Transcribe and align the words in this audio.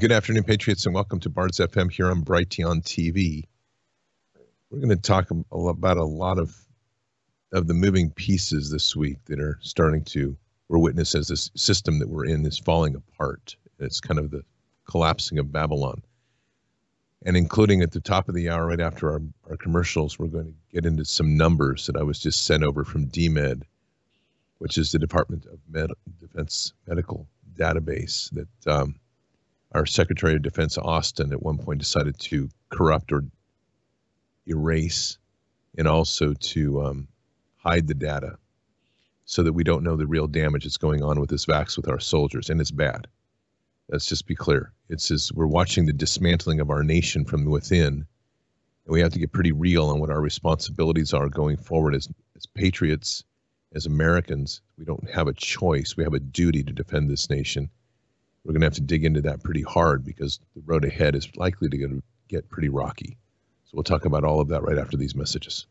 Good 0.00 0.12
afternoon, 0.12 0.44
Patriots, 0.44 0.86
and 0.86 0.94
welcome 0.94 1.20
to 1.20 1.28
Bards 1.28 1.58
FM 1.58 1.92
here 1.92 2.10
on 2.10 2.24
Brighteon 2.24 2.82
TV. 2.82 3.44
We're 4.70 4.78
going 4.78 4.88
to 4.88 4.96
talk 4.96 5.28
about 5.30 5.98
a 5.98 6.04
lot 6.04 6.38
of 6.38 6.56
of 7.52 7.66
the 7.66 7.74
moving 7.74 8.10
pieces 8.12 8.70
this 8.70 8.96
week 8.96 9.18
that 9.26 9.38
are 9.38 9.58
starting 9.60 10.02
to 10.04 10.34
we're 10.68 10.78
witness 10.78 11.14
as 11.14 11.28
this 11.28 11.50
system 11.54 11.98
that 11.98 12.08
we're 12.08 12.24
in 12.24 12.46
is 12.46 12.58
falling 12.58 12.94
apart. 12.94 13.54
It's 13.78 14.00
kind 14.00 14.18
of 14.18 14.30
the 14.30 14.40
collapsing 14.88 15.38
of 15.38 15.52
Babylon. 15.52 16.00
And 17.26 17.36
including 17.36 17.82
at 17.82 17.92
the 17.92 18.00
top 18.00 18.30
of 18.30 18.34
the 18.34 18.48
hour, 18.48 18.68
right 18.68 18.80
after 18.80 19.12
our, 19.12 19.20
our 19.50 19.58
commercials, 19.58 20.18
we're 20.18 20.28
going 20.28 20.46
to 20.46 20.54
get 20.72 20.86
into 20.86 21.04
some 21.04 21.36
numbers 21.36 21.86
that 21.88 21.96
I 21.96 22.02
was 22.04 22.18
just 22.18 22.46
sent 22.46 22.64
over 22.64 22.84
from 22.84 23.08
DMED, 23.08 23.64
which 24.60 24.78
is 24.78 24.92
the 24.92 24.98
Department 24.98 25.44
of 25.44 25.58
Med- 25.68 25.90
Defense 26.18 26.72
Medical 26.86 27.28
Database 27.58 28.30
that 28.30 28.72
um, 28.72 28.94
our 29.72 29.86
Secretary 29.86 30.34
of 30.34 30.42
Defense 30.42 30.76
Austin 30.78 31.32
at 31.32 31.42
one 31.42 31.58
point 31.58 31.78
decided 31.78 32.18
to 32.18 32.48
corrupt 32.70 33.12
or 33.12 33.24
erase 34.48 35.18
and 35.78 35.86
also 35.86 36.34
to 36.34 36.82
um, 36.82 37.08
hide 37.56 37.86
the 37.86 37.94
data 37.94 38.36
so 39.24 39.44
that 39.44 39.52
we 39.52 39.62
don't 39.62 39.84
know 39.84 39.96
the 39.96 40.06
real 40.06 40.26
damage 40.26 40.64
that's 40.64 40.76
going 40.76 41.04
on 41.04 41.20
with 41.20 41.30
this 41.30 41.46
vax 41.46 41.76
with 41.76 41.88
our 41.88 42.00
soldiers, 42.00 42.50
and 42.50 42.60
it's 42.60 42.72
bad. 42.72 43.06
Let's 43.88 44.06
just 44.06 44.26
be 44.26 44.34
clear. 44.34 44.72
It's 44.88 45.10
as 45.10 45.32
we're 45.32 45.46
watching 45.46 45.86
the 45.86 45.92
dismantling 45.92 46.58
of 46.58 46.70
our 46.70 46.82
nation 46.82 47.24
from 47.24 47.44
within, 47.44 47.86
and 47.86 48.06
we 48.92 49.00
have 49.00 49.12
to 49.12 49.20
get 49.20 49.32
pretty 49.32 49.52
real 49.52 49.86
on 49.86 50.00
what 50.00 50.10
our 50.10 50.20
responsibilities 50.20 51.14
are 51.14 51.28
going 51.28 51.56
forward 51.56 51.94
as 51.94 52.08
as 52.36 52.46
patriots, 52.46 53.22
as 53.74 53.86
Americans. 53.86 54.62
We 54.76 54.84
don't 54.84 55.08
have 55.10 55.28
a 55.28 55.32
choice. 55.32 55.96
We 55.96 56.02
have 56.02 56.14
a 56.14 56.20
duty 56.20 56.64
to 56.64 56.72
defend 56.72 57.08
this 57.08 57.30
nation 57.30 57.70
we're 58.44 58.52
going 58.52 58.60
to 58.60 58.66
have 58.66 58.74
to 58.74 58.80
dig 58.80 59.04
into 59.04 59.20
that 59.22 59.42
pretty 59.42 59.62
hard 59.62 60.04
because 60.04 60.40
the 60.54 60.62
road 60.64 60.84
ahead 60.84 61.14
is 61.14 61.28
likely 61.36 61.68
to 61.68 62.02
get 62.28 62.48
pretty 62.48 62.68
rocky. 62.68 63.16
So 63.64 63.72
we'll 63.74 63.84
talk 63.84 64.04
about 64.04 64.24
all 64.24 64.40
of 64.40 64.48
that 64.48 64.62
right 64.62 64.78
after 64.78 64.96
these 64.96 65.14
messages. 65.14 65.66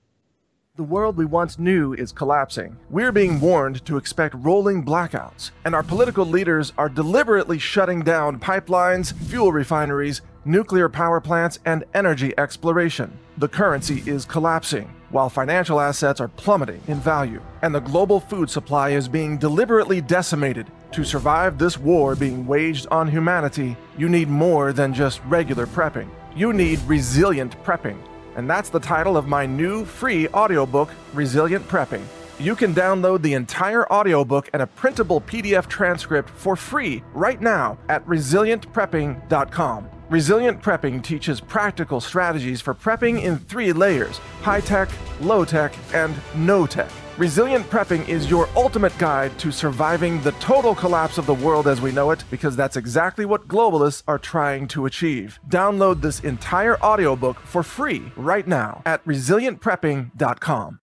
The 0.76 0.84
world 0.84 1.18
we 1.18 1.26
once 1.26 1.60
knew 1.60 1.94
is 1.94 2.14
collapsing. 2.14 2.78
We're 2.90 3.12
being 3.12 3.42
warned 3.42 3.84
to 3.86 3.98
expect 3.98 4.36
rolling 4.38 4.86
blackouts, 4.86 5.52
and 5.66 5.76
our 5.76 5.84
political 5.84 6.26
leaders 6.26 6.72
are 6.78 6.88
deliberately 6.88 7.60
shutting 7.60 8.00
down 8.00 8.40
pipelines, 8.40 9.14
fuel 9.28 9.52
refineries, 9.52 10.22
nuclear 10.46 10.88
power 10.88 11.20
plants, 11.20 11.60
and 11.66 11.84
energy 11.94 12.34
exploration. 12.38 13.12
The 13.40 13.50
currency 13.50 14.04
is 14.06 14.24
collapsing, 14.24 14.90
while 15.10 15.28
financial 15.30 15.82
assets 15.82 16.22
are 16.22 16.30
plummeting 16.30 16.82
in 16.88 17.00
value, 17.00 17.42
and 17.62 17.76
the 17.76 17.82
global 17.82 18.22
food 18.22 18.50
supply 18.50 18.92
is 18.92 19.10
being 19.10 19.38
deliberately 19.38 20.00
decimated 20.00 20.68
to 20.92 21.04
survive 21.04 21.58
this 21.58 21.78
war 21.78 22.16
being 22.16 22.48
waged 22.48 22.88
on 22.92 23.08
humanity, 23.08 23.78
you 23.98 24.10
need 24.10 24.28
more 24.28 24.74
than 24.74 24.94
just 24.94 25.22
regular 25.28 25.66
prepping. 25.68 26.10
You 26.36 26.54
need 26.54 26.80
resilient 26.88 27.62
prepping. 27.64 27.98
And 28.36 28.50
that's 28.50 28.70
the 28.70 28.80
title 28.80 29.18
of 29.18 29.28
my 29.28 29.46
new 29.46 29.86
free 29.86 30.28
audiobook, 30.30 30.90
Resilient 31.14 31.68
Prepping. 31.68 32.04
You 32.40 32.56
can 32.56 32.74
download 32.74 33.22
the 33.22 33.34
entire 33.34 33.92
audiobook 33.92 34.50
and 34.54 34.62
a 34.62 34.68
printable 34.68 35.20
PDF 35.20 35.68
transcript 35.68 36.30
for 36.30 36.56
free 36.56 37.04
right 37.14 37.42
now 37.42 37.78
at 37.90 38.06
resilientprepping.com. 38.06 39.90
Resilient 40.10 40.62
Prepping 40.62 41.04
teaches 41.04 41.42
practical 41.42 42.00
strategies 42.00 42.62
for 42.62 42.74
prepping 42.74 43.22
in 43.22 43.38
three 43.38 43.74
layers 43.74 44.20
high 44.42 44.62
tech, 44.62 44.90
low 45.20 45.44
tech, 45.44 45.74
and 45.94 46.16
no 46.36 46.66
tech. 46.66 46.90
Resilient 47.20 47.70
prepping 47.70 48.08
is 48.08 48.30
your 48.30 48.48
ultimate 48.56 48.98
guide 48.98 49.38
to 49.40 49.52
surviving 49.52 50.22
the 50.22 50.32
total 50.40 50.74
collapse 50.74 51.18
of 51.18 51.26
the 51.26 51.34
world 51.34 51.68
as 51.68 51.82
we 51.82 51.92
know 51.92 52.12
it, 52.12 52.24
because 52.32 52.56
that's 52.56 52.78
exactly 52.78 53.26
what 53.26 53.46
globalists 53.46 54.04
are 54.08 54.18
trying 54.18 54.70
to 54.70 54.86
achieve. 54.86 55.38
Download 55.50 56.00
this 56.00 56.22
entire 56.22 56.82
audiobook 56.82 57.38
for 57.42 57.62
free 57.62 58.14
right 58.16 58.48
now 58.48 58.82
at 58.86 59.04
resilientprepping.com. 59.04 60.80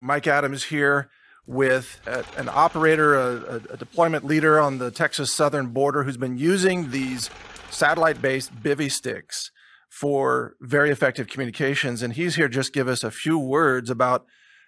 Mike 0.00 0.28
Adams 0.28 0.62
here 0.62 1.10
with 1.44 2.00
an 2.36 2.48
operator, 2.48 3.16
a, 3.16 3.60
a 3.68 3.76
deployment 3.76 4.24
leader 4.24 4.60
on 4.60 4.78
the 4.78 4.92
Texas 4.92 5.34
southern 5.34 5.70
border 5.70 6.04
who's 6.04 6.16
been 6.16 6.38
using 6.38 6.92
these 6.92 7.30
satellite 7.70 8.22
based 8.22 8.54
bivy 8.62 8.92
sticks 8.92 9.50
for 9.90 10.54
very 10.60 10.90
effective 10.90 11.26
communications. 11.26 12.00
And 12.00 12.12
he's 12.12 12.36
here 12.36 12.46
just 12.46 12.72
give 12.72 12.86
us 12.86 13.02
a 13.02 13.10
few 13.10 13.40
words 13.40 13.90
about 13.90 14.24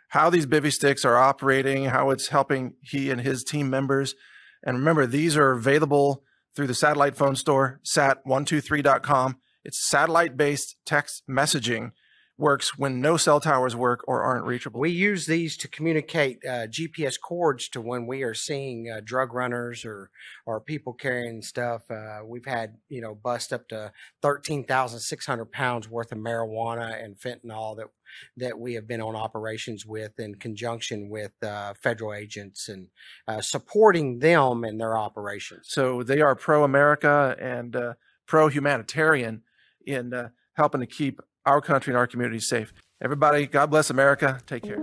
how 0.09 0.31
these 0.31 0.47
bivy 0.47 0.73
sticks 0.73 1.05
are 1.05 1.17
operating, 1.17 1.87
how 1.87 2.11
it's 2.11 2.29
helping 2.29 2.75
he 2.83 3.11
and 3.11 3.21
his 3.21 3.45
team 3.45 3.69
members. 3.71 4.15
And 4.63 4.79
remember, 4.79 5.07
these 5.07 5.37
are 5.37 5.53
available 5.53 6.23
through 6.55 6.69
the 6.69 6.75
satellite 6.75 7.17
phone 7.17 7.37
store, 7.37 7.81
sat123.com. 7.85 9.39
It's 9.65 9.89
satellite 9.89 10.37
based 10.37 10.77
text 10.85 11.23
messaging 11.29 11.93
works 12.37 12.77
when 12.77 13.01
no 13.01 13.17
cell 13.17 13.39
towers 13.39 13.77
work 13.77 14.03
or 14.09 14.23
aren't 14.23 14.45
reachable. 14.45 14.81
We 14.81 14.91
use 14.91 15.27
these 15.27 15.57
to 15.59 15.69
communicate 15.69 16.45
uh, 16.45 16.67
GPS 16.67 17.19
cords 17.21 17.69
to 17.71 17.81
when 17.81 18.07
we 18.07 18.25
are 18.25 18.35
seeing 18.35 18.91
uh, 18.91 19.01
drug 19.05 19.33
runners 19.33 19.85
or 19.85 20.11
or 20.45 20.61
people 20.61 20.95
carrying 20.95 21.43
stuff. 21.43 21.89
Uh, 21.91 22.21
we've 22.25 22.47
had 22.47 22.77
you 22.89 23.01
know 23.01 23.15
bust 23.15 23.53
up 23.53 23.69
to 23.69 23.93
thirteen 24.21 24.65
thousand 24.65 25.01
six 25.01 25.27
hundred 25.27 25.53
pounds 25.53 25.89
worth 25.89 26.11
of 26.11 26.19
marijuana 26.19 27.03
and 27.03 27.19
fentanyl 27.19 27.77
that 27.77 27.87
that 28.37 28.59
we 28.59 28.75
have 28.75 28.89
been 28.89 29.01
on 29.01 29.15
operations 29.15 29.87
with 29.87 30.19
in 30.19 30.35
conjunction 30.35 31.09
with 31.09 31.33
uh, 31.43 31.75
federal 31.81 32.13
agents 32.13 32.69
and 32.69 32.89
uh, 33.29 33.41
supporting 33.41 34.19
them 34.19 34.65
in 34.65 34.79
their 34.79 34.97
operations. 34.97 35.67
So 35.69 36.03
they 36.03 36.21
are 36.21 36.35
pro 36.35 36.65
America 36.65 37.37
and 37.41 37.77
uh, 37.77 37.95
pro 38.27 38.49
humanitarian 38.49 39.43
in 39.87 40.31
helping 40.55 40.81
to 40.81 40.87
keep 40.87 41.21
our 41.47 41.61
country 41.61 41.93
and 41.93 41.99
our 41.99 42.07
community 42.07 42.41
safe. 42.41 42.73
Everybody, 43.03 43.47
God 43.47 43.67
bless 43.71 43.91
America. 43.91 44.41
Take 44.47 44.63
care. 44.63 44.79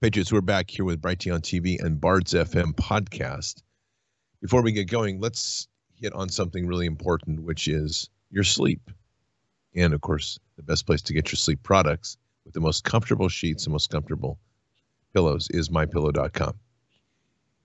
Patriots, 0.00 0.32
we're 0.32 0.40
back 0.40 0.68
here 0.68 0.84
with 0.84 1.00
Brighteon 1.00 1.42
TV 1.42 1.80
and 1.80 2.00
Bards 2.00 2.32
FM 2.32 2.72
podcast 2.72 3.62
before 4.42 4.60
we 4.60 4.72
get 4.72 4.90
going, 4.90 5.20
let's 5.20 5.68
hit 5.94 6.12
on 6.12 6.28
something 6.28 6.66
really 6.66 6.86
important, 6.86 7.44
which 7.44 7.68
is 7.68 8.10
your 8.30 8.42
sleep. 8.42 8.90
And 9.74 9.94
of 9.94 10.00
course, 10.00 10.38
the 10.56 10.64
best 10.64 10.84
place 10.84 11.00
to 11.02 11.14
get 11.14 11.30
your 11.30 11.36
sleep 11.36 11.62
products 11.62 12.18
with 12.44 12.52
the 12.52 12.60
most 12.60 12.84
comfortable 12.84 13.28
sheets 13.28 13.64
and 13.64 13.72
most 13.72 13.88
comfortable 13.88 14.38
pillows 15.14 15.48
is 15.50 15.68
mypillow.com. 15.68 16.54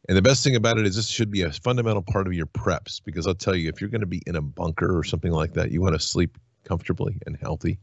And 0.07 0.15
the 0.15 0.21
best 0.21 0.43
thing 0.43 0.55
about 0.55 0.77
it 0.77 0.85
is 0.85 0.95
this 0.95 1.07
should 1.07 1.31
be 1.31 1.41
a 1.41 1.51
fundamental 1.51 2.03
part 2.03 2.27
of 2.27 2.33
your 2.33 2.45
preps 2.45 3.01
because 3.03 3.25
I'll 3.25 3.35
tell 3.35 3.55
you, 3.55 3.67
if 3.67 3.81
you're 3.81 3.89
going 3.89 4.01
to 4.01 4.07
be 4.07 4.21
in 4.27 4.35
a 4.35 4.41
bunker 4.41 4.97
or 4.97 5.03
something 5.03 5.31
like 5.31 5.53
that, 5.53 5.71
you 5.71 5.81
want 5.81 5.95
to 5.95 5.99
sleep 5.99 6.37
comfortably 6.63 7.17
and 7.25 7.35
healthy. 7.41 7.79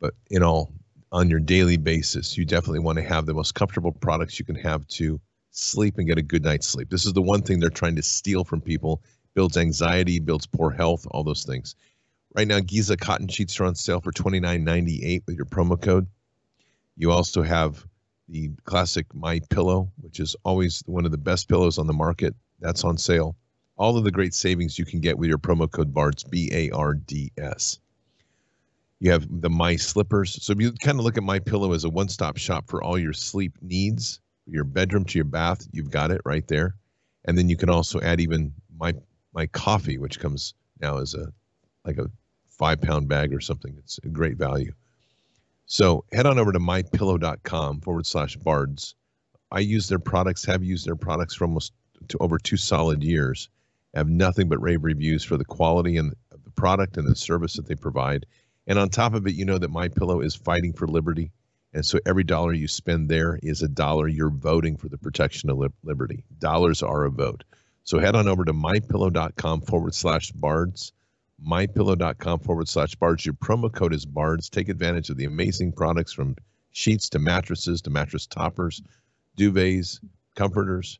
But 0.00 0.14
in 0.30 0.42
all, 0.42 0.72
on 1.10 1.28
your 1.28 1.40
daily 1.40 1.76
basis, 1.76 2.38
you 2.38 2.44
definitely 2.44 2.78
want 2.78 2.96
to 2.96 3.04
have 3.04 3.26
the 3.26 3.34
most 3.34 3.54
comfortable 3.54 3.92
products 3.92 4.38
you 4.38 4.44
can 4.44 4.54
have 4.54 4.86
to 4.88 5.20
sleep 5.52 5.98
and 5.98 6.08
get 6.08 6.18
a 6.18 6.22
good 6.22 6.42
night's 6.42 6.66
sleep. 6.66 6.90
This 6.90 7.06
is 7.06 7.12
the 7.12 7.22
one 7.22 7.42
thing 7.42 7.60
they're 7.60 7.70
trying 7.70 7.96
to 7.96 8.02
steal 8.02 8.42
from 8.42 8.60
people. 8.60 9.02
Builds 9.34 9.56
anxiety, 9.56 10.18
builds 10.18 10.46
poor 10.46 10.70
health, 10.70 11.06
all 11.10 11.22
those 11.22 11.44
things. 11.44 11.76
Right 12.34 12.48
now, 12.48 12.60
Giza 12.60 12.96
cotton 12.96 13.28
sheets 13.28 13.60
are 13.60 13.64
on 13.64 13.74
sale 13.74 14.00
for 14.00 14.10
$29.98 14.12 15.22
with 15.26 15.36
your 15.36 15.46
promo 15.46 15.80
code. 15.80 16.06
You 16.96 17.12
also 17.12 17.42
have 17.42 17.86
the 18.28 18.50
classic 18.64 19.06
My 19.14 19.40
Pillow, 19.50 19.90
which 20.00 20.20
is 20.20 20.34
always 20.44 20.82
one 20.86 21.04
of 21.04 21.12
the 21.12 21.18
best 21.18 21.48
pillows 21.48 21.78
on 21.78 21.86
the 21.86 21.92
market. 21.92 22.34
That's 22.60 22.84
on 22.84 22.96
sale. 22.96 23.36
All 23.76 23.96
of 23.96 24.04
the 24.04 24.10
great 24.10 24.34
savings 24.34 24.78
you 24.78 24.84
can 24.84 25.00
get 25.00 25.18
with 25.18 25.28
your 25.28 25.38
promo 25.38 25.70
code 25.70 25.92
BARDS, 25.92 26.24
B 26.24 26.50
A 26.52 26.70
R 26.70 26.94
D 26.94 27.32
S. 27.36 27.78
You 29.00 29.10
have 29.10 29.26
the 29.28 29.50
My 29.50 29.76
Slippers. 29.76 30.42
So 30.42 30.52
if 30.52 30.60
you 30.60 30.72
kind 30.72 30.98
of 30.98 31.04
look 31.04 31.18
at 31.18 31.24
My 31.24 31.40
Pillow 31.40 31.72
as 31.72 31.84
a 31.84 31.90
one-stop 31.90 32.36
shop 32.36 32.68
for 32.68 32.82
all 32.82 32.98
your 32.98 33.12
sleep 33.12 33.58
needs, 33.60 34.20
your 34.46 34.64
bedroom 34.64 35.04
to 35.06 35.18
your 35.18 35.24
bath, 35.24 35.66
you've 35.72 35.90
got 35.90 36.10
it 36.10 36.20
right 36.24 36.46
there. 36.48 36.74
And 37.24 37.38
then 37.38 37.48
you 37.48 37.56
can 37.56 37.70
also 37.70 38.00
add 38.00 38.20
even 38.20 38.52
my 38.76 38.94
my 39.32 39.46
coffee, 39.46 39.98
which 39.98 40.20
comes 40.20 40.54
now 40.80 40.98
as 40.98 41.14
a 41.14 41.32
like 41.84 41.98
a 41.98 42.10
five 42.48 42.80
pound 42.80 43.08
bag 43.08 43.32
or 43.32 43.40
something. 43.40 43.74
It's 43.78 43.98
a 44.04 44.08
great 44.08 44.36
value. 44.36 44.72
So 45.66 46.04
head 46.12 46.26
on 46.26 46.38
over 46.38 46.52
to 46.52 46.58
mypillow.com 46.58 47.80
forward 47.80 48.06
slash 48.06 48.36
bards. 48.36 48.94
I 49.50 49.60
use 49.60 49.88
their 49.88 49.98
products, 49.98 50.44
have 50.44 50.62
used 50.62 50.86
their 50.86 50.96
products 50.96 51.34
for 51.34 51.44
almost 51.44 51.72
to 52.08 52.18
over 52.18 52.38
two 52.38 52.56
solid 52.56 53.02
years. 53.02 53.48
I 53.94 53.98
have 53.98 54.08
nothing 54.08 54.48
but 54.48 54.60
rave 54.60 54.82
reviews 54.82 55.22
for 55.24 55.36
the 55.36 55.44
quality 55.44 55.96
and 55.96 56.14
the 56.30 56.50
product 56.50 56.96
and 56.96 57.06
the 57.06 57.14
service 57.14 57.54
that 57.54 57.66
they 57.66 57.74
provide. 57.74 58.26
And 58.66 58.78
on 58.78 58.88
top 58.88 59.14
of 59.14 59.26
it, 59.26 59.34
you 59.34 59.44
know 59.44 59.58
that 59.58 59.70
my 59.70 59.88
pillow 59.88 60.20
is 60.20 60.34
fighting 60.34 60.72
for 60.72 60.86
liberty 60.86 61.30
And 61.74 61.84
so 61.84 61.98
every 62.04 62.24
dollar 62.24 62.52
you 62.52 62.68
spend 62.68 63.08
there 63.08 63.38
is 63.42 63.62
a 63.62 63.68
dollar 63.68 64.06
you're 64.06 64.30
voting 64.30 64.76
for 64.76 64.88
the 64.88 64.98
protection 64.98 65.48
of 65.48 65.72
liberty. 65.82 66.24
Dollars 66.38 66.82
are 66.82 67.04
a 67.04 67.10
vote. 67.10 67.44
So 67.84 67.98
head 67.98 68.14
on 68.14 68.28
over 68.28 68.44
to 68.44 68.52
mypillow.com 68.52 69.62
forward 69.62 69.94
slash 69.94 70.30
bards. 70.32 70.92
Mypillow.com 71.44 72.40
forward 72.40 72.68
slash 72.68 72.94
bards. 72.94 73.24
Your 73.26 73.34
promo 73.34 73.72
code 73.72 73.94
is 73.94 74.04
bards. 74.04 74.48
Take 74.48 74.68
advantage 74.68 75.10
of 75.10 75.16
the 75.16 75.24
amazing 75.24 75.72
products 75.72 76.12
from 76.12 76.36
sheets 76.70 77.08
to 77.10 77.18
mattresses 77.18 77.82
to 77.82 77.90
mattress 77.90 78.26
toppers, 78.26 78.82
duvets, 79.36 79.98
comforters, 80.36 80.98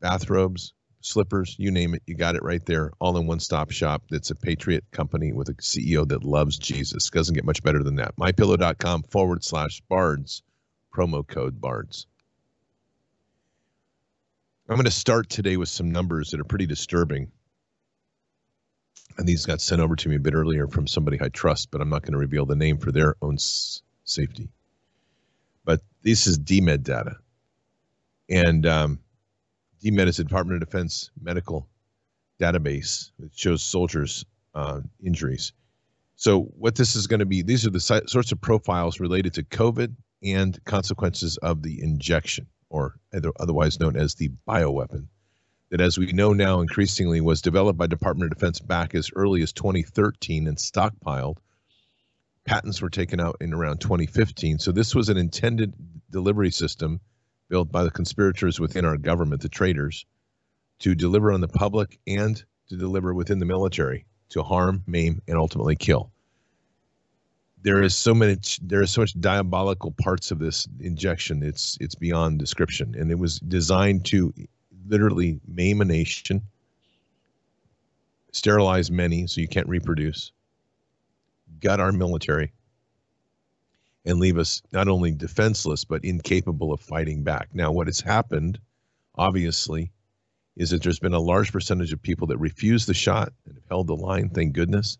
bathrobes, 0.00 0.72
slippers, 1.00 1.56
you 1.58 1.70
name 1.70 1.94
it, 1.94 2.02
you 2.06 2.14
got 2.14 2.36
it 2.36 2.42
right 2.42 2.64
there, 2.66 2.92
all 2.98 3.16
in 3.16 3.26
one 3.26 3.40
stop 3.40 3.70
shop. 3.70 4.02
That's 4.10 4.30
a 4.30 4.34
Patriot 4.34 4.84
company 4.90 5.32
with 5.32 5.48
a 5.48 5.54
CEO 5.54 6.06
that 6.08 6.24
loves 6.24 6.58
Jesus. 6.58 7.08
Doesn't 7.10 7.34
get 7.34 7.44
much 7.44 7.62
better 7.62 7.82
than 7.82 7.96
that. 7.96 8.16
MyPillow.com 8.16 9.04
forward 9.04 9.44
slash 9.44 9.80
bards, 9.88 10.42
promo 10.94 11.26
code 11.26 11.60
bards. 11.60 12.06
I'm 14.68 14.76
going 14.76 14.84
to 14.84 14.90
start 14.92 15.28
today 15.28 15.56
with 15.56 15.68
some 15.68 15.90
numbers 15.90 16.30
that 16.30 16.40
are 16.40 16.44
pretty 16.44 16.66
disturbing. 16.66 17.32
And 19.18 19.26
these 19.26 19.44
got 19.44 19.60
sent 19.60 19.80
over 19.80 19.96
to 19.96 20.08
me 20.08 20.16
a 20.16 20.20
bit 20.20 20.34
earlier 20.34 20.68
from 20.68 20.86
somebody 20.86 21.18
I 21.20 21.28
trust, 21.28 21.70
but 21.72 21.80
I'm 21.80 21.88
not 21.88 22.02
going 22.02 22.12
to 22.12 22.18
reveal 22.18 22.46
the 22.46 22.54
name 22.54 22.78
for 22.78 22.92
their 22.92 23.16
own 23.20 23.34
s- 23.34 23.82
safety. 24.04 24.48
But 25.64 25.80
this 26.02 26.28
is 26.28 26.38
DMED 26.38 26.84
data. 26.84 27.16
And 28.28 28.64
um, 28.64 29.00
DMED 29.82 30.08
is 30.08 30.18
the 30.18 30.24
Department 30.24 30.62
of 30.62 30.68
Defense 30.68 31.10
medical 31.20 31.66
database 32.38 33.10
that 33.18 33.36
shows 33.36 33.62
soldiers' 33.62 34.24
uh, 34.54 34.80
injuries. 35.02 35.52
So, 36.16 36.42
what 36.58 36.74
this 36.74 36.96
is 36.96 37.06
going 37.06 37.20
to 37.20 37.26
be, 37.26 37.40
these 37.40 37.66
are 37.66 37.70
the 37.70 37.80
si- 37.80 38.06
sorts 38.06 38.30
of 38.30 38.40
profiles 38.40 39.00
related 39.00 39.34
to 39.34 39.42
COVID 39.42 39.94
and 40.22 40.62
consequences 40.66 41.38
of 41.38 41.62
the 41.62 41.82
injection, 41.82 42.46
or 42.68 42.96
otherwise 43.38 43.80
known 43.80 43.96
as 43.96 44.14
the 44.14 44.30
bioweapon, 44.46 45.06
that, 45.70 45.80
as 45.80 45.96
we 45.96 46.12
know 46.12 46.34
now, 46.34 46.60
increasingly 46.60 47.22
was 47.22 47.40
developed 47.40 47.78
by 47.78 47.86
Department 47.86 48.30
of 48.30 48.38
Defense 48.38 48.60
back 48.60 48.94
as 48.94 49.10
early 49.16 49.42
as 49.42 49.54
2013 49.54 50.46
and 50.46 50.58
stockpiled. 50.58 51.38
Patents 52.44 52.82
were 52.82 52.90
taken 52.90 53.18
out 53.18 53.36
in 53.40 53.54
around 53.54 53.80
2015. 53.80 54.58
So, 54.58 54.72
this 54.72 54.94
was 54.94 55.08
an 55.08 55.16
intended 55.16 55.72
delivery 56.10 56.50
system 56.50 57.00
built 57.50 57.70
by 57.70 57.84
the 57.84 57.90
conspirators 57.90 58.58
within 58.58 58.86
our 58.86 58.96
government, 58.96 59.42
the 59.42 59.48
traitors, 59.50 60.06
to 60.78 60.94
deliver 60.94 61.30
on 61.30 61.42
the 61.42 61.48
public 61.48 61.98
and 62.06 62.42
to 62.70 62.76
deliver 62.76 63.12
within 63.12 63.38
the 63.38 63.44
military 63.44 64.06
to 64.30 64.42
harm, 64.42 64.82
maim, 64.86 65.20
and 65.28 65.36
ultimately 65.36 65.76
kill. 65.76 66.10
There 67.62 67.82
is 67.82 67.94
so 67.94 68.14
much 68.14 68.58
there 68.62 68.80
is 68.80 68.90
so 68.90 69.02
much 69.02 69.20
diabolical 69.20 69.90
parts 69.90 70.30
of 70.30 70.38
this 70.38 70.66
injection. 70.78 71.42
It's 71.42 71.76
it's 71.78 71.94
beyond 71.94 72.38
description. 72.38 72.94
And 72.98 73.10
it 73.10 73.18
was 73.18 73.38
designed 73.40 74.06
to 74.06 74.32
literally 74.88 75.40
maim 75.46 75.82
a 75.82 75.84
nation, 75.84 76.42
sterilize 78.32 78.90
many 78.90 79.26
so 79.26 79.42
you 79.42 79.48
can't 79.48 79.68
reproduce, 79.68 80.32
gut 81.60 81.80
our 81.80 81.92
military, 81.92 82.52
and 84.04 84.18
leave 84.18 84.38
us 84.38 84.62
not 84.72 84.88
only 84.88 85.12
defenseless 85.12 85.84
but 85.84 86.04
incapable 86.04 86.72
of 86.72 86.80
fighting 86.80 87.22
back. 87.22 87.48
Now, 87.52 87.70
what 87.72 87.86
has 87.86 88.00
happened, 88.00 88.58
obviously, 89.16 89.90
is 90.56 90.70
that 90.70 90.82
there's 90.82 90.98
been 90.98 91.14
a 91.14 91.20
large 91.20 91.52
percentage 91.52 91.92
of 91.92 92.02
people 92.02 92.26
that 92.28 92.38
refuse 92.38 92.86
the 92.86 92.94
shot 92.94 93.32
and 93.46 93.54
have 93.54 93.68
held 93.68 93.86
the 93.86 93.96
line, 93.96 94.30
thank 94.30 94.52
goodness. 94.52 94.98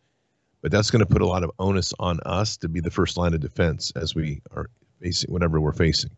But 0.62 0.70
that's 0.70 0.90
going 0.90 1.04
to 1.04 1.10
put 1.10 1.22
a 1.22 1.26
lot 1.26 1.42
of 1.42 1.50
onus 1.58 1.94
on 1.98 2.20
us 2.26 2.56
to 2.58 2.68
be 2.68 2.80
the 2.80 2.90
first 2.90 3.16
line 3.16 3.32
of 3.34 3.40
defense 3.40 3.92
as 3.96 4.14
we 4.14 4.42
are 4.54 4.68
facing 5.00 5.32
whatever 5.32 5.60
we're 5.60 5.72
facing. 5.72 6.10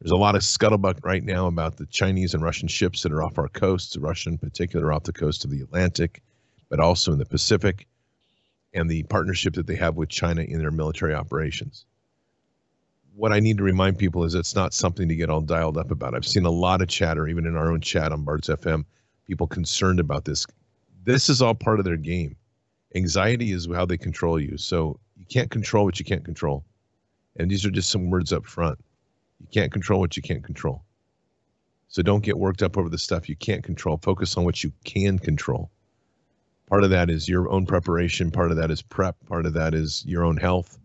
There's 0.00 0.12
a 0.12 0.16
lot 0.16 0.34
of 0.34 0.42
scuttlebutt 0.42 1.04
right 1.04 1.22
now 1.22 1.46
about 1.46 1.76
the 1.76 1.86
Chinese 1.86 2.34
and 2.34 2.42
Russian 2.42 2.68
ships 2.68 3.02
that 3.02 3.12
are 3.12 3.22
off 3.22 3.38
our 3.38 3.48
coasts, 3.48 3.96
Russian 3.96 4.32
in 4.32 4.38
particular 4.38 4.92
off 4.92 5.04
the 5.04 5.12
coast 5.12 5.44
of 5.44 5.50
the 5.50 5.60
Atlantic, 5.60 6.22
but 6.68 6.80
also 6.80 7.12
in 7.12 7.18
the 7.18 7.26
Pacific, 7.26 7.86
and 8.74 8.88
the 8.88 9.02
partnership 9.04 9.54
that 9.54 9.66
they 9.66 9.76
have 9.76 9.96
with 9.96 10.08
China 10.08 10.42
in 10.42 10.58
their 10.58 10.70
military 10.70 11.14
operations 11.14 11.84
what 13.14 13.32
I 13.32 13.40
need 13.40 13.58
to 13.58 13.62
remind 13.62 13.98
people 13.98 14.24
is 14.24 14.34
it's 14.34 14.54
not 14.54 14.72
something 14.72 15.08
to 15.08 15.16
get 15.16 15.30
all 15.30 15.40
dialed 15.40 15.76
up 15.76 15.90
about. 15.90 16.14
I've 16.14 16.26
seen 16.26 16.46
a 16.46 16.50
lot 16.50 16.80
of 16.80 16.88
chatter, 16.88 17.28
even 17.28 17.46
in 17.46 17.56
our 17.56 17.70
own 17.70 17.80
chat 17.80 18.12
on 18.12 18.24
Bards 18.24 18.48
FM, 18.48 18.84
people 19.26 19.46
concerned 19.46 20.00
about 20.00 20.24
this. 20.24 20.46
This 21.04 21.28
is 21.28 21.42
all 21.42 21.54
part 21.54 21.78
of 21.78 21.84
their 21.84 21.96
game. 21.96 22.36
Anxiety 22.94 23.52
is 23.52 23.68
how 23.72 23.84
they 23.84 23.98
control 23.98 24.40
you. 24.40 24.56
So 24.56 24.98
you 25.16 25.26
can't 25.26 25.50
control 25.50 25.84
what 25.84 25.98
you 25.98 26.04
can't 26.04 26.24
control. 26.24 26.64
And 27.36 27.50
these 27.50 27.64
are 27.64 27.70
just 27.70 27.90
some 27.90 28.10
words 28.10 28.32
up 28.32 28.46
front. 28.46 28.78
You 29.40 29.46
can't 29.52 29.72
control 29.72 30.00
what 30.00 30.16
you 30.16 30.22
can't 30.22 30.44
control. 30.44 30.84
So 31.88 32.02
don't 32.02 32.24
get 32.24 32.38
worked 32.38 32.62
up 32.62 32.78
over 32.78 32.88
the 32.88 32.98
stuff 32.98 33.28
you 33.28 33.36
can't 33.36 33.64
control. 33.64 33.98
Focus 33.98 34.36
on 34.36 34.44
what 34.44 34.64
you 34.64 34.72
can 34.84 35.18
control. 35.18 35.70
Part 36.68 36.84
of 36.84 36.90
that 36.90 37.10
is 37.10 37.28
your 37.28 37.50
own 37.50 37.66
preparation. 37.66 38.30
Part 38.30 38.50
of 38.50 38.56
that 38.56 38.70
is 38.70 38.80
prep. 38.80 39.16
Part 39.26 39.44
of 39.44 39.52
that 39.54 39.74
is 39.74 40.02
your 40.06 40.24
own 40.24 40.38
health 40.38 40.78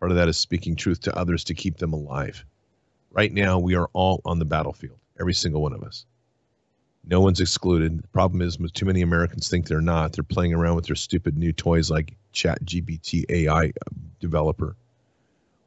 Part 0.00 0.12
of 0.12 0.16
that 0.16 0.28
is 0.28 0.38
speaking 0.38 0.76
truth 0.76 1.00
to 1.02 1.16
others 1.16 1.44
to 1.44 1.54
keep 1.54 1.78
them 1.78 1.92
alive. 1.92 2.44
Right 3.10 3.32
now, 3.32 3.58
we 3.58 3.74
are 3.74 3.88
all 3.92 4.20
on 4.24 4.38
the 4.38 4.44
battlefield, 4.44 4.98
every 5.18 5.34
single 5.34 5.62
one 5.62 5.72
of 5.72 5.82
us. 5.82 6.06
No 7.04 7.20
one's 7.20 7.40
excluded. 7.40 8.02
The 8.02 8.08
problem 8.08 8.42
is, 8.42 8.58
too 8.74 8.84
many 8.84 9.02
Americans 9.02 9.48
think 9.48 9.66
they're 9.66 9.80
not. 9.80 10.12
They're 10.12 10.22
playing 10.22 10.52
around 10.52 10.76
with 10.76 10.86
their 10.86 10.96
stupid 10.96 11.38
new 11.38 11.52
toys 11.52 11.90
like 11.90 12.16
Chat 12.32 12.62
GPT 12.64 13.24
AI 13.30 13.66
uh, 13.66 13.70
developer, 14.20 14.76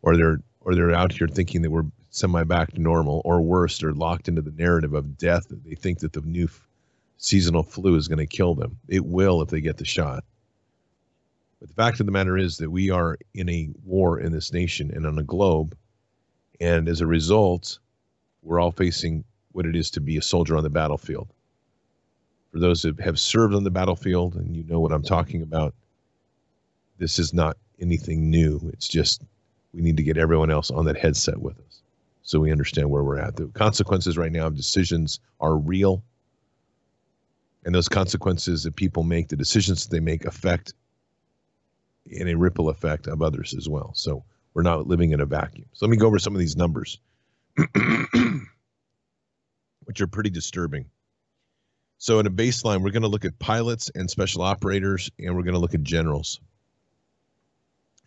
or 0.03 0.15
they're 0.15 0.41
or 0.61 0.75
they're 0.75 0.93
out 0.93 1.11
here 1.11 1.27
thinking 1.27 1.63
that 1.63 1.71
we're 1.71 1.85
semi 2.11 2.43
back 2.43 2.71
to 2.73 2.81
normal, 2.81 3.21
or 3.25 3.41
worse, 3.41 3.79
they're 3.79 3.93
locked 3.93 4.27
into 4.27 4.41
the 4.41 4.51
narrative 4.51 4.93
of 4.93 5.17
death. 5.17 5.47
They 5.49 5.75
think 5.75 5.99
that 5.99 6.13
the 6.13 6.21
new 6.21 6.47
seasonal 7.17 7.63
flu 7.63 7.95
is 7.95 8.07
going 8.07 8.19
to 8.19 8.27
kill 8.27 8.53
them. 8.53 8.77
It 8.87 9.05
will 9.05 9.41
if 9.41 9.49
they 9.49 9.61
get 9.61 9.77
the 9.77 9.85
shot. 9.85 10.23
But 11.61 11.69
the 11.69 11.75
fact 11.75 11.99
of 11.99 12.07
the 12.07 12.11
matter 12.11 12.39
is 12.39 12.57
that 12.57 12.71
we 12.71 12.89
are 12.89 13.19
in 13.35 13.47
a 13.47 13.69
war 13.85 14.19
in 14.19 14.31
this 14.31 14.51
nation 14.51 14.89
and 14.91 15.05
on 15.05 15.19
a 15.19 15.23
globe. 15.23 15.77
And 16.59 16.89
as 16.89 17.01
a 17.01 17.07
result, 17.07 17.77
we're 18.41 18.59
all 18.59 18.71
facing 18.71 19.23
what 19.51 19.67
it 19.67 19.75
is 19.75 19.91
to 19.91 20.01
be 20.01 20.17
a 20.17 20.23
soldier 20.23 20.57
on 20.57 20.63
the 20.63 20.71
battlefield. 20.71 21.27
For 22.51 22.59
those 22.59 22.81
that 22.81 22.99
have 22.99 23.19
served 23.19 23.53
on 23.53 23.63
the 23.63 23.69
battlefield 23.69 24.35
and 24.35 24.57
you 24.57 24.63
know 24.63 24.79
what 24.79 24.91
I'm 24.91 25.03
talking 25.03 25.43
about, 25.43 25.75
this 26.97 27.19
is 27.19 27.31
not 27.31 27.57
anything 27.79 28.31
new. 28.31 28.59
It's 28.73 28.87
just 28.87 29.23
we 29.71 29.81
need 29.81 29.97
to 29.97 30.03
get 30.03 30.17
everyone 30.17 30.49
else 30.49 30.71
on 30.71 30.85
that 30.85 30.97
headset 30.97 31.37
with 31.37 31.59
us 31.59 31.81
so 32.23 32.39
we 32.39 32.51
understand 32.51 32.89
where 32.89 33.03
we're 33.03 33.19
at. 33.19 33.35
The 33.35 33.45
consequences 33.47 34.17
right 34.17 34.31
now 34.31 34.47
of 34.47 34.55
decisions 34.55 35.19
are 35.39 35.57
real. 35.57 36.01
And 37.65 37.75
those 37.75 37.87
consequences 37.87 38.63
that 38.63 38.75
people 38.75 39.03
make, 39.03 39.27
the 39.27 39.35
decisions 39.35 39.83
that 39.83 39.91
they 39.91 39.99
make, 39.99 40.25
affect 40.25 40.73
in 42.05 42.27
a 42.27 42.35
ripple 42.35 42.69
effect 42.69 43.07
of 43.07 43.21
others 43.21 43.53
as 43.57 43.69
well. 43.69 43.91
So 43.93 44.23
we're 44.53 44.63
not 44.63 44.87
living 44.87 45.11
in 45.11 45.21
a 45.21 45.25
vacuum. 45.25 45.67
So 45.73 45.85
let 45.85 45.91
me 45.91 45.97
go 45.97 46.07
over 46.07 46.19
some 46.19 46.33
of 46.33 46.39
these 46.39 46.57
numbers, 46.57 46.99
which 49.83 50.01
are 50.01 50.07
pretty 50.07 50.29
disturbing. 50.29 50.85
So 51.97 52.19
in 52.19 52.25
a 52.25 52.31
baseline, 52.31 52.81
we're 52.81 52.91
going 52.91 53.03
to 53.03 53.07
look 53.07 53.25
at 53.25 53.37
pilots 53.39 53.91
and 53.93 54.09
special 54.09 54.41
operators, 54.41 55.11
and 55.19 55.35
we're 55.35 55.43
going 55.43 55.53
to 55.53 55.59
look 55.59 55.75
at 55.75 55.83
generals. 55.83 56.39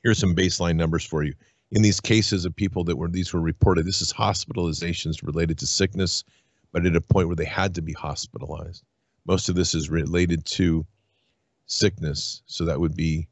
Here's 0.02 0.18
some 0.18 0.34
baseline 0.34 0.76
numbers 0.76 1.04
for 1.04 1.22
you. 1.22 1.34
In 1.70 1.82
these 1.82 2.00
cases 2.00 2.44
of 2.44 2.54
people 2.54 2.84
that 2.84 2.96
were 2.96 3.08
these 3.08 3.32
were 3.32 3.40
reported, 3.40 3.86
this 3.86 4.02
is 4.02 4.12
hospitalizations 4.12 5.24
related 5.24 5.58
to 5.58 5.66
sickness, 5.66 6.24
but 6.72 6.84
at 6.84 6.96
a 6.96 7.00
point 7.00 7.28
where 7.28 7.36
they 7.36 7.44
had 7.44 7.74
to 7.76 7.82
be 7.82 7.92
hospitalized. 7.92 8.82
Most 9.26 9.48
of 9.48 9.54
this 9.54 9.74
is 9.74 9.88
related 9.88 10.44
to 10.46 10.84
sickness, 11.66 12.42
so 12.46 12.64
that 12.66 12.80
would 12.80 12.96
be 12.96 13.28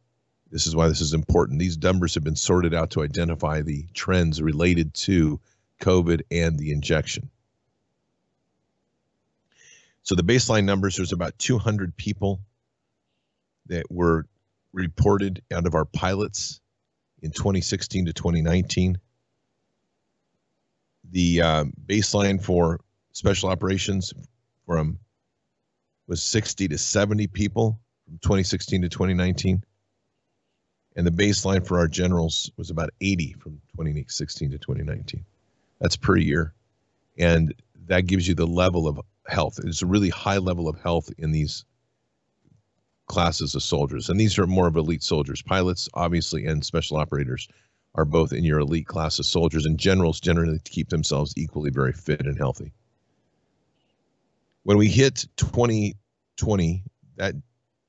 this 0.52 0.66
is 0.66 0.76
why 0.76 0.86
this 0.86 1.00
is 1.00 1.14
important. 1.14 1.58
These 1.58 1.78
numbers 1.78 2.14
have 2.14 2.24
been 2.24 2.36
sorted 2.36 2.74
out 2.74 2.90
to 2.90 3.02
identify 3.02 3.62
the 3.62 3.86
trends 3.94 4.40
related 4.42 4.92
to 4.94 5.40
COVID 5.80 6.20
and 6.30 6.58
the 6.58 6.72
injection. 6.72 7.30
So 10.02 10.14
the 10.14 10.22
baseline 10.22 10.64
numbers, 10.64 10.96
there's 10.96 11.12
about 11.12 11.38
200 11.38 11.96
people 11.96 12.40
that 13.66 13.90
were 13.90 14.26
reported 14.74 15.42
out 15.50 15.66
of 15.66 15.74
our 15.74 15.86
pilots 15.86 16.60
in 17.22 17.30
2016 17.30 18.06
to 18.06 18.12
2019. 18.12 18.98
The 21.10 21.40
uh, 21.40 21.64
baseline 21.86 22.42
for 22.42 22.80
special 23.12 23.48
operations 23.48 24.12
from 24.66 24.98
was 26.06 26.22
60 26.22 26.68
to 26.68 26.78
70 26.78 27.28
people 27.28 27.80
from 28.04 28.18
2016 28.18 28.82
to 28.82 28.88
2019 28.90 29.64
and 30.96 31.06
the 31.06 31.10
baseline 31.10 31.66
for 31.66 31.78
our 31.78 31.88
generals 31.88 32.50
was 32.56 32.70
about 32.70 32.90
80 33.00 33.34
from 33.34 33.60
2016 33.72 34.50
to 34.50 34.58
2019. 34.58 35.24
That's 35.80 35.96
per 35.96 36.16
year, 36.16 36.52
and 37.18 37.54
that 37.86 38.06
gives 38.06 38.28
you 38.28 38.34
the 38.34 38.46
level 38.46 38.86
of 38.86 39.00
health. 39.26 39.58
It's 39.64 39.82
a 39.82 39.86
really 39.86 40.10
high 40.10 40.38
level 40.38 40.68
of 40.68 40.80
health 40.80 41.10
in 41.18 41.32
these 41.32 41.64
classes 43.06 43.54
of 43.54 43.62
soldiers, 43.62 44.08
and 44.08 44.18
these 44.20 44.38
are 44.38 44.46
more 44.46 44.68
of 44.68 44.76
elite 44.76 45.02
soldiers, 45.02 45.42
pilots, 45.42 45.88
obviously, 45.94 46.46
and 46.46 46.64
special 46.64 46.96
operators 46.96 47.48
are 47.94 48.04
both 48.04 48.32
in 48.32 48.44
your 48.44 48.60
elite 48.60 48.86
class 48.86 49.18
of 49.18 49.26
soldiers, 49.26 49.66
and 49.66 49.78
generals 49.78 50.20
generally 50.20 50.58
keep 50.64 50.88
themselves 50.88 51.34
equally 51.36 51.70
very 51.70 51.92
fit 51.92 52.26
and 52.26 52.38
healthy. 52.38 52.72
When 54.62 54.78
we 54.78 54.88
hit 54.88 55.26
2020, 55.36 56.84
that 57.16 57.34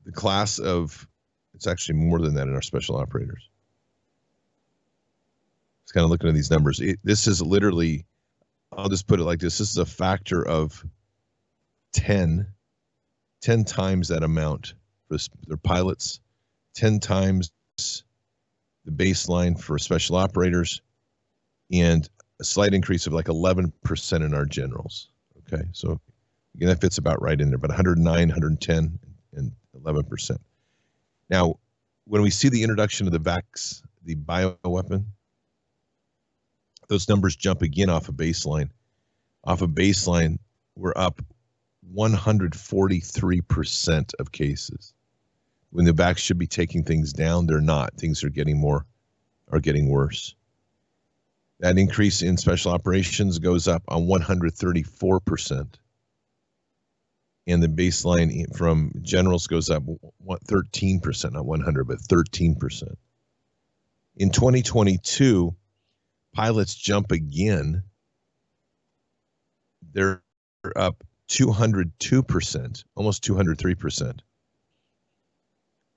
the 0.05 0.11
class 0.11 0.57
of, 0.57 1.07
it's 1.53 1.67
actually 1.67 1.95
more 1.95 2.19
than 2.19 2.33
that 2.35 2.47
in 2.47 2.55
our 2.55 2.61
special 2.61 2.95
operators. 2.95 3.49
It's 5.83 5.91
kind 5.91 6.03
of 6.03 6.09
looking 6.09 6.29
at 6.29 6.35
these 6.35 6.51
numbers. 6.51 6.79
It, 6.79 6.99
this 7.03 7.27
is 7.27 7.41
literally, 7.41 8.05
I'll 8.71 8.89
just 8.89 9.07
put 9.07 9.19
it 9.19 9.23
like 9.23 9.39
this 9.39 9.57
this 9.57 9.69
is 9.69 9.77
a 9.77 9.85
factor 9.85 10.45
of 10.47 10.83
10, 11.93 12.47
10 13.41 13.63
times 13.65 14.07
that 14.07 14.23
amount 14.23 14.73
for 15.07 15.17
their 15.47 15.57
pilots, 15.57 16.19
10 16.75 16.99
times 16.99 17.51
the 17.77 18.91
baseline 18.91 19.59
for 19.59 19.77
special 19.77 20.15
operators, 20.15 20.81
and 21.71 22.09
a 22.39 22.43
slight 22.43 22.73
increase 22.73 23.07
of 23.07 23.13
like 23.13 23.25
11% 23.25 24.25
in 24.25 24.33
our 24.33 24.45
generals. 24.45 25.09
Okay, 25.39 25.63
so 25.71 25.99
again, 26.55 26.69
that 26.69 26.81
fits 26.81 26.97
about 26.97 27.21
right 27.21 27.39
in 27.39 27.49
there, 27.49 27.57
but 27.57 27.69
109, 27.69 28.05
110, 28.05 28.99
and 29.33 29.51
11%. 29.81 30.37
Now, 31.29 31.59
when 32.05 32.21
we 32.21 32.29
see 32.29 32.49
the 32.49 32.61
introduction 32.63 33.07
of 33.07 33.13
the 33.13 33.19
VAX, 33.19 33.83
the 34.03 34.15
bioweapon, 34.15 35.05
those 36.93 37.09
numbers 37.09 37.35
jump 37.35 37.63
again 37.63 37.89
off 37.89 38.07
a 38.07 38.11
of 38.11 38.17
baseline. 38.17 38.69
Off 39.43 39.61
a 39.61 39.63
of 39.65 39.71
baseline, 39.71 40.37
we're 40.75 40.93
up 40.95 41.23
143% 41.95 44.13
of 44.19 44.31
cases. 44.31 44.93
When 45.71 45.85
the 45.85 45.91
vax 45.91 46.19
should 46.19 46.37
be 46.37 46.45
taking 46.45 46.83
things 46.83 47.11
down, 47.11 47.47
they're 47.47 47.61
not. 47.61 47.95
Things 47.95 48.23
are 48.23 48.29
getting 48.29 48.59
more, 48.59 48.85
are 49.51 49.59
getting 49.59 49.89
worse. 49.89 50.35
That 51.61 51.79
increase 51.79 52.21
in 52.21 52.37
special 52.37 52.71
operations 52.71 53.39
goes 53.39 53.67
up 53.67 53.81
on 53.87 54.03
134%. 54.03 55.67
And 57.47 57.63
the 57.63 57.67
baseline 57.67 58.55
from 58.55 58.91
generals 59.01 59.47
goes 59.47 59.71
up 59.71 59.81
13%, 59.83 61.31
not 61.31 61.45
100, 61.45 61.87
but 61.87 61.97
13%. 61.97 62.83
In 64.15 64.29
2022, 64.29 65.55
pilots 66.33 66.75
jump 66.75 67.11
again. 67.11 67.83
They're 69.93 70.21
up 70.75 71.03
202%, 71.29 72.83
almost 72.95 73.23
203%. 73.23 74.19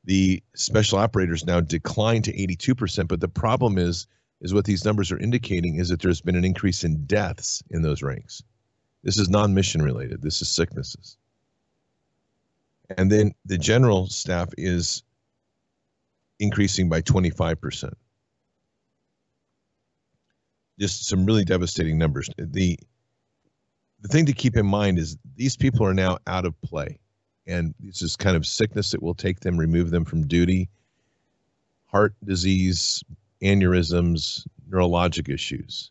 The 0.05 0.43
special 0.55 0.99
operators 0.99 1.45
now 1.45 1.61
decline 1.61 2.23
to 2.23 2.33
82%, 2.33 3.09
but 3.09 3.21
the 3.21 3.28
problem 3.28 3.78
is 3.78 4.07
is 4.40 4.52
what 4.52 4.64
these 4.64 4.85
numbers 4.85 5.11
are 5.11 5.19
indicating 5.19 5.76
is 5.76 5.88
that 5.88 6.00
there's 6.00 6.21
been 6.21 6.37
an 6.37 6.45
increase 6.45 6.85
in 6.85 7.07
deaths 7.07 7.62
in 7.71 7.83
those 7.83 8.02
ranks. 8.02 8.43
This 9.02 9.19
is 9.19 9.31
non-mission 9.31 9.83
related. 9.83 10.21
This 10.21 10.43
is 10.43 10.49
sicknesses. 10.49 11.16
And 12.97 13.11
then 13.11 13.35
the 13.45 13.59
general 13.59 14.09
staff 14.09 14.50
is 14.59 15.02
increasing 16.38 16.88
by 16.88 17.00
25%. 17.00 17.93
Just 20.78 21.06
some 21.06 21.25
really 21.25 21.45
devastating 21.45 21.99
numbers. 21.99 22.28
The 22.37 22.78
the 24.00 24.09
thing 24.09 24.26
to 24.26 24.33
keep 24.33 24.56
in 24.56 24.66
mind 24.66 24.99
is 24.99 25.16
these 25.37 25.56
people 25.56 25.87
are 25.87 25.95
now 25.95 26.18
out 26.26 26.45
of 26.45 26.61
play. 26.61 26.99
And 27.47 27.75
this 27.80 28.02
is 28.02 28.16
kind 28.16 28.37
of 28.37 28.47
sickness 28.47 28.90
that 28.90 29.02
will 29.02 29.14
take 29.14 29.40
them, 29.40 29.56
remove 29.56 29.90
them 29.90 30.04
from 30.04 30.26
duty, 30.26 30.68
heart 31.87 32.14
disease, 32.25 33.02
aneurysms, 33.42 34.47
neurologic 34.68 35.33
issues. 35.33 35.90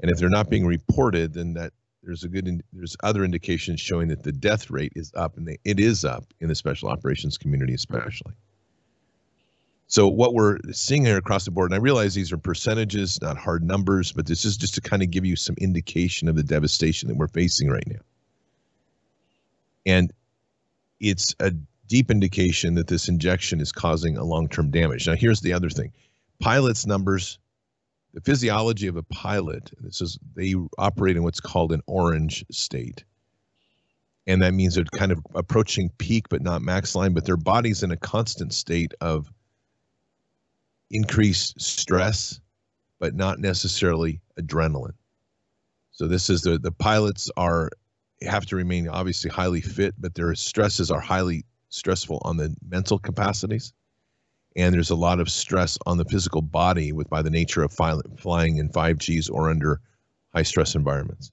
And 0.00 0.10
if 0.10 0.18
they're 0.18 0.28
not 0.28 0.50
being 0.50 0.66
reported, 0.66 1.34
then 1.34 1.54
that 1.54 1.72
there's 2.02 2.24
a 2.24 2.28
good 2.28 2.62
there's 2.72 2.96
other 3.02 3.24
indications 3.24 3.80
showing 3.80 4.08
that 4.08 4.22
the 4.22 4.32
death 4.32 4.70
rate 4.70 4.92
is 4.96 5.12
up, 5.14 5.36
and 5.36 5.46
they, 5.46 5.58
it 5.64 5.78
is 5.78 6.04
up 6.04 6.24
in 6.40 6.48
the 6.48 6.54
special 6.54 6.88
operations 6.88 7.38
community, 7.38 7.74
especially. 7.74 8.34
So 9.92 10.08
what 10.08 10.32
we're 10.32 10.56
seeing 10.72 11.04
here 11.04 11.18
across 11.18 11.44
the 11.44 11.50
board, 11.50 11.70
and 11.70 11.74
I 11.74 11.82
realize 11.82 12.14
these 12.14 12.32
are 12.32 12.38
percentages, 12.38 13.20
not 13.20 13.36
hard 13.36 13.62
numbers, 13.62 14.10
but 14.10 14.24
this 14.24 14.46
is 14.46 14.56
just 14.56 14.74
to 14.76 14.80
kind 14.80 15.02
of 15.02 15.10
give 15.10 15.26
you 15.26 15.36
some 15.36 15.54
indication 15.58 16.28
of 16.28 16.34
the 16.34 16.42
devastation 16.42 17.10
that 17.10 17.18
we're 17.18 17.28
facing 17.28 17.68
right 17.68 17.86
now. 17.86 18.00
And 19.84 20.10
it's 20.98 21.34
a 21.40 21.50
deep 21.88 22.10
indication 22.10 22.74
that 22.76 22.86
this 22.86 23.06
injection 23.06 23.60
is 23.60 23.70
causing 23.70 24.16
a 24.16 24.24
long-term 24.24 24.70
damage. 24.70 25.06
Now, 25.06 25.14
here's 25.14 25.42
the 25.42 25.52
other 25.52 25.68
thing. 25.68 25.92
Pilots' 26.40 26.86
numbers, 26.86 27.38
the 28.14 28.22
physiology 28.22 28.86
of 28.86 28.96
a 28.96 29.02
pilot, 29.02 29.72
this 29.78 30.00
is 30.00 30.18
they 30.34 30.54
operate 30.78 31.18
in 31.18 31.22
what's 31.22 31.40
called 31.40 31.70
an 31.70 31.82
orange 31.86 32.46
state. 32.50 33.04
And 34.26 34.40
that 34.40 34.54
means 34.54 34.74
they're 34.74 34.86
kind 34.96 35.12
of 35.12 35.20
approaching 35.34 35.90
peak 35.98 36.30
but 36.30 36.40
not 36.40 36.62
max 36.62 36.94
line, 36.94 37.12
but 37.12 37.26
their 37.26 37.36
body's 37.36 37.82
in 37.82 37.90
a 37.90 37.96
constant 37.98 38.54
state 38.54 38.94
of 39.02 39.30
increased 40.92 41.60
stress, 41.60 42.40
but 43.00 43.14
not 43.14 43.40
necessarily 43.40 44.20
adrenaline. 44.40 44.94
So 45.90 46.06
this 46.06 46.30
is 46.30 46.42
the 46.42 46.58
the 46.58 46.72
pilots 46.72 47.30
are 47.36 47.70
have 48.22 48.46
to 48.46 48.56
remain 48.56 48.88
obviously 48.88 49.30
highly 49.30 49.60
fit, 49.60 49.94
but 49.98 50.14
their 50.14 50.34
stresses 50.34 50.90
are 50.90 51.00
highly 51.00 51.44
stressful 51.70 52.20
on 52.22 52.36
the 52.36 52.54
mental 52.68 52.98
capacities, 52.98 53.72
and 54.54 54.74
there's 54.74 54.90
a 54.90 54.96
lot 54.96 55.18
of 55.18 55.30
stress 55.30 55.78
on 55.86 55.98
the 55.98 56.04
physical 56.04 56.42
body 56.42 56.92
with 56.92 57.10
by 57.10 57.22
the 57.22 57.30
nature 57.30 57.62
of 57.62 57.72
flying 57.72 58.58
in 58.58 58.68
5Gs 58.68 59.30
or 59.30 59.50
under 59.50 59.80
high 60.34 60.42
stress 60.42 60.74
environments. 60.74 61.30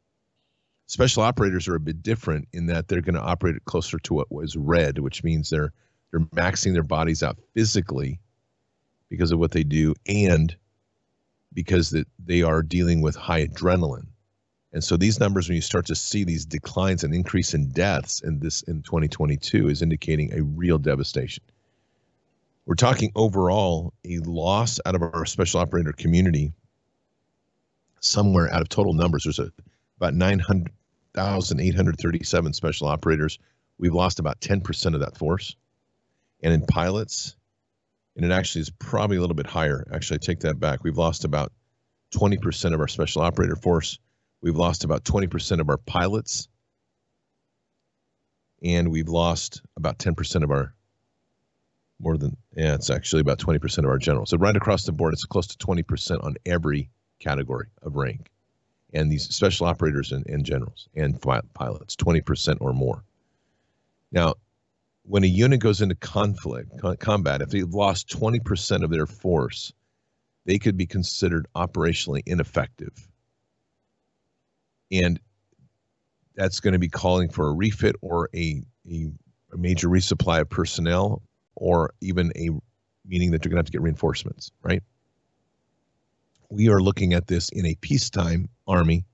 Special 0.88 1.22
operators 1.22 1.68
are 1.68 1.76
a 1.76 1.80
bit 1.80 2.02
different 2.02 2.48
in 2.52 2.66
that 2.66 2.88
they're 2.88 3.02
going 3.02 3.16
to 3.16 3.22
operate 3.22 3.64
closer 3.66 4.00
to 4.00 4.14
what 4.14 4.32
was 4.32 4.58
red, 4.58 4.98
which 5.00 5.24
means 5.24 5.50
they're 5.50 5.72
they're 6.12 6.22
maxing 6.22 6.74
their 6.74 6.84
bodies 6.84 7.22
out 7.22 7.38
physically 7.54 8.20
because 9.10 9.32
of 9.32 9.40
what 9.40 9.52
they 9.52 9.64
do 9.64 9.96
and 10.08 10.56
because 11.54 11.90
that 11.90 12.08
they 12.24 12.44
are 12.44 12.62
dealing 12.62 13.02
with 13.02 13.16
high 13.16 13.46
adrenaline. 13.46 14.06
And 14.72 14.84
so 14.84 14.98
these 14.98 15.20
numbers, 15.20 15.50
when 15.50 15.56
you 15.56 15.62
start 15.62 15.88
to 15.88 15.96
see 15.96 16.24
these 16.24 16.46
declines 16.46 17.04
and 17.04 17.12
increase 17.14 17.54
in 17.56 17.70
deaths 17.70 18.22
in 18.22 18.40
this 18.40 18.62
in 18.64 18.82
2022, 18.84 19.68
is 19.68 19.82
indicating 19.82 20.32
a 20.32 20.44
real 20.44 20.78
devastation. 20.78 21.44
We're 22.68 22.76
talking 22.76 23.12
overall 23.16 23.96
a 24.06 24.20
loss 24.20 24.80
out 24.86 24.94
of 24.94 25.02
our 25.02 25.26
special 25.26 25.60
operator 25.60 25.92
community. 25.92 26.54
Somewhere 28.00 28.54
out 28.54 28.62
of 28.62 28.70
total 28.70 28.94
numbers, 28.94 29.24
there's 29.24 29.40
a, 29.40 29.52
about 29.98 30.14
900,837 30.14 32.54
special 32.54 32.88
operators. 32.88 33.40
We've 33.80 33.96
lost 33.96 34.20
about 34.20 34.40
10% 34.40 34.94
of 34.94 35.00
that 35.00 35.18
force. 35.18 35.56
And 36.44 36.54
in 36.54 36.68
pilots, 36.68 37.36
and 38.16 38.26
it 38.26 38.32
actually 38.32 38.62
is 38.62 38.70
probably 38.70 39.18
a 39.18 39.22
little 39.22 39.36
bit 39.36 39.48
higher. 39.48 39.88
Actually, 39.94 40.16
I 40.16 40.26
take 40.26 40.40
that 40.42 40.60
back. 40.60 40.84
We've 40.84 40.98
lost 40.98 41.24
about 41.24 41.52
20% 42.14 42.74
of 42.74 42.80
our 42.80 42.88
special 42.88 43.22
operator 43.22 43.56
force. 43.56 44.00
We've 44.42 44.56
lost 44.56 44.84
about 44.84 45.04
20% 45.04 45.60
of 45.60 45.70
our 45.70 45.78
pilots. 45.78 46.48
And 48.64 48.92
we've 48.92 49.08
lost 49.08 49.62
about 49.78 50.00
10% 50.00 50.44
of 50.44 50.52
our, 50.52 50.74
more 52.00 52.18
than, 52.18 52.36
yeah, 52.56 52.74
it's 52.74 52.90
actually 52.90 53.22
about 53.22 53.40
20% 53.40 53.78
of 53.80 53.86
our 53.86 53.98
generals. 53.98 54.32
So 54.32 54.38
right 54.38 54.56
across 54.56 54.86
the 54.86 54.92
board, 54.92 55.14
it's 55.14 55.24
close 55.24 55.48
to 55.48 55.66
20% 55.66 56.24
on 56.24 56.36
every 56.46 56.90
category 57.20 57.68
of 57.84 57.96
rank. 57.96 58.30
And 58.94 59.12
these 59.12 59.30
special 59.34 59.68
operators 59.68 60.12
and, 60.12 60.26
and 60.28 60.44
generals 60.44 60.90
and 60.96 61.22
pilots, 61.54 61.96
20% 61.96 62.58
or 62.60 62.74
more. 62.74 63.04
Now, 64.12 64.34
when 65.10 65.24
a 65.24 65.28
unit 65.28 65.60
goes 65.60 65.82
into 65.82 65.96
conflict 65.96 66.72
combat, 67.00 67.42
if 67.42 67.50
they've 67.50 67.74
lost 67.74 68.10
20% 68.10 68.84
of 68.84 68.90
their 68.90 69.06
force, 69.06 69.74
they 70.46 70.60
could 70.60 70.78
be 70.78 70.86
considered 70.86 71.48
operationally 71.56 72.22
ineffective. 72.26 73.08
And 74.92 75.20
that's 76.36 76.60
going 76.60 76.74
to 76.74 76.80
be 76.80 76.90
calling 76.90 77.30
for 77.30 77.48
a 77.48 77.54
refit 77.54 77.96
or 78.02 78.30
a, 78.34 78.64
a, 78.90 79.08
a 79.54 79.58
major 79.58 79.90
resupply 79.90 80.42
of 80.42 80.50
personnel 80.50 81.22
or 81.56 81.94
even 82.02 82.32
a 82.36 82.50
meaning 83.06 83.32
that 83.32 83.44
you're 83.44 83.50
going 83.50 83.58
to 83.58 83.60
have 83.60 83.66
to 83.66 83.72
get 83.72 83.82
reinforcements, 83.82 84.52
right? 84.62 84.84
we 86.50 86.70
are 86.70 86.82
looking 86.82 87.14
at 87.14 87.28
this 87.28 87.50
in 87.50 87.66
a 87.66 87.76
peacetime 87.76 88.50
army 88.68 89.06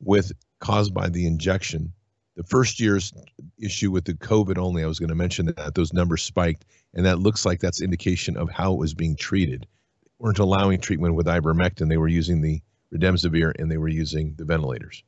with 0.00 0.32
caused 0.60 0.94
by 0.94 1.08
the 1.08 1.26
injection. 1.26 1.92
The 2.34 2.42
first 2.44 2.80
year's 2.80 3.12
issue 3.58 3.90
with 3.90 4.04
the 4.04 4.14
COVID 4.14 4.56
only, 4.56 4.82
I 4.82 4.86
was 4.86 4.98
going 4.98 5.10
to 5.10 5.14
mention 5.14 5.46
that 5.46 5.74
those 5.74 5.92
numbers 5.92 6.22
spiked, 6.22 6.64
and 6.94 7.04
that 7.04 7.18
looks 7.18 7.44
like 7.44 7.60
that's 7.60 7.82
indication 7.82 8.36
of 8.36 8.50
how 8.50 8.72
it 8.72 8.78
was 8.78 8.94
being 8.94 9.16
treated. 9.16 9.66
They 10.02 10.10
weren't 10.18 10.38
allowing 10.38 10.80
treatment 10.80 11.14
with 11.14 11.26
ivermectin; 11.26 11.88
they 11.88 11.98
were 11.98 12.08
using 12.08 12.40
the 12.40 12.62
remdesivir 12.92 13.52
and 13.58 13.70
they 13.70 13.78
were 13.78 13.88
using 13.88 14.34
the 14.36 14.44
ventilators. 14.44 15.02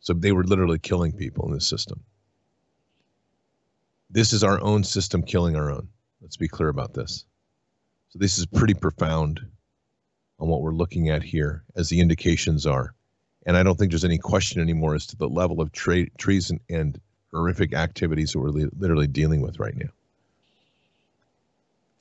So 0.00 0.12
they 0.12 0.32
were 0.32 0.44
literally 0.44 0.78
killing 0.78 1.12
people 1.12 1.46
in 1.46 1.54
the 1.54 1.60
system. 1.60 2.04
This 4.10 4.32
is 4.32 4.44
our 4.44 4.60
own 4.60 4.84
system 4.84 5.22
killing 5.22 5.56
our 5.56 5.70
own. 5.70 5.88
Let's 6.20 6.36
be 6.36 6.48
clear 6.48 6.68
about 6.68 6.94
this. 6.94 7.26
So 8.10 8.18
this 8.18 8.38
is 8.38 8.46
pretty 8.46 8.74
profound 8.74 9.40
on 10.38 10.48
what 10.48 10.62
we're 10.62 10.72
looking 10.72 11.10
at 11.10 11.22
here, 11.22 11.64
as 11.76 11.88
the 11.88 12.00
indications 12.00 12.64
are. 12.64 12.94
And 13.48 13.56
I 13.56 13.62
don't 13.62 13.78
think 13.78 13.90
there's 13.90 14.04
any 14.04 14.18
question 14.18 14.60
anymore 14.60 14.94
as 14.94 15.06
to 15.06 15.16
the 15.16 15.26
level 15.26 15.62
of 15.62 15.72
tra- 15.72 16.10
treason 16.18 16.60
and 16.68 17.00
horrific 17.32 17.72
activities 17.72 18.32
that 18.32 18.40
we're 18.40 18.50
li- 18.50 18.68
literally 18.78 19.06
dealing 19.06 19.40
with 19.40 19.58
right 19.58 19.74
now. 19.74 19.88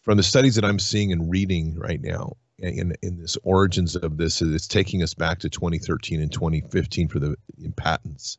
From 0.02 0.18
the 0.18 0.24
studies 0.24 0.56
that 0.56 0.66
I'm 0.66 0.78
seeing 0.78 1.14
and 1.14 1.32
reading 1.32 1.74
right 1.80 2.02
now, 2.02 2.36
in, 2.60 2.94
in 3.02 3.22
this 3.22 3.38
origins 3.44 3.96
of 3.96 4.18
this, 4.18 4.42
it's 4.42 4.68
taking 4.68 5.02
us 5.02 5.14
back 5.14 5.40
to 5.40 5.50
2013 5.50 6.22
and 6.22 6.32
2015 6.34 7.08
for 7.08 7.20
the 7.20 7.38
patents. 7.78 8.38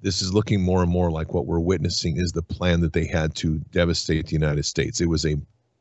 This 0.00 0.22
is 0.22 0.32
looking 0.32 0.62
more 0.62 0.82
and 0.82 0.90
more 0.90 1.10
like 1.10 1.34
what 1.34 1.44
we're 1.44 1.60
witnessing 1.60 2.16
is 2.16 2.32
the 2.32 2.42
plan 2.42 2.80
that 2.80 2.94
they 2.94 3.06
had 3.06 3.34
to 3.36 3.58
devastate 3.70 4.28
the 4.28 4.32
United 4.32 4.64
States. 4.64 5.02
It 5.02 5.10
was 5.10 5.26
a 5.26 5.36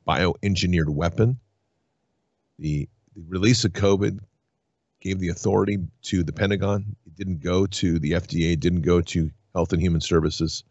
bioengineered 0.05 0.89
weapon. 0.89 1.39
The, 2.59 2.89
the 3.15 3.23
release 3.29 3.63
of 3.63 3.71
COVID 3.71 4.19
gave 5.05 5.19
the 5.19 5.29
authority 5.29 5.77
to 6.01 6.23
the 6.23 6.33
Pentagon. 6.33 6.95
It 7.05 7.15
didn't 7.15 7.43
go 7.43 7.67
to 7.67 7.99
the 7.99 8.13
FDA, 8.13 8.53
it 8.53 8.59
didn't 8.59 8.81
go 8.81 9.01
to 9.01 9.29
Health 9.53 9.71
and 9.71 9.79
Human 9.79 10.01
Services. 10.01 10.63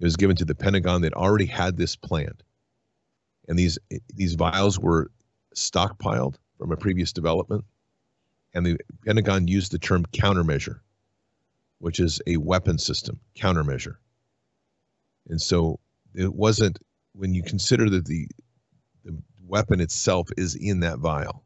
It 0.00 0.04
was 0.04 0.16
given 0.16 0.36
to 0.36 0.46
the 0.46 0.54
Pentagon 0.54 1.02
that 1.02 1.12
already 1.12 1.44
had 1.44 1.76
this 1.76 1.94
planned. 1.94 2.42
And 3.46 3.58
these 3.58 3.78
these 4.14 4.34
vials 4.34 4.78
were 4.78 5.10
stockpiled 5.54 6.36
from 6.56 6.72
a 6.72 6.76
previous 6.76 7.12
development. 7.12 7.66
And 8.54 8.64
the 8.64 8.78
Pentagon 9.04 9.46
used 9.46 9.72
the 9.72 9.78
term 9.78 10.06
countermeasure, 10.06 10.80
which 11.80 12.00
is 12.00 12.22
a 12.26 12.38
weapon 12.38 12.78
system, 12.78 13.20
countermeasure. 13.36 13.96
And 15.28 15.40
so 15.40 15.80
it 16.14 16.34
wasn't 16.34 16.78
when 17.12 17.34
you 17.34 17.42
consider 17.42 17.90
that 17.90 18.06
the 18.06 18.26
the 19.04 19.20
weapon 19.46 19.80
itself 19.80 20.30
is 20.38 20.54
in 20.54 20.80
that 20.80 20.98
vial. 20.98 21.44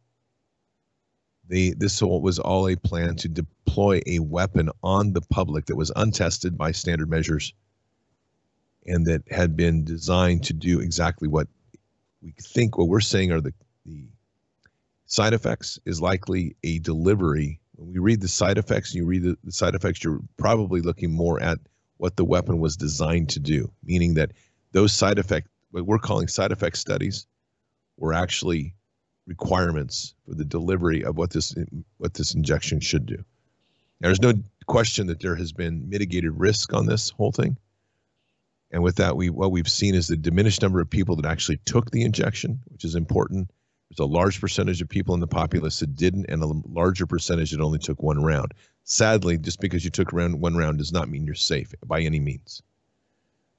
They, 1.53 1.75
this 1.77 2.01
was 2.01 2.38
all 2.38 2.67
a 2.67 2.77
plan 2.77 3.17
to 3.17 3.29
deploy 3.29 4.01
a 4.07 4.21
weapon 4.21 4.71
on 4.83 5.12
the 5.12 5.21
public 5.21 5.67
that 5.67 5.77
was 5.77 5.93
untested 5.95 6.57
by 6.57 6.73
standard 6.73 7.11
measures 7.11 7.53
and 8.87 9.07
that 9.07 9.31
had 9.31 9.55
been 9.55 9.85
designed 9.85 10.45
to 10.45 10.55
do 10.55 10.81
exactly 10.81 11.29
what 11.29 11.49
we 12.23 12.33
think 12.41 12.79
what 12.79 12.88
we're 12.88 13.01
saying 13.01 13.33
are 13.33 13.43
the, 13.43 13.53
the 13.85 14.07
side 15.05 15.35
effects 15.35 15.79
is 15.85 16.01
likely 16.01 16.57
a 16.65 16.79
delivery. 16.79 17.61
When 17.75 17.93
we 17.93 17.99
read 17.99 18.23
the 18.23 18.29
side 18.29 18.57
effects, 18.57 18.93
and 18.93 19.03
you 19.03 19.05
read 19.05 19.23
the, 19.23 19.37
the 19.45 19.53
side 19.53 19.75
effects, 19.75 20.03
you're 20.03 20.23
probably 20.38 20.81
looking 20.81 21.12
more 21.12 21.38
at 21.38 21.59
what 21.99 22.17
the 22.17 22.25
weapon 22.25 22.61
was 22.61 22.79
designed 22.79 23.29
to 23.29 23.41
do, 23.41 23.71
meaning 23.85 24.15
that 24.15 24.33
those 24.73 24.95
side 24.95 25.19
effect, 25.19 25.49
what 25.71 25.85
we're 25.85 25.99
calling 25.99 26.29
side 26.29 26.51
effect 26.51 26.79
studies, 26.79 27.27
were 27.99 28.15
actually 28.15 28.75
requirements 29.27 30.15
for 30.27 30.35
the 30.35 30.45
delivery 30.45 31.05
of 31.05 31.17
what 31.17 31.31
this 31.31 31.55
what 31.99 32.15
this 32.15 32.35
injection 32.35 32.81
should 32.81 33.07
do. 33.07 33.25
Now, 34.01 34.09
there's 34.09 34.21
no 34.21 34.35
question 34.67 35.07
that 35.07 35.21
there 35.21 35.37
has 35.37 35.53
been 35.53 35.89
mitigated 35.89 36.39
risk 36.39 36.73
on 36.73 36.87
this 36.87 37.11
whole 37.11 37.33
thing. 37.33 37.57
And 38.73 38.83
with 38.83 38.97
that, 38.97 39.17
we 39.17 39.31
what 39.31 39.53
we've 39.53 39.69
seen 39.69 39.95
is 39.95 40.09
the 40.09 40.17
diminished 40.17 40.63
number 40.63 40.81
of 40.81 40.91
people 40.91 41.17
that 41.17 41.27
actually 41.27 41.59
took 41.65 41.91
the 41.91 42.03
injection, 42.03 42.61
which 42.69 42.85
is 42.85 42.95
important. 42.95 43.51
There's 43.91 44.09
a 44.09 44.11
large 44.11 44.41
percentage 44.41 44.81
of 44.81 44.89
people 44.89 45.15
in 45.15 45.21
the 45.21 45.27
populace 45.27 45.81
that 45.81 45.95
didn't, 45.95 46.27
and 46.31 46.43
a 46.43 46.47
larger 46.47 47.07
percentage 47.07 47.51
that 47.51 47.61
only 47.61 47.79
took 47.79 48.03
one 48.03 48.23
round. 48.23 48.55
Sadly, 48.85 49.37
just 49.37 49.61
because 49.61 49.85
you 49.85 49.91
took 49.91 50.13
round, 50.13 50.41
one 50.41 50.57
round 50.57 50.79
does 50.79 50.93
not 50.93 51.11
mean 51.11 51.27
you're 51.27 51.35
safe 51.35 51.75
by 51.87 52.01
any 52.01 52.19
means. 52.19 52.63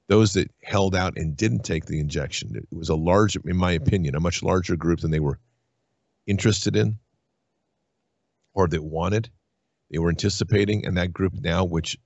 Those 0.08 0.34
that 0.34 0.50
held 0.62 0.94
out 0.94 1.16
and 1.16 1.36
didn't 1.36 1.64
take 1.64 1.86
the 1.86 2.00
injection, 2.00 2.56
it 2.56 2.76
was 2.76 2.88
a 2.88 2.96
large, 2.96 3.36
in 3.36 3.56
my 3.56 3.72
opinion, 3.72 4.16
a 4.16 4.20
much 4.20 4.42
larger 4.42 4.76
group 4.76 5.00
than 5.00 5.12
they 5.12 5.20
were 5.20 5.38
interested 6.26 6.76
in 6.76 6.98
or 8.54 8.68
that 8.68 8.82
wanted. 8.82 9.30
They 9.90 9.98
were 9.98 10.08
anticipating, 10.08 10.86
and 10.86 10.96
that 10.96 11.12
group 11.12 11.34
now, 11.34 11.64
which 11.64 11.98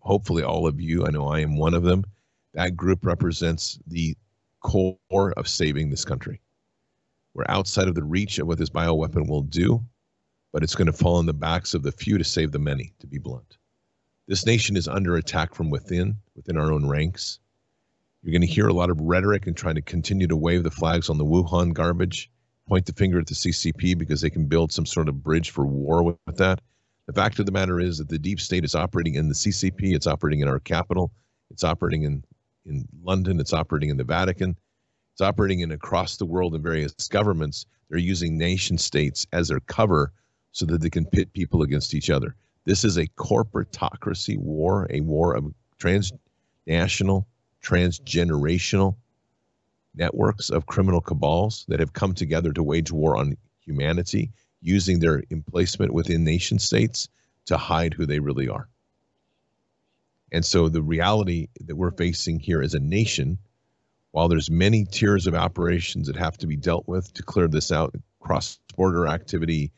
hopefully 0.00 0.42
all 0.42 0.66
of 0.66 0.80
you, 0.80 1.06
I 1.06 1.10
know 1.10 1.26
I 1.28 1.40
am 1.40 1.56
one 1.56 1.74
of 1.74 1.82
them, 1.82 2.04
that 2.54 2.76
group 2.76 3.04
represents 3.04 3.78
the 3.86 4.16
core 4.60 5.32
of 5.36 5.48
saving 5.48 5.90
this 5.90 6.04
country. 6.04 6.40
We're 7.34 7.44
outside 7.48 7.88
of 7.88 7.94
the 7.94 8.04
reach 8.04 8.38
of 8.38 8.46
what 8.46 8.58
this 8.58 8.70
bioweapon 8.70 9.28
will 9.28 9.42
do, 9.42 9.84
but 10.52 10.62
it's 10.62 10.76
going 10.76 10.86
to 10.86 10.92
fall 10.92 11.16
on 11.16 11.26
the 11.26 11.34
backs 11.34 11.74
of 11.74 11.82
the 11.82 11.92
few 11.92 12.16
to 12.16 12.24
save 12.24 12.52
the 12.52 12.60
many, 12.60 12.94
to 13.00 13.06
be 13.06 13.18
blunt. 13.18 13.58
This 14.26 14.46
nation 14.46 14.76
is 14.76 14.88
under 14.88 15.16
attack 15.16 15.54
from 15.54 15.68
within, 15.68 16.16
within 16.36 16.56
our 16.56 16.72
own 16.72 16.88
ranks. 16.88 17.40
You're 18.22 18.32
going 18.32 18.40
to 18.40 18.46
hear 18.46 18.68
a 18.68 18.72
lot 18.72 18.88
of 18.88 19.00
rhetoric 19.00 19.46
and 19.46 19.56
trying 19.56 19.74
to 19.74 19.82
continue 19.82 20.26
to 20.28 20.36
wave 20.36 20.62
the 20.62 20.70
flags 20.70 21.10
on 21.10 21.18
the 21.18 21.26
Wuhan 21.26 21.74
garbage, 21.74 22.30
point 22.68 22.86
the 22.86 22.92
finger 22.92 23.18
at 23.18 23.26
the 23.26 23.34
CCP 23.34 23.96
because 23.98 24.20
they 24.20 24.30
can 24.30 24.46
build 24.46 24.72
some 24.72 24.86
sort 24.86 25.08
of 25.08 25.22
bridge 25.22 25.50
for 25.50 25.66
war 25.66 26.02
with, 26.02 26.36
that. 26.36 26.60
The 27.06 27.12
fact 27.12 27.38
of 27.38 27.46
the 27.46 27.52
matter 27.52 27.80
is 27.80 27.98
that 27.98 28.08
the 28.08 28.18
deep 28.18 28.40
state 28.40 28.64
is 28.64 28.74
operating 28.74 29.14
in 29.14 29.28
the 29.28 29.34
CCP, 29.34 29.94
it's 29.94 30.06
operating 30.06 30.40
in 30.40 30.48
our 30.48 30.58
capital, 30.58 31.12
it's 31.50 31.64
operating 31.64 32.04
in, 32.04 32.24
in 32.64 32.88
London, 33.02 33.40
it's 33.40 33.52
operating 33.52 33.90
in 33.90 33.98
the 33.98 34.04
Vatican, 34.04 34.56
it's 35.12 35.20
operating 35.20 35.60
in 35.60 35.72
across 35.72 36.16
the 36.16 36.24
world 36.24 36.54
in 36.54 36.62
various 36.62 36.92
governments. 37.08 37.66
They're 37.88 37.98
using 37.98 38.38
nation 38.38 38.78
states 38.78 39.26
as 39.32 39.48
their 39.48 39.60
cover 39.60 40.12
so 40.52 40.64
that 40.66 40.80
they 40.80 40.90
can 40.90 41.04
pit 41.04 41.32
people 41.34 41.62
against 41.62 41.94
each 41.94 42.08
other. 42.08 42.34
This 42.64 42.84
is 42.84 42.96
a 42.96 43.06
corporatocracy 43.08 44.38
war, 44.38 44.86
a 44.88 45.00
war 45.00 45.36
of 45.36 45.52
transnational, 45.78 47.26
transgenerational 47.62 48.96
networks 49.94 50.50
of 50.50 50.66
criminal 50.66 51.00
cabals 51.00 51.64
that 51.68 51.80
have 51.80 51.92
come 51.92 52.14
together 52.14 52.52
to 52.52 52.62
wage 52.62 52.90
war 52.90 53.16
on 53.16 53.36
humanity 53.60 54.32
using 54.60 54.98
their 54.98 55.22
emplacement 55.30 55.92
within 55.92 56.24
nation 56.24 56.58
states 56.58 57.08
to 57.46 57.56
hide 57.56 57.94
who 57.94 58.06
they 58.06 58.18
really 58.18 58.48
are. 58.48 58.68
And 60.32 60.44
so 60.44 60.68
the 60.68 60.82
reality 60.82 61.48
that 61.60 61.76
we're 61.76 61.92
facing 61.92 62.40
here 62.40 62.60
as 62.60 62.74
a 62.74 62.80
nation, 62.80 63.38
while 64.10 64.28
there's 64.28 64.50
many 64.50 64.84
tiers 64.84 65.26
of 65.26 65.34
operations 65.34 66.08
that 66.08 66.16
have 66.16 66.36
to 66.38 66.46
be 66.46 66.56
dealt 66.56 66.88
with 66.88 67.12
to 67.14 67.22
clear 67.22 67.46
this 67.46 67.70
out, 67.70 67.94
cross-border 68.20 69.06
activity, 69.06 69.70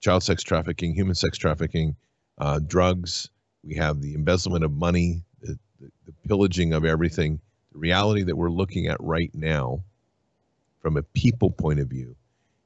child 0.00 0.22
sex 0.22 0.42
trafficking, 0.42 0.94
human 0.94 1.14
sex 1.14 1.38
trafficking, 1.38 1.96
uh, 2.38 2.60
drugs, 2.64 3.30
we 3.64 3.74
have 3.76 4.00
the 4.00 4.14
embezzlement 4.14 4.62
of 4.62 4.72
money, 4.72 5.24
the, 5.40 5.58
the, 5.80 5.90
the 6.06 6.12
pillaging 6.28 6.74
of 6.74 6.84
everything. 6.84 7.40
The 7.74 7.80
reality 7.80 8.22
that 8.22 8.36
we're 8.36 8.50
looking 8.50 8.86
at 8.86 8.96
right 9.00 9.30
now, 9.34 9.82
from 10.80 10.96
a 10.96 11.02
people 11.02 11.50
point 11.50 11.80
of 11.80 11.88
view, 11.88 12.14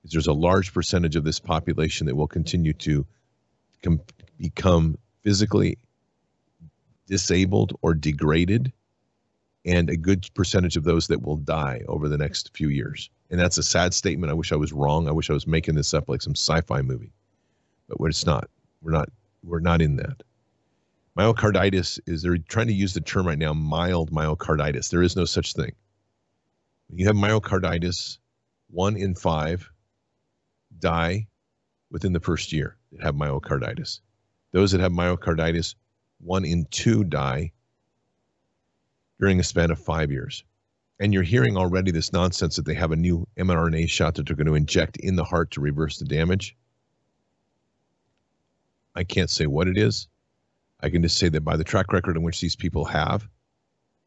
is 0.04 0.12
there's 0.12 0.26
a 0.26 0.32
large 0.34 0.72
percentage 0.72 1.16
of 1.16 1.24
this 1.24 1.40
population 1.40 2.06
that 2.06 2.14
will 2.14 2.28
continue 2.28 2.74
to 2.74 3.06
com- 3.82 4.02
become 4.38 4.98
physically 5.24 5.78
disabled 7.06 7.72
or 7.80 7.94
degraded, 7.94 8.70
and 9.64 9.88
a 9.88 9.96
good 9.96 10.28
percentage 10.34 10.76
of 10.76 10.84
those 10.84 11.06
that 11.08 11.22
will 11.22 11.36
die 11.36 11.82
over 11.88 12.06
the 12.06 12.18
next 12.18 12.54
few 12.54 12.68
years. 12.68 13.08
And 13.30 13.40
that's 13.40 13.58
a 13.58 13.62
sad 13.62 13.94
statement. 13.94 14.30
I 14.30 14.34
wish 14.34 14.52
I 14.52 14.56
was 14.56 14.72
wrong. 14.74 15.08
I 15.08 15.12
wish 15.12 15.30
I 15.30 15.34
was 15.34 15.46
making 15.46 15.74
this 15.74 15.94
up 15.94 16.08
like 16.08 16.20
some 16.20 16.34
sci-fi 16.34 16.82
movie, 16.82 17.12
but 17.88 17.98
it's 18.08 18.26
not. 18.26 18.48
We're 18.82 18.92
not. 18.92 19.08
We're 19.42 19.60
not 19.60 19.80
in 19.80 19.96
that. 19.96 20.22
Myocarditis 21.18 21.98
is 22.06 22.22
they're 22.22 22.38
trying 22.38 22.68
to 22.68 22.72
use 22.72 22.94
the 22.94 23.00
term 23.00 23.26
right 23.26 23.38
now, 23.38 23.52
mild 23.52 24.12
myocarditis. 24.12 24.88
There 24.88 25.02
is 25.02 25.16
no 25.16 25.24
such 25.24 25.52
thing. 25.52 25.72
When 26.86 26.98
you 26.98 27.06
have 27.06 27.16
myocarditis, 27.16 28.18
one 28.70 28.96
in 28.96 29.16
five 29.16 29.68
die 30.78 31.26
within 31.90 32.12
the 32.12 32.20
first 32.20 32.52
year 32.52 32.76
that 32.92 33.02
have 33.02 33.16
myocarditis. 33.16 33.98
Those 34.52 34.70
that 34.70 34.80
have 34.80 34.92
myocarditis, 34.92 35.74
one 36.20 36.44
in 36.44 36.66
two 36.70 37.02
die 37.02 37.50
during 39.18 39.40
a 39.40 39.44
span 39.44 39.72
of 39.72 39.80
five 39.80 40.12
years. 40.12 40.44
And 41.00 41.12
you're 41.12 41.24
hearing 41.24 41.56
already 41.56 41.90
this 41.90 42.12
nonsense 42.12 42.56
that 42.56 42.64
they 42.64 42.74
have 42.74 42.92
a 42.92 42.96
new 42.96 43.26
mRNA 43.36 43.88
shot 43.88 44.14
that 44.14 44.26
they're 44.26 44.36
going 44.36 44.46
to 44.46 44.54
inject 44.54 44.96
in 44.98 45.16
the 45.16 45.24
heart 45.24 45.50
to 45.52 45.60
reverse 45.60 45.98
the 45.98 46.04
damage. 46.04 46.56
I 48.94 49.02
can't 49.02 49.30
say 49.30 49.46
what 49.46 49.66
it 49.66 49.76
is. 49.76 50.06
I 50.80 50.90
can 50.90 51.02
just 51.02 51.18
say 51.18 51.28
that 51.30 51.40
by 51.40 51.56
the 51.56 51.64
track 51.64 51.92
record 51.92 52.16
in 52.16 52.22
which 52.22 52.40
these 52.40 52.56
people 52.56 52.84
have, 52.84 53.28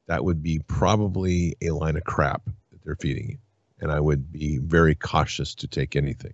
that 0.08 0.24
would 0.24 0.42
be 0.42 0.60
probably 0.68 1.56
a 1.62 1.72
line 1.72 1.98
of 1.98 2.04
crap 2.04 2.46
that 2.46 2.84
they're 2.84 2.96
feeding 2.96 3.30
you. 3.30 3.38
and 3.80 3.92
I 3.92 4.00
would 4.00 4.32
be 4.32 4.60
very 4.60 4.94
cautious 4.96 5.56
to 5.56 5.68
take 5.68 5.96
anything. 5.96 6.34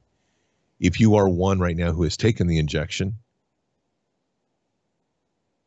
If 0.80 1.00
you 1.00 1.16
are 1.16 1.30
one 1.30 1.60
right 1.60 1.78
now 1.78 1.94
who 1.94 2.04
has 2.04 2.18
taken 2.18 2.48
the 2.48 2.60
injection, 2.60 3.16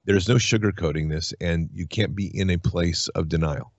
there's 0.04 0.28
no 0.28 0.36
sugarcoating 0.36 1.10
this, 1.10 1.32
and 1.40 1.70
you 1.72 1.86
can't 1.86 2.14
be 2.14 2.26
in 2.26 2.50
a 2.50 2.58
place 2.58 3.08
of 3.08 3.28
denial. 3.28 3.72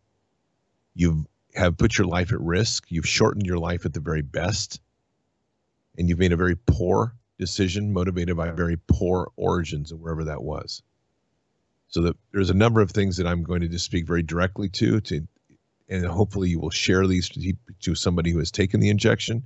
You 0.96 1.26
have 1.56 1.78
put 1.78 1.98
your 1.98 2.08
life 2.08 2.32
at 2.32 2.42
risk. 2.42 2.86
You've 2.90 3.08
shortened 3.08 3.46
your 3.46 3.60
life 3.60 3.86
at 3.86 3.94
the 3.94 4.00
very 4.00 4.22
best, 4.22 4.82
and 5.98 6.10
you've 6.10 6.20
made 6.20 6.34
a 6.34 6.38
very 6.38 6.56
poor 6.56 7.16
decision 7.42 7.92
motivated 7.92 8.38
by 8.38 8.52
very 8.52 8.78
poor 8.88 9.32
origins 9.36 9.92
of 9.92 10.00
wherever 10.00 10.24
that 10.24 10.44
was. 10.44 10.84
So 11.88 12.02
that 12.04 12.16
there's 12.32 12.52
a 12.52 12.54
number 12.54 12.82
of 12.82 12.92
things 12.92 13.18
that 13.18 13.26
I'm 13.26 13.42
going 13.42 13.62
to 13.62 13.68
just 13.68 13.84
speak 13.84 14.06
very 14.06 14.22
directly 14.22 14.70
to, 14.70 15.02
to, 15.02 15.28
and 15.90 16.06
hopefully 16.06 16.50
you 16.50 16.60
will 16.60 16.70
share 16.70 17.08
these 17.08 17.28
to, 17.30 17.54
to 17.82 17.96
somebody 17.96 18.30
who 18.30 18.38
has 18.38 18.52
taken 18.52 18.80
the 18.80 18.90
injection. 18.90 19.44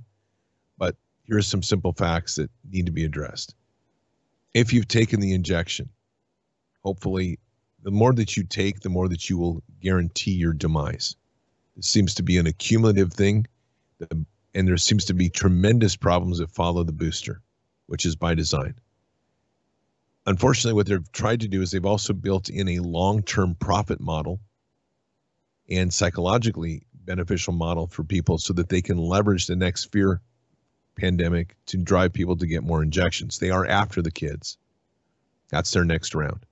But 0.76 0.94
here's 1.24 1.46
some 1.46 1.62
simple 1.62 1.94
facts 1.94 2.34
that 2.34 2.50
need 2.70 2.84
to 2.84 2.92
be 2.92 3.04
addressed. 3.04 3.54
If 4.52 4.74
you've 4.74 4.88
taken 4.88 5.20
the 5.20 5.32
injection, 5.32 5.88
hopefully 6.84 7.38
the 7.82 7.90
more 7.90 8.12
that 8.12 8.36
you 8.36 8.44
take, 8.44 8.80
the 8.80 8.90
more 8.90 9.08
that 9.08 9.30
you 9.30 9.38
will 9.38 9.62
guarantee 9.80 10.32
your 10.32 10.52
demise. 10.52 11.16
It 11.78 11.84
seems 11.84 12.12
to 12.14 12.22
be 12.22 12.36
an 12.36 12.46
accumulative 12.46 13.12
thing, 13.12 13.46
and 14.10 14.68
there 14.68 14.76
seems 14.76 15.06
to 15.06 15.14
be 15.14 15.30
tremendous 15.30 15.96
problems 15.96 16.38
that 16.38 16.50
follow 16.50 16.84
the 16.84 16.92
booster, 16.92 17.40
which 17.86 18.04
is 18.04 18.16
by 18.16 18.34
design. 18.34 18.74
Unfortunately, 20.26 20.74
what 20.74 20.86
they've 20.86 21.12
tried 21.12 21.40
to 21.40 21.48
do 21.48 21.62
is 21.62 21.70
they've 21.70 21.86
also 21.86 22.12
built 22.12 22.48
in 22.48 22.68
a 22.68 22.80
long 22.80 23.22
term 23.22 23.54
profit 23.54 24.00
model 24.00 24.40
and 25.68 25.92
psychologically 25.92 26.82
beneficial 26.94 27.52
model 27.52 27.86
for 27.86 28.02
people 28.02 28.38
so 28.38 28.52
that 28.52 28.68
they 28.68 28.82
can 28.82 28.98
leverage 28.98 29.46
the 29.46 29.56
next 29.56 29.92
fear 29.92 30.20
pandemic 30.96 31.54
to 31.66 31.76
drive 31.76 32.12
people 32.12 32.36
to 32.36 32.46
get 32.46 32.64
more 32.64 32.82
injections. 32.82 33.38
They 33.38 33.50
are 33.50 33.66
after 33.66 34.02
the 34.02 34.10
kids. 34.10 34.58
That's 35.50 35.70
their 35.70 35.84
next 35.84 36.14
round. 36.14 36.44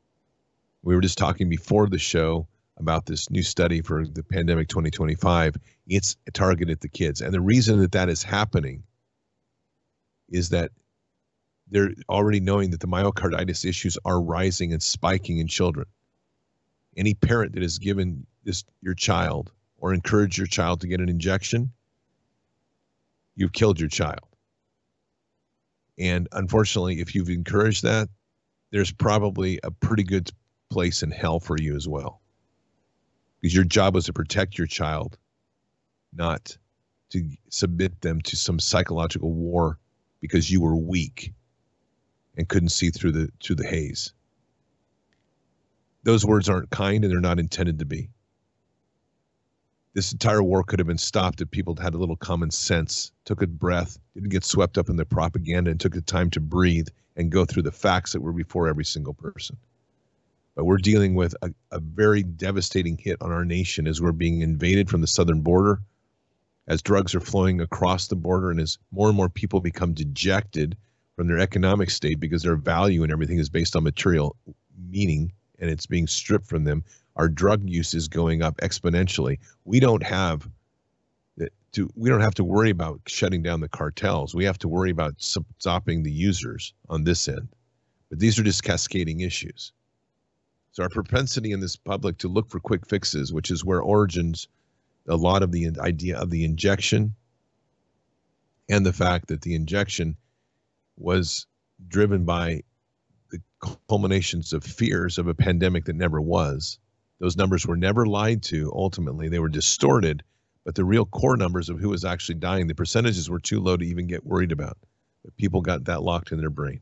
We 0.83 0.95
were 0.95 1.01
just 1.01 1.19
talking 1.19 1.49
before 1.49 1.89
the 1.89 1.99
show 1.99 2.47
about 2.77 3.07
this 3.07 3.31
new 3.31 3.43
study 3.43 3.81
for 3.81 4.07
the 4.07 4.23
pandemic 4.23 4.69
2025. 4.69 5.57
It's 5.87 6.17
targeted 6.33 6.81
the 6.81 6.89
kids. 6.89 7.21
And 7.21 7.33
the 7.33 7.41
reason 7.41 7.81
that 7.81 7.93
that 7.93 8.09
is 8.09 8.23
happening 8.23 8.85
is 10.29 10.51
that 10.51 10.71
they're 11.71 11.93
already 12.09 12.41
knowing 12.41 12.71
that 12.71 12.81
the 12.81 12.87
myocarditis 12.87 13.65
issues 13.65 13.99
are 14.05 14.21
rising 14.21 14.73
and 14.73 14.83
spiking 14.83 15.39
in 15.39 15.47
children. 15.47 15.87
Any 16.97 17.15
parent 17.15 17.55
that 17.55 17.63
has 17.63 17.79
given 17.79 18.27
this 18.45 18.65
your 18.81 18.95
child 18.95 19.51
or 19.79 19.95
encouraged 19.95 20.39
your 20.39 20.47
child 20.47 20.81
to 20.83 20.87
get 20.87 21.01
an 21.01 21.09
injection, 21.09 21.73
you've 23.35 23.53
killed 23.53 23.81
your 23.81 23.89
child. 23.89 24.29
And 25.99 26.29
unfortunately, 26.33 27.01
if 27.01 27.15
you've 27.15 27.31
encouraged 27.31 27.83
that, 27.85 28.09
there's 28.71 28.93
probably 28.93 29.61
a 29.63 29.71
pretty 29.71 30.03
good 30.03 30.31
place 30.71 31.03
in 31.03 31.11
hell 31.11 31.41
for 31.41 31.57
you 31.59 31.77
as 31.77 31.89
well. 31.89 32.21
Because 33.41 33.55
your 33.55 33.65
job 33.65 33.95
was 33.95 34.07
to 34.07 34.13
protect 34.13 34.59
your 34.59 34.67
child, 34.67 35.19
not 36.13 36.57
to 37.11 37.29
submit 37.51 38.01
them 38.01 38.21
to 38.23 38.37
some 38.37 38.59
psychological 38.59 39.33
war 39.33 39.79
because 40.21 40.51
you 40.51 40.61
were 40.61 40.77
weak 40.77 41.33
and 42.37 42.49
couldn't 42.49 42.71
see 42.71 42.91
through 42.91 43.13
the 43.13 43.29
through 43.43 43.57
the 43.57 43.67
haze. 43.67 44.13
Those 46.03 46.25
words 46.25 46.49
aren't 46.49 46.71
kind 46.71 47.05
and 47.05 47.13
they're 47.13 47.21
not 47.21 47.39
intended 47.39 47.79
to 47.79 47.87
be. 47.87 48.11
This 49.95 50.13
entire 50.13 50.43
war 50.43 50.65
could 50.65 50.81
have 50.81 50.89
been 50.89 50.99
stopped 50.99 51.41
if 51.41 51.51
people 51.51 51.77
had 51.77 51.95
a 51.95 51.99
little 51.99 52.17
common 52.17 52.51
sense, 52.51 53.13
took 53.25 53.43
a 53.43 53.47
breath, 53.47 53.97
didn't 54.13 54.31
get 54.31 54.45
swept 54.45 54.77
up 54.77 54.89
in 54.89 54.97
the 54.97 55.07
propaganda, 55.07 55.71
and 55.71 55.79
took 55.79 55.95
the 55.95 56.01
time 56.01 56.31
to 56.31 56.41
breathe 56.41 56.89
and 57.17 57.31
go 57.31 57.45
through 57.45 57.63
the 57.63 57.73
facts 57.73 58.13
that 58.13 58.21
were 58.21 58.33
before 58.33 58.67
every 58.67 58.85
single 58.85 59.15
person. 59.15 59.57
But 60.57 60.65
we're 60.65 60.79
dealing 60.79 61.15
with 61.15 61.37
a, 61.43 61.55
a 61.71 61.79
very 61.79 62.25
devastating 62.25 62.99
hit 62.99 63.23
on 63.23 63.31
our 63.31 63.45
nation 63.45 63.87
as 63.87 64.03
we're 64.03 64.13
being 64.13 64.43
invaded 64.43 64.91
from 64.91 65.01
the 65.01 65.07
southern 65.07 65.43
border, 65.43 65.81
as 66.67 66.83
drugs 66.83 67.15
are 67.15 67.21
flowing 67.21 67.61
across 67.61 68.09
the 68.09 68.17
border, 68.17 68.51
and 68.51 68.59
as 68.61 68.79
more 68.91 69.09
and 69.09 69.17
more 69.17 69.29
people 69.29 69.61
become 69.61 69.95
dejected 69.95 70.77
from 71.17 71.29
their 71.29 71.39
economic 71.39 71.91
state 71.91 72.19
because 72.21 72.43
their 72.43 72.57
value 72.57 73.03
and 73.03 73.13
everything 73.13 73.39
is 73.39 73.49
based 73.49 73.77
on 73.77 73.85
material 73.85 74.37
meaning 74.91 75.33
and 75.59 75.71
it's 75.71 75.87
being 75.87 76.07
stripped 76.07 76.47
from 76.47 76.65
them. 76.65 76.85
Our 77.17 77.29
drug 77.29 77.69
use 77.69 77.95
is 77.95 78.09
going 78.09 78.43
up 78.43 78.57
exponentially. 78.59 79.39
We 79.65 79.81
don't 79.81 80.03
have 80.03 80.49
to 81.75 81.91
we 81.95 82.09
don't 82.09 82.21
have 82.21 82.35
to 82.35 82.45
worry 82.45 82.71
about 82.71 83.01
shutting 83.07 83.43
down 83.43 83.61
the 83.61 83.69
cartels. 83.69 84.35
We 84.35 84.45
have 84.45 84.59
to 84.59 84.69
worry 84.69 84.91
about 84.91 85.15
stopping 85.19 86.03
the 86.03 86.13
users 86.13 86.73
on 86.89 87.05
this 87.05 87.29
end. 87.29 87.49
But 88.09 88.19
these 88.19 88.39
are 88.39 88.45
just 88.45 88.65
cascading 88.65 89.21
issues. 89.21 89.73
So 90.73 90.83
our 90.83 90.89
propensity 90.89 91.53
in 91.53 91.61
this 91.61 91.77
public 91.77 92.19
to 92.19 92.29
look 92.29 92.51
for 92.51 92.61
quick 92.61 92.87
fixes, 92.87 93.33
which 93.33 93.51
is 93.51 93.65
where 93.65 93.81
origins 93.81 94.49
a 95.09 95.17
lot 95.17 95.43
of 95.43 95.53
the 95.53 95.71
idea 95.81 96.19
of 96.19 96.31
the 96.31 96.45
injection 96.45 97.15
and 98.69 98.87
the 98.87 98.93
fact 98.93 99.29
that 99.29 99.43
the 99.43 99.55
injection 99.55 100.17
was 100.97 101.47
driven 101.89 102.25
by 102.25 102.63
the 103.31 103.41
culminations 103.89 104.53
of 104.53 104.65
fears 104.65 105.19
of 105.19 105.27
a 105.27 105.35
pandemic 105.35 105.85
that 105.87 105.97
never 105.97 106.21
was. 106.21 106.79
Those 107.19 107.37
numbers 107.37 107.67
were 107.67 107.77
never 107.77 108.07
lied 108.07 108.43
to 108.45 108.73
ultimately. 108.75 109.29
They 109.29 109.39
were 109.39 109.49
distorted, 109.49 110.23
but 110.65 110.75
the 110.75 110.85
real 110.85 111.05
core 111.05 111.37
numbers 111.37 111.69
of 111.69 111.79
who 111.79 111.89
was 111.89 112.05
actually 112.05 112.37
dying, 112.37 112.67
the 112.67 112.75
percentages 112.75 113.31
were 113.31 113.41
too 113.41 113.61
low 113.61 113.77
to 113.77 113.87
even 113.87 114.07
get 114.07 114.27
worried 114.27 114.53
about. 114.53 114.79
But 115.25 115.37
people 115.37 115.63
got 115.63 115.85
that 115.85 116.03
locked 116.03 116.33
in 116.33 116.39
their 116.39 116.51
brain. 116.51 116.81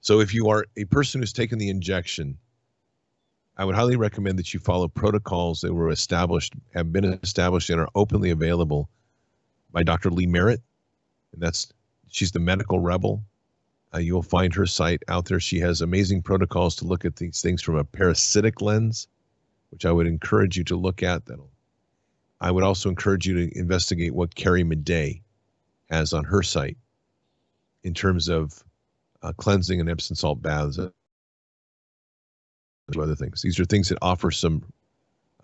So 0.00 0.20
if 0.20 0.34
you 0.34 0.48
are 0.48 0.66
a 0.76 0.84
person 0.84 1.20
who's 1.20 1.32
taken 1.32 1.58
the 1.58 1.70
injection 1.70 2.38
I 3.56 3.64
would 3.64 3.76
highly 3.76 3.96
recommend 3.96 4.38
that 4.38 4.52
you 4.52 4.58
follow 4.58 4.88
protocols 4.88 5.60
that 5.60 5.72
were 5.72 5.90
established, 5.90 6.54
have 6.74 6.92
been 6.92 7.04
established, 7.04 7.70
and 7.70 7.80
are 7.80 7.88
openly 7.94 8.30
available 8.30 8.90
by 9.70 9.84
Dr. 9.84 10.10
Lee 10.10 10.26
Merritt. 10.26 10.60
And 11.32 11.42
that's 11.42 11.72
she's 12.14 12.30
the 12.30 12.38
medical 12.38 12.78
rebel. 12.78 13.24
Uh, 13.92 13.98
you 13.98 14.14
will 14.14 14.22
find 14.22 14.54
her 14.54 14.66
site 14.66 15.02
out 15.08 15.24
there. 15.24 15.40
She 15.40 15.58
has 15.58 15.80
amazing 15.80 16.22
protocols 16.22 16.76
to 16.76 16.84
look 16.84 17.04
at 17.04 17.16
these 17.16 17.42
things 17.42 17.60
from 17.60 17.76
a 17.76 17.84
parasitic 17.84 18.60
lens, 18.62 19.08
which 19.70 19.84
I 19.84 19.90
would 19.90 20.06
encourage 20.06 20.56
you 20.56 20.62
to 20.64 20.76
look 20.76 21.02
at. 21.02 21.26
That'll. 21.26 21.50
I 22.40 22.52
would 22.52 22.62
also 22.62 22.88
encourage 22.88 23.26
you 23.26 23.34
to 23.34 23.58
investigate 23.58 24.14
what 24.14 24.34
Carrie 24.34 24.64
Madej 24.64 25.22
has 25.90 26.12
on 26.12 26.24
her 26.24 26.42
site 26.42 26.76
in 27.82 27.94
terms 27.94 28.28
of 28.28 28.62
uh, 29.22 29.32
cleansing 29.32 29.80
and 29.80 29.90
Epsom 29.90 30.14
salt 30.14 30.40
baths 30.40 30.76
to 30.76 30.92
other 33.00 33.16
things. 33.16 33.42
These 33.42 33.58
are 33.58 33.64
things 33.64 33.88
that 33.88 33.98
offer 34.02 34.30
some 34.30 34.64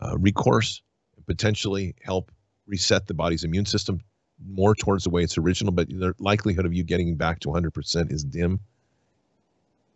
uh, 0.01 0.17
recourse 0.19 0.83
and 1.17 1.27
potentially 1.27 1.97
help 2.03 2.31
reset 2.67 3.09
the 3.09 3.15
body's 3.15 3.43
immune 3.43 3.67
system 3.67 4.01
more 4.49 4.75
towards 4.75 5.05
the 5.05 5.11
way 5.11 5.23
it's 5.23 5.39
original, 5.39 5.73
but 5.73 5.89
the 5.89 6.15
likelihood 6.19 6.67
of 6.67 6.73
you 6.73 6.83
getting 6.83 7.15
back 7.17 7.41
to 7.41 7.49
100% 7.49 8.13
is 8.13 8.25
dim. 8.25 8.61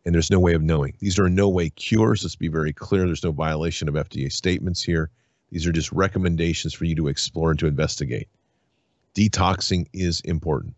And 0.04 0.14
there's 0.14 0.30
no 0.30 0.38
way 0.38 0.52
of 0.52 0.62
knowing. 0.62 0.94
These 0.98 1.18
are 1.18 1.30
no 1.30 1.48
way 1.48 1.70
cures. 1.70 2.22
Let's 2.22 2.36
be 2.36 2.48
very 2.48 2.74
clear. 2.74 3.06
There's 3.06 3.24
no 3.24 3.32
violation 3.32 3.88
of 3.88 3.94
FDA 3.94 4.30
statements 4.30 4.82
here. 4.82 5.10
These 5.50 5.66
are 5.66 5.72
just 5.72 5.92
recommendations 5.92 6.74
for 6.74 6.84
you 6.84 6.94
to 6.96 7.08
explore 7.08 7.50
and 7.50 7.58
to 7.60 7.66
investigate. 7.66 8.28
Detoxing 9.14 9.86
is 9.92 10.20
important. 10.20 10.74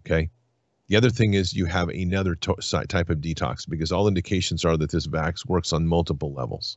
Okay. 0.00 0.30
The 0.88 0.96
other 0.96 1.10
thing 1.10 1.34
is 1.34 1.54
you 1.54 1.66
have 1.66 1.88
another 1.90 2.34
type 2.34 3.10
of 3.10 3.18
detox 3.18 3.68
because 3.68 3.92
all 3.92 4.08
indications 4.08 4.64
are 4.64 4.76
that 4.76 4.90
this 4.90 5.06
vax 5.06 5.46
works 5.46 5.72
on 5.72 5.86
multiple 5.86 6.32
levels. 6.32 6.76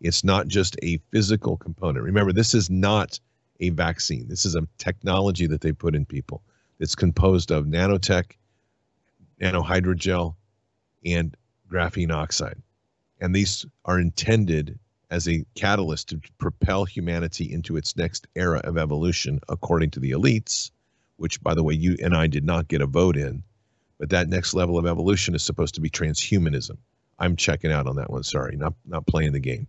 It's 0.00 0.24
not 0.24 0.48
just 0.48 0.76
a 0.82 1.00
physical 1.12 1.56
component. 1.56 2.04
Remember, 2.04 2.32
this 2.32 2.54
is 2.54 2.70
not 2.70 3.20
a 3.60 3.70
vaccine. 3.70 4.28
This 4.28 4.44
is 4.44 4.54
a 4.54 4.66
technology 4.78 5.46
that 5.46 5.60
they 5.60 5.72
put 5.72 5.94
in 5.94 6.04
people. 6.04 6.42
It's 6.78 6.94
composed 6.94 7.50
of 7.50 7.66
nanotech, 7.66 8.32
nanohydrogel, 9.40 10.34
and 11.04 11.36
graphene 11.70 12.12
oxide. 12.12 12.60
And 13.20 13.34
these 13.34 13.66
are 13.84 13.98
intended 13.98 14.78
as 15.10 15.26
a 15.28 15.44
catalyst 15.54 16.08
to 16.10 16.20
propel 16.38 16.84
humanity 16.84 17.52
into 17.52 17.76
its 17.76 17.96
next 17.96 18.26
era 18.36 18.60
of 18.64 18.78
evolution, 18.78 19.40
according 19.48 19.90
to 19.90 20.00
the 20.00 20.12
elites 20.12 20.70
which, 21.18 21.42
by 21.42 21.54
the 21.54 21.62
way, 21.62 21.74
you 21.74 21.96
and 22.02 22.16
I 22.16 22.26
did 22.26 22.44
not 22.44 22.68
get 22.68 22.80
a 22.80 22.86
vote 22.86 23.16
in. 23.16 23.42
But 23.98 24.10
that 24.10 24.28
next 24.28 24.54
level 24.54 24.78
of 24.78 24.86
evolution 24.86 25.34
is 25.34 25.42
supposed 25.42 25.74
to 25.74 25.80
be 25.80 25.90
transhumanism. 25.90 26.78
I'm 27.18 27.36
checking 27.36 27.72
out 27.72 27.88
on 27.88 27.96
that 27.96 28.10
one. 28.10 28.22
Sorry, 28.22 28.56
not 28.56 28.72
not 28.86 29.06
playing 29.06 29.32
the 29.32 29.40
game. 29.40 29.66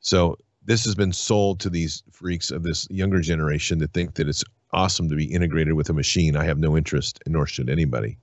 So 0.00 0.38
this 0.66 0.84
has 0.84 0.94
been 0.96 1.12
sold 1.12 1.60
to 1.60 1.70
these 1.70 2.02
freaks 2.10 2.50
of 2.50 2.64
this 2.64 2.88
younger 2.90 3.20
generation 3.20 3.78
that 3.78 3.92
think 3.92 4.14
that 4.14 4.28
it's 4.28 4.44
awesome 4.72 5.08
to 5.08 5.14
be 5.14 5.24
integrated 5.24 5.74
with 5.74 5.88
a 5.88 5.94
machine. 5.94 6.36
I 6.36 6.44
have 6.44 6.58
no 6.58 6.76
interest, 6.76 7.20
nor 7.26 7.46
should 7.46 7.70
anybody. 7.70 8.18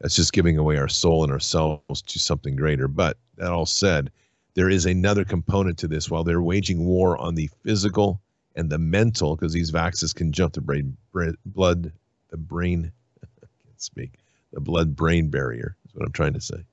That's 0.00 0.16
just 0.16 0.32
giving 0.32 0.58
away 0.58 0.78
our 0.78 0.88
soul 0.88 1.22
and 1.22 1.32
ourselves 1.32 2.02
to 2.02 2.18
something 2.18 2.56
greater. 2.56 2.88
But 2.88 3.18
that 3.36 3.52
all 3.52 3.66
said, 3.66 4.10
there 4.54 4.70
is 4.70 4.86
another 4.86 5.24
component 5.24 5.78
to 5.78 5.88
this. 5.88 6.10
While 6.10 6.24
they're 6.24 6.42
waging 6.42 6.84
war 6.84 7.18
on 7.18 7.34
the 7.34 7.50
physical 7.62 8.20
and 8.56 8.70
the 8.70 8.78
mental, 8.78 9.36
because 9.36 9.52
these 9.52 9.70
vaccines 9.70 10.14
can 10.14 10.32
jump 10.32 10.54
the 10.54 10.62
brain, 10.62 10.96
blood, 11.44 11.92
the 12.30 12.36
brain, 12.36 12.92
I 13.22 13.46
can't 13.64 13.80
speak, 13.80 14.18
the 14.52 14.60
blood 14.60 14.96
brain 14.96 15.28
barrier 15.28 15.76
is 15.86 15.94
what 15.94 16.06
I'm 16.06 16.12
trying 16.12 16.34
to 16.34 16.40
say, 16.40 16.64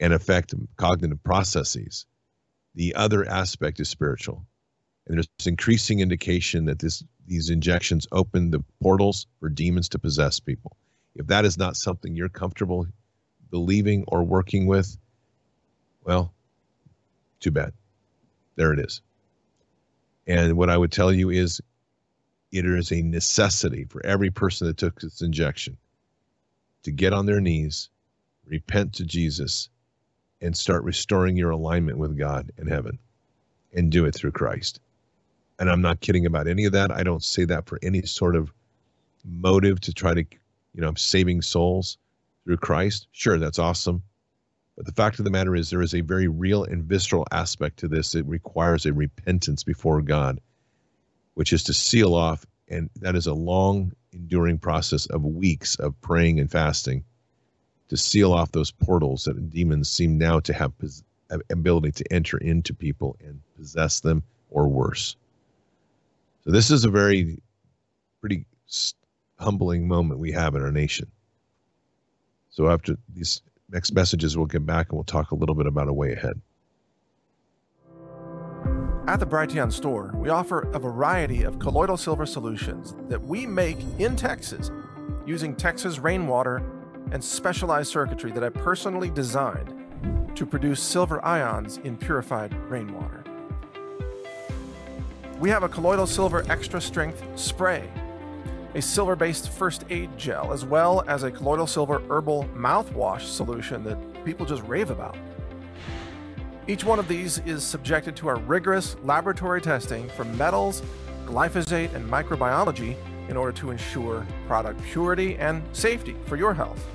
and 0.00 0.12
affect 0.12 0.54
cognitive 0.76 1.22
processes. 1.24 2.06
The 2.74 2.94
other 2.94 3.28
aspect 3.28 3.80
is 3.80 3.88
spiritual. 3.88 4.46
And 5.06 5.16
there's 5.16 5.28
increasing 5.46 6.00
indication 6.00 6.64
that 6.66 6.78
this 6.78 7.04
these 7.26 7.50
injections 7.50 8.06
open 8.12 8.50
the 8.50 8.64
portals 8.82 9.26
for 9.38 9.48
demons 9.48 9.88
to 9.90 9.98
possess 9.98 10.40
people. 10.40 10.76
If 11.14 11.26
that 11.28 11.44
is 11.44 11.56
not 11.58 11.76
something 11.76 12.16
you're 12.16 12.28
comfortable 12.28 12.86
believing 13.50 14.04
or 14.08 14.24
working 14.24 14.66
with, 14.66 14.96
well, 16.04 16.32
too 17.38 17.50
bad. 17.50 17.72
There 18.56 18.72
it 18.72 18.80
is. 18.80 19.02
And 20.26 20.56
what 20.56 20.70
I 20.70 20.76
would 20.76 20.92
tell 20.92 21.12
you 21.12 21.30
is 21.30 21.60
it 22.50 22.66
is 22.66 22.92
a 22.92 23.02
necessity 23.02 23.84
for 23.84 24.04
every 24.04 24.30
person 24.30 24.66
that 24.66 24.76
took 24.76 25.00
this 25.00 25.22
injection 25.22 25.76
to 26.82 26.90
get 26.90 27.12
on 27.12 27.26
their 27.26 27.40
knees, 27.40 27.88
repent 28.46 28.94
to 28.94 29.04
Jesus, 29.04 29.68
and 30.42 30.56
start 30.56 30.82
restoring 30.82 31.36
your 31.36 31.50
alignment 31.50 31.96
with 31.96 32.18
God 32.18 32.50
and 32.58 32.68
heaven 32.68 32.98
and 33.72 33.90
do 33.90 34.04
it 34.04 34.14
through 34.14 34.32
Christ. 34.32 34.80
And 35.58 35.70
I'm 35.70 35.80
not 35.80 36.00
kidding 36.00 36.26
about 36.26 36.48
any 36.48 36.64
of 36.64 36.72
that. 36.72 36.90
I 36.90 37.04
don't 37.04 37.22
say 37.22 37.44
that 37.44 37.66
for 37.66 37.78
any 37.82 38.02
sort 38.02 38.34
of 38.34 38.52
motive 39.24 39.80
to 39.82 39.94
try 39.94 40.14
to, 40.14 40.20
you 40.74 40.80
know, 40.80 40.88
I'm 40.88 40.96
saving 40.96 41.42
souls 41.42 41.96
through 42.44 42.56
Christ. 42.56 43.06
Sure, 43.12 43.38
that's 43.38 43.60
awesome. 43.60 44.02
But 44.76 44.86
the 44.86 44.92
fact 44.92 45.18
of 45.18 45.24
the 45.24 45.30
matter 45.30 45.54
is, 45.54 45.70
there 45.70 45.82
is 45.82 45.94
a 45.94 46.00
very 46.00 46.28
real 46.28 46.64
and 46.64 46.82
visceral 46.82 47.26
aspect 47.30 47.78
to 47.78 47.88
this. 47.88 48.14
It 48.14 48.26
requires 48.26 48.84
a 48.84 48.92
repentance 48.92 49.62
before 49.62 50.02
God, 50.02 50.40
which 51.34 51.52
is 51.52 51.62
to 51.64 51.74
seal 51.74 52.14
off, 52.14 52.44
and 52.68 52.90
that 53.00 53.14
is 53.14 53.26
a 53.26 53.34
long, 53.34 53.92
enduring 54.12 54.58
process 54.58 55.06
of 55.06 55.24
weeks 55.24 55.76
of 55.76 56.00
praying 56.00 56.40
and 56.40 56.50
fasting 56.50 57.04
to 57.92 57.96
seal 57.98 58.32
off 58.32 58.50
those 58.52 58.70
portals 58.70 59.24
that 59.24 59.50
demons 59.50 59.90
seem 59.90 60.16
now 60.16 60.40
to 60.40 60.54
have, 60.54 60.72
have 61.28 61.42
ability 61.50 61.92
to 61.92 62.10
enter 62.10 62.38
into 62.38 62.72
people 62.72 63.18
and 63.20 63.38
possess 63.54 64.00
them 64.00 64.22
or 64.48 64.66
worse. 64.66 65.14
So 66.42 66.52
this 66.52 66.70
is 66.70 66.86
a 66.86 66.88
very 66.88 67.38
pretty 68.22 68.46
humbling 69.38 69.86
moment 69.86 70.20
we 70.20 70.32
have 70.32 70.54
in 70.54 70.62
our 70.62 70.72
nation. 70.72 71.06
So 72.48 72.70
after 72.70 72.96
these 73.14 73.42
next 73.70 73.92
messages, 73.92 74.38
we'll 74.38 74.46
get 74.46 74.64
back 74.64 74.88
and 74.88 74.96
we'll 74.96 75.04
talk 75.04 75.30
a 75.30 75.34
little 75.34 75.54
bit 75.54 75.66
about 75.66 75.88
a 75.88 75.92
way 75.92 76.14
ahead. 76.14 76.40
At 79.06 79.20
the 79.20 79.26
Brighteon 79.26 79.70
store, 79.70 80.12
we 80.14 80.30
offer 80.30 80.66
a 80.72 80.78
variety 80.78 81.42
of 81.42 81.58
colloidal 81.58 81.98
silver 81.98 82.24
solutions 82.24 82.96
that 83.10 83.20
we 83.20 83.46
make 83.46 83.76
in 83.98 84.16
Texas 84.16 84.70
using 85.26 85.54
Texas 85.54 85.98
rainwater 85.98 86.62
and 87.12 87.22
specialized 87.22 87.92
circuitry 87.92 88.32
that 88.32 88.42
I 88.42 88.48
personally 88.48 89.10
designed 89.10 89.72
to 90.34 90.44
produce 90.44 90.82
silver 90.82 91.24
ions 91.24 91.78
in 91.84 91.96
purified 91.96 92.52
rainwater. 92.68 93.22
We 95.38 95.50
have 95.50 95.62
a 95.62 95.68
colloidal 95.68 96.06
silver 96.06 96.44
extra 96.48 96.80
strength 96.80 97.22
spray 97.36 97.88
a 98.74 98.82
silver 98.82 99.16
based 99.16 99.50
first 99.50 99.84
aid 99.90 100.16
gel, 100.16 100.52
as 100.52 100.64
well 100.64 101.04
as 101.06 101.22
a 101.22 101.30
colloidal 101.30 101.66
silver 101.66 102.02
herbal 102.08 102.48
mouthwash 102.54 103.22
solution 103.22 103.84
that 103.84 104.24
people 104.24 104.46
just 104.46 104.62
rave 104.64 104.90
about. 104.90 105.16
Each 106.66 106.84
one 106.84 106.98
of 106.98 107.08
these 107.08 107.38
is 107.40 107.64
subjected 107.64 108.16
to 108.16 108.28
our 108.28 108.36
rigorous 108.36 108.96
laboratory 109.02 109.60
testing 109.60 110.08
for 110.10 110.24
metals, 110.24 110.82
glyphosate, 111.26 111.92
and 111.94 112.08
microbiology 112.08 112.96
in 113.28 113.36
order 113.36 113.52
to 113.52 113.70
ensure 113.70 114.26
product 114.46 114.80
purity 114.84 115.36
and 115.36 115.62
safety 115.72 116.16
for 116.26 116.36
your 116.36 116.54
health. 116.54 116.86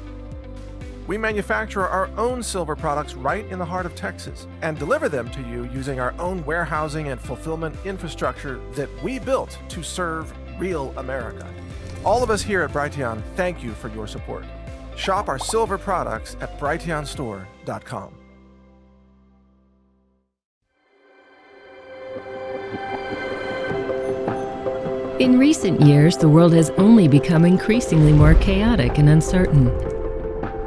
We 1.08 1.18
manufacture 1.18 1.88
our 1.88 2.10
own 2.18 2.44
silver 2.44 2.76
products 2.76 3.16
right 3.16 3.46
in 3.48 3.60
the 3.60 3.66
heart 3.66 3.86
of 3.86 3.96
Texas 3.96 4.46
and 4.62 4.78
deliver 4.78 5.08
them 5.08 5.30
to 5.32 5.42
you 5.42 5.64
using 5.74 6.02
our 6.02 6.14
own 6.20 6.46
warehousing 6.46 7.08
and 7.08 7.20
fulfillment 7.20 7.78
infrastructure 7.86 8.60
that 8.74 8.90
we 9.02 9.18
built 9.18 9.58
to 9.70 9.82
serve 9.82 10.34
real 10.60 10.94
America. 10.98 11.48
All 12.04 12.24
of 12.24 12.30
us 12.30 12.42
here 12.42 12.62
at 12.62 12.72
Brighteon 12.72 13.24
thank 13.36 13.64
you 13.64 13.72
for 13.72 13.88
your 13.90 14.06
support. 14.06 14.44
Shop 14.98 15.30
our 15.30 15.40
silver 15.40 15.78
products 15.78 16.36
at 16.42 16.60
brighteonstore.com. 16.60 18.14
In 25.20 25.40
recent 25.40 25.82
years, 25.82 26.18
the 26.18 26.30
world 26.30 26.54
has 26.54 26.70
only 26.72 27.08
become 27.08 27.46
increasingly 27.46 28.12
more 28.12 28.36
chaotic 28.36 28.98
and 28.98 29.10
uncertain. 29.10 29.97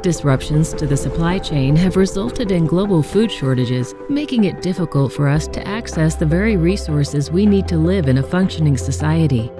Disruptions 0.01 0.73
to 0.73 0.87
the 0.87 0.97
supply 0.97 1.37
chain 1.37 1.75
have 1.75 1.95
resulted 1.95 2.51
in 2.51 2.65
global 2.65 3.03
food 3.03 3.31
shortages, 3.31 3.93
making 4.09 4.45
it 4.45 4.59
difficult 4.59 5.13
for 5.13 5.27
us 5.27 5.47
to 5.49 5.67
access 5.67 6.15
the 6.15 6.25
very 6.25 6.57
resources 6.57 7.29
we 7.29 7.45
need 7.45 7.67
to 7.67 7.77
live 7.77 8.07
in 8.07 8.17
a 8.17 8.23
functioning 8.23 8.77
society. 8.77 9.51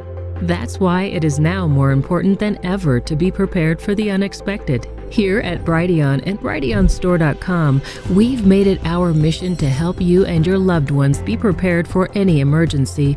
That's 0.41 0.79
why 0.79 1.03
it 1.03 1.23
is 1.23 1.39
now 1.39 1.67
more 1.67 1.91
important 1.91 2.39
than 2.39 2.57
ever 2.65 2.99
to 2.99 3.15
be 3.15 3.29
prepared 3.29 3.79
for 3.79 3.93
the 3.93 4.09
unexpected. 4.09 4.87
Here 5.11 5.41
at 5.41 5.63
Brighteon 5.63 6.23
and 6.25 6.39
BrighteonStore.com, 6.39 7.79
we've 8.09 8.43
made 8.43 8.65
it 8.65 8.83
our 8.83 9.13
mission 9.13 9.55
to 9.57 9.69
help 9.69 10.01
you 10.01 10.25
and 10.25 10.47
your 10.47 10.57
loved 10.57 10.89
ones 10.89 11.19
be 11.19 11.37
prepared 11.37 11.87
for 11.87 12.09
any 12.15 12.39
emergency, 12.39 13.13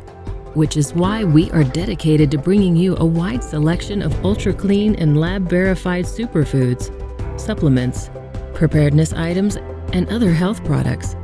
which 0.53 0.77
is 0.77 0.93
why 0.93 1.25
we 1.25 1.51
are 1.53 1.65
dedicated 1.65 2.31
to 2.33 2.37
bringing 2.37 2.77
you 2.77 2.97
a 2.99 3.07
wide 3.07 3.43
selection 3.43 4.03
of 4.03 4.23
ultra 4.27 4.53
clean 4.53 4.95
and 4.97 5.19
lab 5.19 5.49
verified 5.49 6.05
superfoods, 6.05 6.91
supplements, 7.37 8.11
preparedness 8.55 9.13
items, 9.13 9.57
and 9.93 10.09
other 10.09 10.33
health 10.33 10.65
products. 10.65 11.17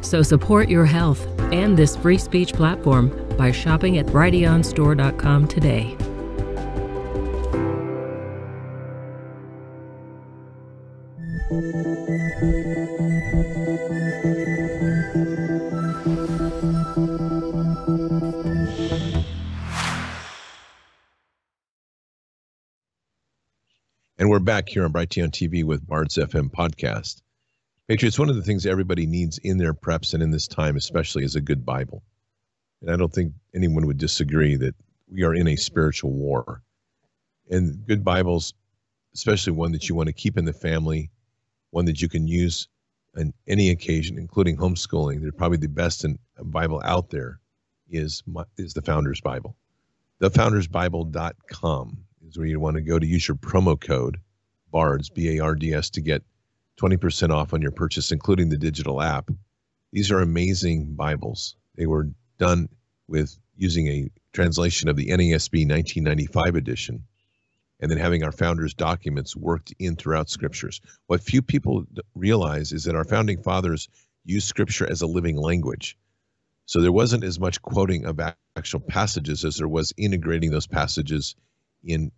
So 0.00 0.22
support 0.22 0.68
your 0.68 0.86
health 0.86 1.26
and 1.52 1.76
this 1.76 1.96
free 1.96 2.18
speech 2.18 2.52
platform 2.52 3.08
by 3.36 3.52
shopping 3.52 3.98
at 3.98 4.06
brighteonstore.com 4.06 5.48
today. 5.48 5.96
We're 24.38 24.44
back 24.44 24.68
here 24.68 24.84
on 24.84 24.92
Brighteon 24.92 25.32
TV 25.32 25.64
with 25.64 25.84
Bards 25.84 26.14
FM 26.14 26.48
podcast. 26.48 27.22
Patriots, 27.88 28.20
one 28.20 28.28
of 28.28 28.36
the 28.36 28.42
things 28.42 28.66
everybody 28.66 29.04
needs 29.04 29.38
in 29.38 29.58
their 29.58 29.74
preps 29.74 30.14
and 30.14 30.22
in 30.22 30.30
this 30.30 30.46
time, 30.46 30.76
especially, 30.76 31.24
is 31.24 31.34
a 31.34 31.40
good 31.40 31.66
Bible. 31.66 32.04
And 32.80 32.88
I 32.88 32.94
don't 32.96 33.12
think 33.12 33.32
anyone 33.52 33.88
would 33.88 33.98
disagree 33.98 34.54
that 34.54 34.76
we 35.10 35.24
are 35.24 35.34
in 35.34 35.48
a 35.48 35.56
spiritual 35.56 36.12
war. 36.12 36.62
And 37.50 37.84
good 37.84 38.04
Bibles, 38.04 38.54
especially 39.12 39.54
one 39.54 39.72
that 39.72 39.88
you 39.88 39.96
want 39.96 40.06
to 40.06 40.12
keep 40.12 40.38
in 40.38 40.44
the 40.44 40.52
family, 40.52 41.10
one 41.70 41.86
that 41.86 42.00
you 42.00 42.08
can 42.08 42.28
use 42.28 42.68
on 43.18 43.34
any 43.48 43.70
occasion, 43.70 44.18
including 44.18 44.56
homeschooling. 44.56 45.20
They're 45.20 45.32
probably 45.32 45.58
the 45.58 45.66
best 45.66 46.04
in, 46.04 46.16
uh, 46.38 46.44
Bible 46.44 46.80
out 46.84 47.10
there 47.10 47.40
is 47.90 48.22
is 48.56 48.72
the 48.72 48.82
Founders 48.82 49.20
Bible. 49.20 49.56
Thefoundersbible.com 50.20 51.98
is 52.28 52.38
where 52.38 52.46
you 52.46 52.60
want 52.60 52.76
to 52.76 52.82
go 52.82 53.00
to 53.00 53.06
use 53.06 53.26
your 53.26 53.36
promo 53.36 53.80
code 53.80 54.20
BARDS 54.70 55.10
B 55.10 55.36
A 55.36 55.42
R 55.42 55.54
D 55.54 55.74
S 55.74 55.90
to 55.90 56.00
get 56.00 56.22
20% 56.80 57.30
off 57.30 57.52
on 57.52 57.62
your 57.62 57.72
purchase, 57.72 58.12
including 58.12 58.48
the 58.48 58.56
digital 58.56 59.02
app. 59.02 59.30
These 59.92 60.10
are 60.10 60.20
amazing 60.20 60.94
Bibles. 60.94 61.56
They 61.76 61.86
were 61.86 62.10
done 62.38 62.68
with 63.08 63.36
using 63.56 63.88
a 63.88 64.10
translation 64.32 64.88
of 64.88 64.96
the 64.96 65.08
NASB 65.08 65.68
1995 65.68 66.54
edition 66.54 67.04
and 67.80 67.90
then 67.90 67.98
having 67.98 68.24
our 68.24 68.32
founders' 68.32 68.74
documents 68.74 69.36
worked 69.36 69.74
in 69.78 69.96
throughout 69.96 70.28
scriptures. 70.28 70.80
What 71.06 71.22
few 71.22 71.42
people 71.42 71.84
realize 72.14 72.72
is 72.72 72.84
that 72.84 72.96
our 72.96 73.04
founding 73.04 73.42
fathers 73.42 73.88
used 74.24 74.48
scripture 74.48 74.90
as 74.90 75.02
a 75.02 75.06
living 75.06 75.36
language. 75.36 75.96
So 76.66 76.80
there 76.80 76.92
wasn't 76.92 77.24
as 77.24 77.40
much 77.40 77.62
quoting 77.62 78.04
of 78.04 78.20
actual 78.56 78.80
passages 78.80 79.44
as 79.44 79.56
there 79.56 79.68
was 79.68 79.92
integrating 79.96 80.50
those 80.50 80.66
passages 80.66 81.34
in 81.84 82.12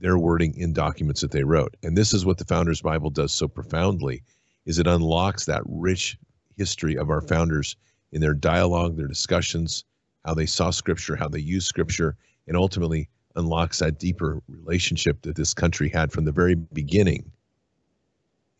their 0.00 0.18
wording 0.18 0.54
in 0.56 0.72
documents 0.72 1.20
that 1.20 1.30
they 1.30 1.44
wrote. 1.44 1.76
And 1.82 1.96
this 1.96 2.12
is 2.12 2.26
what 2.26 2.38
the 2.38 2.44
Founders 2.44 2.82
Bible 2.82 3.10
does 3.10 3.32
so 3.32 3.48
profoundly 3.48 4.22
is 4.66 4.78
it 4.78 4.86
unlocks 4.86 5.46
that 5.46 5.62
rich 5.66 6.18
history 6.56 6.96
of 6.96 7.10
our 7.10 7.20
founders 7.20 7.76
in 8.12 8.20
their 8.20 8.34
dialogue, 8.34 8.96
their 8.96 9.06
discussions, 9.06 9.84
how 10.24 10.34
they 10.34 10.46
saw 10.46 10.70
scripture, 10.70 11.16
how 11.16 11.28
they 11.28 11.38
used 11.38 11.66
scripture, 11.66 12.16
and 12.48 12.56
ultimately 12.56 13.08
unlocks 13.36 13.78
that 13.78 13.98
deeper 13.98 14.42
relationship 14.48 15.22
that 15.22 15.36
this 15.36 15.54
country 15.54 15.88
had 15.88 16.10
from 16.10 16.24
the 16.24 16.32
very 16.32 16.54
beginning 16.54 17.30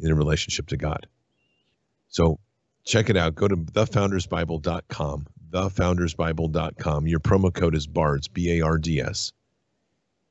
in 0.01 0.11
a 0.11 0.15
relationship 0.15 0.67
to 0.69 0.77
God. 0.77 1.07
So 2.09 2.39
check 2.85 3.11
it 3.11 3.17
out. 3.17 3.35
Go 3.35 3.49
to 3.49 3.57
thefoundersbible.com, 3.57 5.27
thefoundersbible.com. 5.51 7.07
Your 7.07 7.21
promo 7.21 7.53
code 7.53 7.75
is 7.75 7.87
BARDS, 7.87 8.29
B 8.29 8.59
A 8.59 8.65
R 8.65 8.79
D 8.79 9.01
S. 9.01 9.33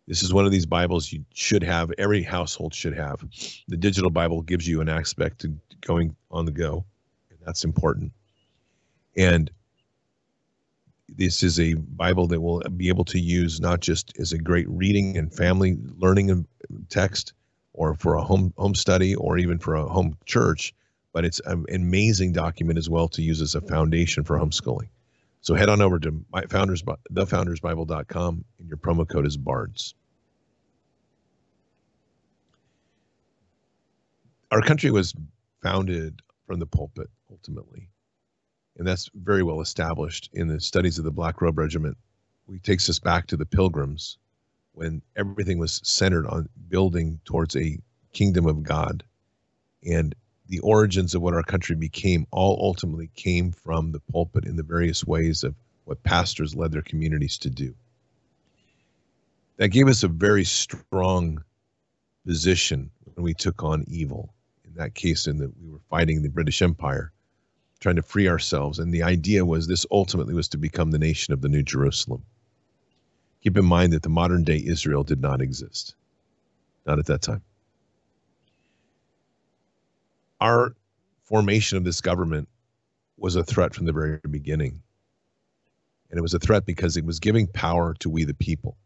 This 0.07 0.21
is 0.21 0.33
one 0.33 0.45
of 0.45 0.51
these 0.51 0.67
Bibles 0.67 1.11
you 1.11 1.25
should 1.33 1.63
have, 1.63 1.91
every 1.97 2.21
household 2.21 2.73
should 2.73 2.95
have. 2.95 3.25
The 3.67 3.77
digital 3.77 4.11
Bible 4.11 4.43
gives 4.43 4.67
you 4.67 4.81
an 4.81 4.89
aspect 4.89 5.39
to 5.41 5.53
going 5.81 6.15
on 6.29 6.45
the 6.45 6.51
go, 6.51 6.85
and 7.31 7.39
that's 7.43 7.63
important. 7.63 8.11
And 9.17 9.49
this 11.09 11.41
is 11.41 11.59
a 11.59 11.73
Bible 11.73 12.27
that 12.27 12.41
will 12.41 12.61
be 12.77 12.89
able 12.89 13.05
to 13.05 13.19
use 13.19 13.59
not 13.59 13.79
just 13.79 14.17
as 14.19 14.31
a 14.31 14.37
great 14.37 14.69
reading 14.69 15.17
and 15.17 15.33
family 15.33 15.77
learning 15.97 16.45
text 16.89 17.33
or 17.73 17.95
for 17.95 18.15
a 18.15 18.23
home 18.23 18.53
home 18.57 18.75
study 18.75 19.15
or 19.15 19.37
even 19.37 19.57
for 19.57 19.75
a 19.75 19.87
home 19.87 20.17
church, 20.25 20.73
but 21.13 21.25
it's 21.25 21.41
an 21.45 21.65
amazing 21.73 22.31
document 22.31 22.77
as 22.77 22.89
well 22.89 23.07
to 23.07 23.21
use 23.21 23.41
as 23.41 23.55
a 23.55 23.61
foundation 23.61 24.23
for 24.23 24.37
homeschooling. 24.37 24.87
So 25.45 25.53
head 25.53 25.69
on 25.69 25.79
over 25.79 25.99
to 25.99 26.25
my 26.33 26.41
founders, 26.49 26.81
thefoundersbible.com, 26.81 28.45
and 28.57 28.67
your 28.67 28.77
promo 28.77 29.07
code 29.07 29.27
is 29.27 29.37
BARDS. 29.37 29.93
Our 34.49 34.63
country 34.63 34.89
was 34.89 35.13
founded 35.61 36.23
from 36.47 36.57
the 36.57 36.65
pulpit, 36.65 37.11
ultimately. 37.29 37.91
And 38.77 38.87
that's 38.87 39.07
very 39.13 39.43
well 39.43 39.61
established 39.61 40.31
in 40.33 40.47
the 40.47 40.59
studies 40.59 40.97
of 40.97 41.05
the 41.05 41.11
Black 41.11 41.39
Robe 41.39 41.59
Regiment. 41.59 41.95
It 42.51 42.63
takes 42.63 42.89
us 42.89 42.97
back 42.97 43.27
to 43.27 43.37
the 43.37 43.45
Pilgrims 43.45 44.17
when 44.71 45.03
everything 45.15 45.59
was 45.59 45.79
centered 45.83 46.25
on 46.25 46.49
building 46.69 47.19
towards 47.23 47.55
a 47.55 47.77
kingdom 48.13 48.47
of 48.47 48.63
God. 48.63 49.03
And 49.87 50.15
the 50.47 50.59
origins 50.59 51.15
of 51.15 51.21
what 51.21 51.33
our 51.33 51.43
country 51.43 51.75
became 51.75 52.27
all 52.31 52.57
ultimately 52.61 53.09
came 53.15 53.51
from 53.51 53.91
the 53.91 53.99
pulpit 54.11 54.45
in 54.45 54.55
the 54.55 54.63
various 54.63 55.05
ways 55.05 55.43
of 55.43 55.55
what 55.85 56.03
pastors 56.03 56.55
led 56.55 56.71
their 56.71 56.81
communities 56.81 57.37
to 57.39 57.49
do. 57.49 57.73
That 59.57 59.69
gave 59.69 59.87
us 59.87 60.03
a 60.03 60.07
very 60.07 60.43
strong 60.43 61.43
position 62.25 62.91
when 63.05 63.23
we 63.23 63.33
took 63.33 63.63
on 63.63 63.85
evil. 63.87 64.33
In 64.65 64.73
that 64.75 64.95
case, 64.95 65.27
in 65.27 65.37
that 65.37 65.51
we 65.61 65.69
were 65.69 65.79
fighting 65.89 66.21
the 66.21 66.29
British 66.29 66.61
Empire, 66.61 67.11
trying 67.79 67.95
to 67.95 68.01
free 68.01 68.27
ourselves. 68.27 68.79
And 68.79 68.93
the 68.93 69.03
idea 69.03 69.45
was 69.45 69.67
this 69.67 69.85
ultimately 69.91 70.33
was 70.33 70.49
to 70.49 70.57
become 70.57 70.91
the 70.91 70.99
nation 70.99 71.33
of 71.33 71.41
the 71.41 71.49
New 71.49 71.63
Jerusalem. 71.63 72.23
Keep 73.41 73.57
in 73.57 73.65
mind 73.65 73.93
that 73.93 74.03
the 74.03 74.09
modern 74.09 74.43
day 74.43 74.61
Israel 74.65 75.03
did 75.03 75.21
not 75.21 75.41
exist, 75.41 75.95
not 76.85 76.99
at 76.99 77.05
that 77.05 77.21
time 77.21 77.41
our 80.39 80.75
formation 81.23 81.77
of 81.77 81.83
this 81.83 82.01
government 82.01 82.47
was 83.17 83.35
a 83.35 83.43
threat 83.43 83.73
from 83.73 83.85
the 83.85 83.93
very 83.93 84.19
beginning. 84.29 84.81
And 86.09 86.19
it 86.19 86.21
was 86.21 86.33
a 86.33 86.39
threat 86.39 86.65
because 86.65 86.97
it 86.97 87.05
was 87.05 87.19
giving 87.19 87.47
power 87.47 87.95
to 87.99 88.09
we 88.09 88.23
the 88.23 88.33
people. 88.33 88.77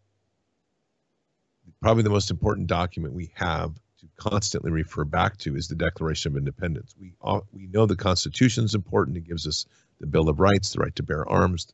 Probably 1.82 2.04
the 2.04 2.10
most 2.10 2.32
important 2.32 2.68
document 2.68 3.14
we 3.14 3.32
have 3.36 3.74
to 4.00 4.08
constantly 4.18 4.72
refer 4.72 5.04
back 5.04 5.38
to 5.38 5.56
is 5.56 5.68
the 5.68 5.76
Declaration 5.76 6.32
of 6.32 6.38
Independence. 6.38 6.96
We 7.00 7.14
we 7.52 7.68
know 7.68 7.86
the 7.86 7.96
Constitution 7.96 8.64
is 8.64 8.76
important. 8.76 9.18
It 9.18 9.28
gives 9.28 9.48
us 9.48 9.66
the 10.00 10.08
Bill 10.08 10.30
of 10.30 10.40
Rights, 10.40 10.72
the 10.72 10.80
right 10.80 10.96
to 10.96 11.04
bear 11.04 11.28
arms, 11.28 11.68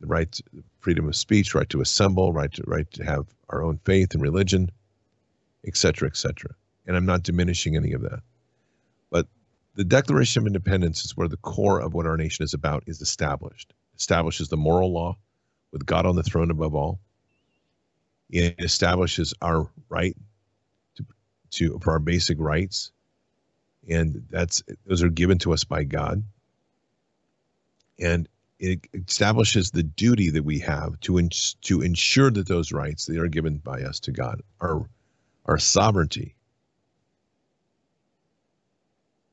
the 0.00 0.06
right 0.06 0.30
to 0.32 0.42
freedom 0.80 1.08
of 1.08 1.16
speech, 1.16 1.54
right 1.54 1.68
to 1.70 1.80
assemble, 1.80 2.32
right 2.32 2.52
to 2.52 2.62
right 2.66 2.90
to 2.92 3.04
have 3.04 3.26
our 3.48 3.62
own 3.62 3.78
faith 3.84 4.14
and 4.14 4.22
religion, 4.22 4.70
et 5.66 5.76
cetera, 5.76 6.08
et 6.08 6.16
cetera. 6.16 6.54
And 6.86 6.96
I'm 6.96 7.06
not 7.06 7.22
diminishing 7.22 7.76
any 7.76 7.92
of 7.92 8.02
that. 8.02 8.20
The 9.76 9.84
Declaration 9.84 10.42
of 10.42 10.46
Independence 10.46 11.04
is 11.04 11.16
where 11.16 11.28
the 11.28 11.36
core 11.36 11.80
of 11.80 11.94
what 11.94 12.06
our 12.06 12.16
nation 12.16 12.44
is 12.44 12.54
about 12.54 12.84
is 12.86 13.00
established. 13.00 13.74
Establishes 13.98 14.48
the 14.48 14.56
moral 14.56 14.92
law 14.92 15.16
with 15.72 15.84
God 15.84 16.06
on 16.06 16.14
the 16.14 16.22
throne 16.22 16.50
above 16.50 16.74
all. 16.74 17.00
It 18.30 18.56
establishes 18.58 19.34
our 19.42 19.68
right 19.88 20.16
to, 20.96 21.06
to 21.50 21.78
for 21.80 21.92
our 21.92 21.98
basic 21.98 22.38
rights, 22.40 22.92
and 23.88 24.26
that's 24.30 24.62
those 24.86 25.02
are 25.02 25.10
given 25.10 25.38
to 25.38 25.52
us 25.52 25.64
by 25.64 25.84
God. 25.84 26.22
And 27.98 28.28
it 28.58 28.86
establishes 28.94 29.70
the 29.70 29.82
duty 29.82 30.30
that 30.30 30.44
we 30.44 30.60
have 30.60 30.98
to 31.00 31.18
ins- 31.18 31.54
to 31.62 31.82
ensure 31.82 32.30
that 32.30 32.48
those 32.48 32.72
rights 32.72 33.06
that 33.06 33.18
are 33.18 33.28
given 33.28 33.58
by 33.58 33.82
us 33.82 34.00
to 34.00 34.12
God, 34.12 34.40
our 34.60 34.88
our 35.44 35.58
sovereignty, 35.58 36.36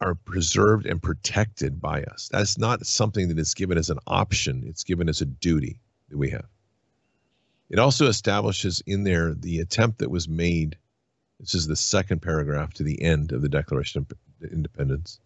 are 0.02 0.16
preserved 0.16 0.88
and 0.88 1.02
protected 1.02 1.80
by 1.80 2.04
us. 2.04 2.28
That's 2.32 2.58
not 2.58 2.86
something 2.86 3.28
that 3.30 3.40
is 3.40 3.54
given 3.54 3.78
as 3.78 3.90
an 3.90 4.00
option, 4.08 4.64
it's 4.66 4.84
given 4.84 5.08
as 5.08 5.22
a 5.22 5.26
duty 5.26 5.80
that 6.10 6.18
we 6.18 6.32
have. 6.32 6.48
It 7.70 7.80
also 7.80 8.08
establishes 8.08 8.84
in 8.86 9.04
there 9.04 9.34
the 9.34 9.60
attempt 9.60 10.00
that 10.00 10.12
was 10.12 10.28
made. 10.28 10.76
This 11.40 11.56
is 11.56 11.68
the 11.68 11.76
second 11.76 12.22
paragraph 12.22 12.74
to 12.74 12.84
the 12.84 13.02
end 13.02 13.32
of 13.32 13.42
the 13.42 13.50
Declaration 13.50 14.02
of 14.02 14.52
Independence. 14.52 15.20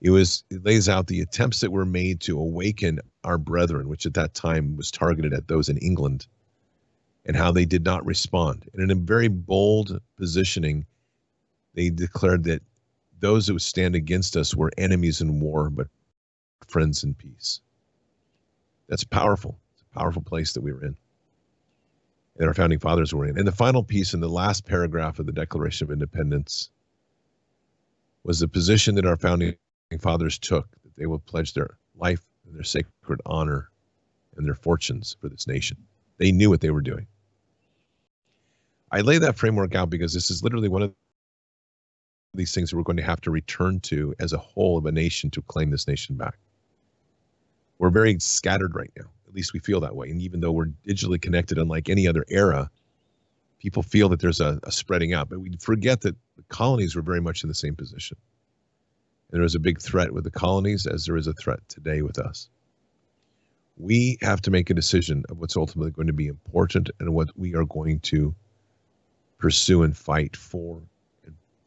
It 0.00 0.10
was 0.10 0.44
it 0.50 0.64
lays 0.64 0.88
out 0.88 1.06
the 1.06 1.20
attempts 1.20 1.60
that 1.60 1.72
were 1.72 1.86
made 1.86 2.20
to 2.22 2.38
awaken 2.38 3.00
our 3.24 3.38
brethren, 3.38 3.88
which 3.88 4.06
at 4.06 4.14
that 4.14 4.34
time 4.34 4.76
was 4.76 4.90
targeted 4.90 5.32
at 5.32 5.48
those 5.48 5.68
in 5.68 5.78
England, 5.78 6.26
and 7.24 7.36
how 7.36 7.50
they 7.50 7.64
did 7.64 7.84
not 7.84 8.04
respond. 8.04 8.68
And 8.72 8.82
in 8.82 8.90
a 8.90 9.00
very 9.00 9.28
bold 9.28 10.00
positioning, 10.16 10.86
they 11.74 11.88
declared 11.90 12.44
that 12.44 12.62
those 13.22 13.46
who 13.46 13.58
stand 13.58 13.94
against 13.94 14.36
us 14.36 14.54
were 14.54 14.70
enemies 14.76 15.22
in 15.22 15.40
war, 15.40 15.70
but 15.70 15.86
friends 16.66 17.02
in 17.04 17.14
peace. 17.14 17.60
That's 18.88 19.04
powerful. 19.04 19.58
It's 19.72 19.82
a 19.90 19.98
powerful 19.98 20.22
place 20.22 20.52
that 20.52 20.60
we 20.60 20.72
were 20.72 20.84
in. 20.84 20.96
And 22.38 22.48
our 22.48 22.54
founding 22.54 22.80
fathers 22.80 23.14
were 23.14 23.24
in. 23.24 23.38
And 23.38 23.46
the 23.46 23.52
final 23.52 23.84
piece 23.84 24.12
in 24.12 24.20
the 24.20 24.28
last 24.28 24.66
paragraph 24.66 25.18
of 25.18 25.26
the 25.26 25.32
Declaration 25.32 25.86
of 25.86 25.92
Independence 25.92 26.70
was 28.24 28.40
the 28.40 28.48
position 28.48 28.96
that 28.96 29.06
our 29.06 29.16
founding 29.16 29.56
fathers 30.00 30.38
took 30.38 30.68
that 30.82 30.96
they 30.96 31.06
would 31.06 31.24
pledge 31.24 31.54
their 31.54 31.76
life 31.94 32.24
and 32.46 32.54
their 32.54 32.64
sacred 32.64 33.20
honor 33.24 33.70
and 34.36 34.46
their 34.46 34.54
fortunes 34.54 35.16
for 35.20 35.28
this 35.28 35.46
nation. 35.46 35.76
They 36.18 36.32
knew 36.32 36.50
what 36.50 36.60
they 36.60 36.70
were 36.70 36.80
doing. 36.80 37.06
I 38.90 39.00
lay 39.00 39.18
that 39.18 39.38
framework 39.38 39.74
out 39.74 39.90
because 39.90 40.12
this 40.12 40.30
is 40.30 40.42
literally 40.42 40.68
one 40.68 40.82
of 40.82 40.94
these 42.34 42.54
things 42.54 42.70
that 42.70 42.76
we're 42.76 42.82
going 42.82 42.96
to 42.96 43.02
have 43.02 43.20
to 43.22 43.30
return 43.30 43.80
to 43.80 44.14
as 44.18 44.32
a 44.32 44.38
whole 44.38 44.78
of 44.78 44.86
a 44.86 44.92
nation 44.92 45.30
to 45.30 45.42
claim 45.42 45.70
this 45.70 45.86
nation 45.86 46.16
back. 46.16 46.38
We're 47.78 47.90
very 47.90 48.18
scattered 48.20 48.74
right 48.74 48.92
now. 48.96 49.10
At 49.28 49.34
least 49.34 49.52
we 49.52 49.60
feel 49.60 49.80
that 49.80 49.96
way. 49.96 50.10
And 50.10 50.20
even 50.20 50.40
though 50.40 50.52
we're 50.52 50.70
digitally 50.86 51.20
connected, 51.20 51.58
unlike 51.58 51.88
any 51.88 52.06
other 52.06 52.24
era, 52.28 52.70
people 53.58 53.82
feel 53.82 54.08
that 54.10 54.20
there's 54.20 54.40
a, 54.40 54.60
a 54.62 54.72
spreading 54.72 55.12
out. 55.12 55.28
But 55.28 55.40
we 55.40 55.56
forget 55.60 56.02
that 56.02 56.16
the 56.36 56.44
colonies 56.48 56.94
were 56.94 57.02
very 57.02 57.20
much 57.20 57.42
in 57.42 57.48
the 57.48 57.54
same 57.54 57.74
position. 57.74 58.16
And 59.30 59.38
there 59.38 59.42
was 59.42 59.54
a 59.54 59.60
big 59.60 59.80
threat 59.80 60.12
with 60.12 60.24
the 60.24 60.30
colonies 60.30 60.86
as 60.86 61.06
there 61.06 61.16
is 61.16 61.26
a 61.26 61.32
threat 61.32 61.60
today 61.68 62.02
with 62.02 62.18
us. 62.18 62.48
We 63.78 64.18
have 64.20 64.42
to 64.42 64.50
make 64.50 64.68
a 64.68 64.74
decision 64.74 65.24
of 65.28 65.38
what's 65.38 65.56
ultimately 65.56 65.92
going 65.92 66.06
to 66.06 66.12
be 66.12 66.26
important 66.26 66.90
and 67.00 67.14
what 67.14 67.30
we 67.36 67.54
are 67.54 67.64
going 67.64 68.00
to 68.00 68.34
pursue 69.38 69.82
and 69.82 69.96
fight 69.96 70.36
for 70.36 70.82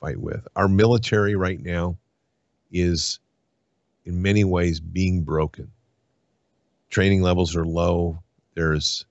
fight 0.06 0.20
with. 0.20 0.47
Our 0.56 0.68
military 0.68 1.36
right 1.36 1.60
now 1.60 1.97
is 2.72 3.20
in 4.06 4.22
many 4.22 4.43
ways 4.43 4.80
being 4.80 5.24
broken. 5.24 5.72
Training 6.89 7.24
levels 7.24 7.56
are 7.56 7.66
low. 7.66 8.20
There's 8.53 9.06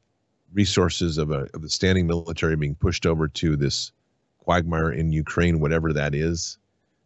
resources 0.52 1.18
of, 1.18 1.32
a, 1.32 1.48
of 1.52 1.62
the 1.62 1.68
standing 1.68 2.06
military 2.06 2.54
being 2.54 2.76
pushed 2.76 3.06
over 3.06 3.26
to 3.26 3.56
this 3.56 3.90
quagmire 4.38 4.92
in 4.92 5.12
Ukraine, 5.12 5.58
whatever 5.58 5.92
that 5.92 6.14
is. 6.14 6.58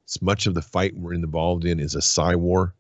It's 0.05 0.20
much 0.20 0.47
of 0.47 0.55
the 0.55 0.62
fight 0.62 0.95
we're 0.95 1.14
involved 1.14 1.64
in 1.64 1.80
is 1.80 1.95
a 1.95 2.03
psy 2.03 2.34
war. 2.34 2.74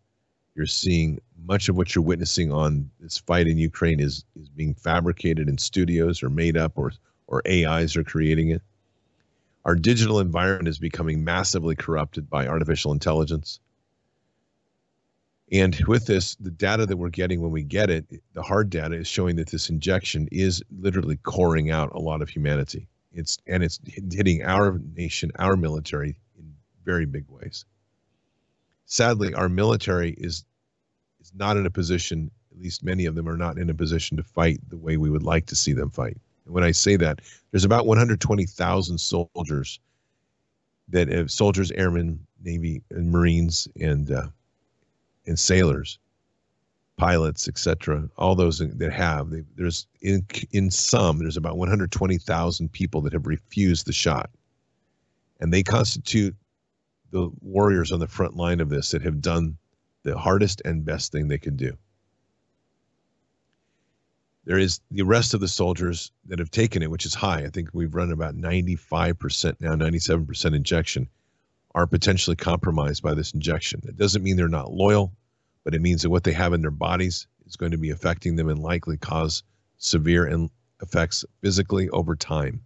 You're 0.54 0.66
seeing 0.66 1.20
much 1.46 1.70
of 1.70 1.76
what 1.76 1.94
you're 1.94 2.04
witnessing 2.04 2.52
on 2.52 2.90
this 3.00 3.16
fight 3.16 3.46
in 3.46 3.56
Ukraine 3.56 4.00
is, 4.00 4.24
is 4.38 4.50
being 4.50 4.74
fabricated 4.74 5.48
in 5.48 5.56
studios 5.56 6.22
or 6.22 6.28
made 6.28 6.56
up 6.56 6.72
or, 6.76 6.92
or 7.26 7.42
AIs 7.48 7.96
are 7.96 8.04
creating 8.04 8.50
it. 8.50 8.62
Our 9.68 9.74
digital 9.74 10.18
environment 10.18 10.66
is 10.66 10.78
becoming 10.78 11.24
massively 11.24 11.76
corrupted 11.76 12.30
by 12.30 12.46
artificial 12.46 12.90
intelligence. 12.90 13.60
And 15.52 15.78
with 15.86 16.06
this, 16.06 16.36
the 16.36 16.50
data 16.50 16.86
that 16.86 16.96
we're 16.96 17.10
getting 17.10 17.42
when 17.42 17.50
we 17.50 17.64
get 17.64 17.90
it, 17.90 18.06
the 18.32 18.42
hard 18.42 18.70
data 18.70 18.94
is 18.94 19.06
showing 19.06 19.36
that 19.36 19.50
this 19.50 19.68
injection 19.68 20.26
is 20.32 20.62
literally 20.80 21.18
coring 21.18 21.70
out 21.70 21.94
a 21.94 21.98
lot 21.98 22.22
of 22.22 22.30
humanity. 22.30 22.88
It's 23.12 23.36
and 23.46 23.62
it's 23.62 23.78
hitting 24.10 24.42
our 24.42 24.80
nation, 24.96 25.32
our 25.38 25.54
military 25.54 26.18
in 26.38 26.54
very 26.82 27.04
big 27.04 27.26
ways. 27.28 27.66
Sadly, 28.86 29.34
our 29.34 29.50
military 29.50 30.12
is 30.12 30.46
is 31.20 31.30
not 31.34 31.58
in 31.58 31.66
a 31.66 31.70
position, 31.70 32.30
at 32.52 32.58
least 32.58 32.82
many 32.82 33.04
of 33.04 33.16
them 33.16 33.28
are 33.28 33.36
not 33.36 33.58
in 33.58 33.68
a 33.68 33.74
position 33.74 34.16
to 34.16 34.22
fight 34.22 34.60
the 34.70 34.78
way 34.78 34.96
we 34.96 35.10
would 35.10 35.24
like 35.24 35.44
to 35.44 35.54
see 35.54 35.74
them 35.74 35.90
fight. 35.90 36.16
When 36.48 36.64
I 36.64 36.72
say 36.72 36.96
that, 36.96 37.20
there's 37.50 37.64
about 37.64 37.86
120,000 37.86 38.98
soldiers 38.98 39.80
that 40.88 41.08
have 41.08 41.30
soldiers, 41.30 41.70
airmen, 41.72 42.26
Navy, 42.42 42.82
and 42.90 43.10
Marines, 43.10 43.68
and 43.80 44.10
uh, 44.10 44.28
and 45.26 45.38
sailors 45.38 45.98
pilots, 46.98 47.48
etc. 47.48 48.10
All 48.18 48.34
those 48.34 48.58
that 48.58 48.92
have, 48.92 49.30
they, 49.30 49.44
there's 49.56 49.86
in 50.02 50.26
in 50.50 50.70
some, 50.70 51.18
there's 51.18 51.38
about 51.38 51.56
120,000 51.56 52.72
people 52.72 53.00
that 53.02 53.14
have 53.14 53.26
refused 53.26 53.86
the 53.86 53.92
shot, 53.92 54.28
and 55.40 55.54
they 55.54 55.62
constitute 55.62 56.36
the 57.10 57.30
warriors 57.40 57.92
on 57.92 58.00
the 58.00 58.06
front 58.06 58.36
line 58.36 58.60
of 58.60 58.68
this 58.68 58.90
that 58.90 59.02
have 59.02 59.22
done 59.22 59.56
the 60.02 60.18
hardest 60.18 60.60
and 60.64 60.84
best 60.84 61.10
thing 61.10 61.28
they 61.28 61.38
can 61.38 61.56
do. 61.56 61.72
There 64.48 64.58
is 64.58 64.80
the 64.90 65.02
rest 65.02 65.34
of 65.34 65.40
the 65.40 65.46
soldiers 65.46 66.10
that 66.24 66.38
have 66.38 66.50
taken 66.50 66.82
it, 66.82 66.90
which 66.90 67.04
is 67.04 67.14
high. 67.14 67.44
I 67.44 67.50
think 67.50 67.68
we've 67.74 67.94
run 67.94 68.10
about 68.10 68.34
95% 68.34 69.60
now, 69.60 69.74
97% 69.74 70.56
injection, 70.56 71.06
are 71.74 71.86
potentially 71.86 72.34
compromised 72.34 73.02
by 73.02 73.12
this 73.12 73.34
injection. 73.34 73.82
It 73.84 73.98
doesn't 73.98 74.22
mean 74.22 74.36
they're 74.36 74.48
not 74.48 74.72
loyal, 74.72 75.12
but 75.64 75.74
it 75.74 75.82
means 75.82 76.00
that 76.00 76.08
what 76.08 76.24
they 76.24 76.32
have 76.32 76.54
in 76.54 76.62
their 76.62 76.70
bodies 76.70 77.26
is 77.46 77.56
going 77.56 77.72
to 77.72 77.76
be 77.76 77.90
affecting 77.90 78.36
them 78.36 78.48
and 78.48 78.58
likely 78.58 78.96
cause 78.96 79.42
severe 79.76 80.48
effects 80.80 81.26
physically 81.42 81.90
over 81.90 82.16
time. 82.16 82.62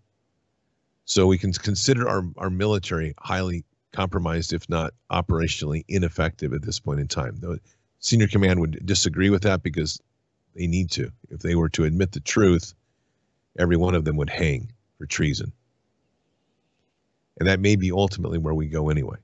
So 1.05 1.26
we 1.26 1.37
can 1.37 1.53
consider 1.53 2.09
our, 2.09 2.22
our 2.37 2.51
military 2.51 3.12
highly 3.18 3.64
compromised, 3.91 4.53
if 4.53 4.68
not 4.68 4.95
operationally 5.11 5.85
ineffective 5.89 6.53
at 6.53 6.62
this 6.62 6.78
point 6.78 7.01
in 7.01 7.09
time. 7.09 7.39
The 7.41 7.59
senior 7.99 8.28
command 8.28 8.61
would 8.61 8.87
disagree 8.87 9.30
with 9.30 9.43
that 9.43 9.64
because 9.64 10.01
they 10.55 10.66
need 10.66 10.90
to. 10.92 11.11
If 11.30 11.40
they 11.40 11.55
were 11.55 11.68
to 11.70 11.84
admit 11.84 12.12
the 12.12 12.20
truth, 12.20 12.74
every 13.59 13.76
one 13.76 13.94
of 13.94 14.05
them 14.05 14.16
would 14.16 14.30
hang 14.30 14.72
for 14.98 15.07
treason. 15.07 15.53
And 17.38 17.48
that 17.48 17.61
may 17.61 17.76
be 17.76 17.92
ultimately 17.92 18.38
where 18.38 18.55
we 18.55 18.68
go 18.68 18.90
anyway, 18.90 19.16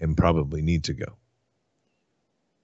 and 0.00 0.16
probably 0.16 0.62
need 0.62 0.84
to 0.84 0.94
go. 0.94 1.16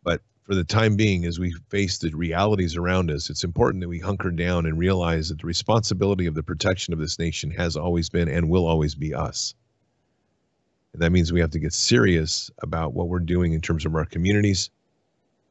But 0.03 0.23
for 0.45 0.55
the 0.55 0.65
time 0.65 0.97
being, 0.97 1.25
as 1.25 1.41
we 1.41 1.53
face 1.69 1.99
the 1.99 2.11
realities 2.11 2.77
around 2.77 3.11
us, 3.11 3.29
it's 3.29 3.45
important 3.45 3.83
that 3.83 3.89
we 3.89 3.99
hunker 3.99 4.31
down 4.31 4.67
and 4.67 4.79
realize 4.79 5.29
that 5.29 5.41
the 5.41 5.47
responsibility 5.47 6.27
of 6.27 6.35
the 6.35 6.45
protection 6.45 6.95
of 6.95 7.01
this 7.01 7.19
nation 7.19 7.51
has 7.51 7.77
always 7.77 8.09
been 8.09 8.29
and 8.29 8.49
will 8.49 8.67
always 8.67 8.95
be 8.95 9.13
us. 9.13 9.55
And 10.93 11.03
that 11.03 11.11
means 11.11 11.33
we 11.33 11.41
have 11.41 11.51
to 11.51 11.59
get 11.59 11.73
serious 11.73 12.51
about 12.63 12.95
what 12.95 13.09
we're 13.09 13.19
doing 13.19 13.53
in 13.53 13.61
terms 13.61 13.85
of 13.85 13.95
our 13.95 14.07
communities, 14.07 14.71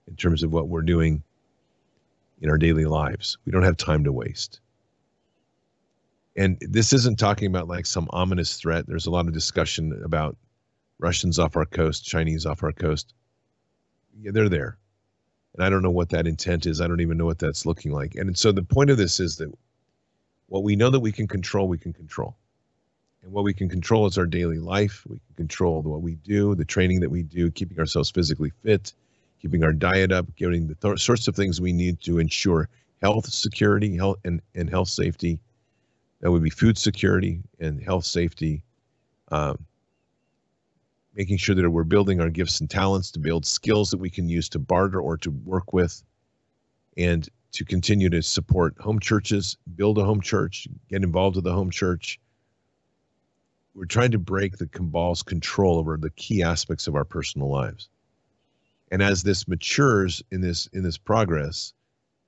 in 0.08 0.16
terms 0.16 0.42
of 0.42 0.52
what 0.52 0.70
we're 0.70 0.82
doing 0.82 1.22
in 2.46 2.52
our 2.52 2.60
daily 2.60 2.86
lives. 2.86 3.40
We 3.44 3.52
don't 3.52 3.64
have 3.64 3.76
time 3.76 4.04
to 4.04 4.12
waste. 4.12 4.60
And 6.36 6.58
this 6.62 6.94
isn't 6.94 7.18
talking 7.18 7.48
about 7.48 7.68
like 7.68 7.88
some 7.88 8.08
ominous 8.12 8.58
threat. 8.58 8.86
There's 8.86 9.08
a 9.08 9.12
lot 9.12 9.26
of 9.26 9.34
discussion 9.34 10.00
about 10.06 10.38
Russians 11.00 11.40
off 11.40 11.56
our 11.56 11.66
coast, 11.66 12.06
Chinese 12.06 12.46
off 12.46 12.62
our 12.62 12.72
coast. 12.72 13.16
Yeah, 14.22 14.30
they're 14.32 14.48
there. 14.48 14.78
And 15.56 15.66
I 15.66 15.72
don't 15.72 15.82
know 15.82 15.90
what 15.90 16.10
that 16.10 16.28
intent 16.28 16.68
is. 16.68 16.82
I 16.82 16.88
don't 16.88 17.02
even 17.02 17.18
know 17.18 17.26
what 17.26 17.40
that's 17.40 17.66
looking 17.66 17.92
like. 17.92 18.14
And 18.14 18.38
so 18.38 18.52
the 18.52 18.62
point 18.62 18.92
of 18.92 18.98
this 18.98 19.20
is 19.20 19.38
that 19.38 19.52
what 20.46 20.62
we 20.62 20.76
know 20.76 20.92
that 20.92 21.00
we 21.00 21.12
can 21.12 21.28
control, 21.28 21.68
we 21.68 21.80
can 21.80 21.94
control. 21.94 22.38
And 23.24 23.32
what 23.32 23.44
we 23.44 23.56
can 23.56 23.70
control 23.70 24.06
is 24.06 24.20
our 24.20 24.28
daily 24.28 24.60
life. 24.60 25.04
We 25.10 25.18
can 25.18 25.36
control 25.36 25.82
what 25.82 26.04
we 26.04 26.14
do, 26.14 26.54
the 26.54 26.64
training 26.64 27.00
that 27.00 27.10
we 27.10 27.24
do, 27.24 27.50
keeping 27.50 27.80
ourselves 27.80 28.12
physically 28.12 28.52
fit, 28.62 28.94
keeping 29.46 29.64
our 29.64 29.74
diet 29.74 30.12
up, 30.12 30.26
getting 30.36 30.66
the 30.66 30.74
th- 30.74 31.00
sorts 31.00 31.28
of 31.28 31.36
things 31.36 31.62
we 31.62 31.72
need 31.72 32.02
to 32.02 32.18
ensure 32.18 32.68
health 33.00 33.32
security, 33.32 33.96
health 33.96 34.18
and, 34.26 34.42
and 34.56 34.68
health 34.68 34.88
safety. 34.88 35.40
That 36.22 36.32
would 36.32 36.42
be 36.42 36.50
food 36.50 36.80
security 36.80 37.44
and 37.60 37.80
health 37.80 38.06
safety. 38.06 38.64
Um, 39.32 39.64
making 41.14 41.38
sure 41.38 41.54
that 41.54 41.70
we're 41.70 41.84
building 41.84 42.22
our 42.22 42.32
gifts 42.32 42.60
and 42.60 42.68
talents 42.68 43.12
to 43.12 43.20
build 43.20 43.46
skills 43.46 43.92
that 43.92 44.00
we 44.00 44.10
can 44.10 44.28
use 44.28 44.50
to 44.50 44.58
barter 44.58 45.00
or 45.00 45.16
to 45.18 45.30
work 45.30 45.74
with, 45.74 46.02
and 46.98 47.30
to 47.52 47.64
continue 47.64 48.10
to 48.10 48.24
support 48.24 48.76
home 48.80 49.00
churches, 49.00 49.58
build 49.76 50.00
a 50.00 50.06
home 50.06 50.22
church, 50.22 50.68
get 50.90 51.04
involved 51.04 51.36
with 51.36 51.46
the 51.46 51.54
home 51.54 51.70
church, 51.70 52.20
we're 53.76 53.86
trying 53.86 54.12
to 54.12 54.18
break 54.18 54.58
the 54.58 54.68
cabal's 54.68 55.22
control 55.22 55.78
over 55.78 55.98
the 55.98 56.10
key 56.10 56.42
aspects 56.42 56.88
of 56.88 56.96
our 56.96 57.06
personal 57.06 57.52
lives. 57.52 57.90
And 58.92 59.02
as 59.02 59.24
this 59.24 59.48
matures 59.48 60.24
in 60.32 60.42
this 60.42 60.68
in 60.74 60.84
this 60.84 60.98
progress, 60.98 61.74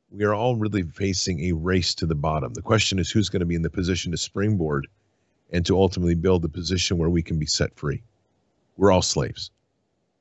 we 0.09 0.23
are 0.23 0.33
all 0.33 0.55
really 0.55 0.83
facing 0.83 1.45
a 1.45 1.51
race 1.53 1.93
to 1.95 2.05
the 2.05 2.15
bottom. 2.15 2.53
The 2.53 2.61
question 2.61 2.99
is 2.99 3.09
who's 3.09 3.29
going 3.29 3.41
to 3.41 3.45
be 3.45 3.55
in 3.55 3.61
the 3.61 3.69
position 3.69 4.11
to 4.11 4.17
springboard 4.17 4.87
and 5.51 5.65
to 5.65 5.77
ultimately 5.77 6.15
build 6.15 6.41
the 6.41 6.49
position 6.49 6.97
where 6.97 7.09
we 7.09 7.21
can 7.21 7.39
be 7.39 7.45
set 7.45 7.75
free. 7.75 8.01
We're 8.75 8.91
all 8.91 9.01
slaves. 9.01 9.51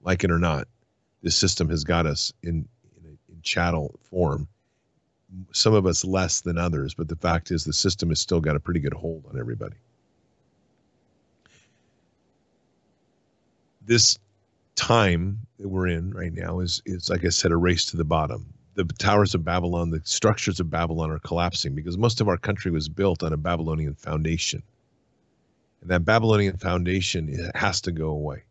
Like 0.03 0.25
it 0.25 0.31
or 0.31 0.39
not, 0.39 0.69
this 1.23 1.37
system 1.37 1.69
has 1.71 1.85
got 1.85 2.07
us 2.07 2.33
in, 2.43 2.69
in, 2.97 3.19
in 3.29 3.43
chattel 3.43 3.99
form. 4.03 4.47
Some 5.53 5.75
of 5.75 5.87
us 5.87 6.05
less 6.05 6.41
than 6.41 6.59
others, 6.59 6.95
but 6.95 7.09
the 7.09 7.17
fact 7.17 7.51
is 7.51 7.65
the 7.65 7.73
system 7.73 8.11
has 8.11 8.21
still 8.21 8.41
got 8.41 8.57
a 8.57 8.61
pretty 8.61 8.81
good 8.81 8.95
hold 8.95 9.25
on 9.29 9.39
everybody. 9.39 9.77
this 13.87 14.19
time 14.77 15.39
that 15.59 15.69
we're 15.69 15.89
in 15.89 16.13
right 16.13 16.33
now 16.33 16.61
is 16.61 16.81
is 16.87 17.11
like 17.11 17.25
I 17.25 17.31
said, 17.31 17.51
a 17.51 17.57
race 17.57 17.87
to 17.87 17.97
the 17.97 18.05
bottom. 18.05 18.53
The 18.75 18.85
towers 18.85 19.35
of 19.35 19.45
Babylon, 19.45 19.91
the 19.91 20.03
structures 20.05 20.61
of 20.61 20.71
Babylon 20.71 21.11
are 21.11 21.19
collapsing 21.19 21.75
because 21.75 21.97
most 21.97 22.21
of 22.21 22.29
our 22.29 22.37
country 22.37 22.71
was 22.71 22.89
built 22.89 23.23
on 23.23 23.33
a 23.33 23.39
Babylonian 23.39 23.95
foundation. 23.95 24.63
And 25.81 25.91
that 25.91 26.05
Babylonian 26.05 26.59
foundation 26.59 27.51
has 27.55 27.81
to 27.83 27.93
go 27.93 28.09
away. 28.09 28.45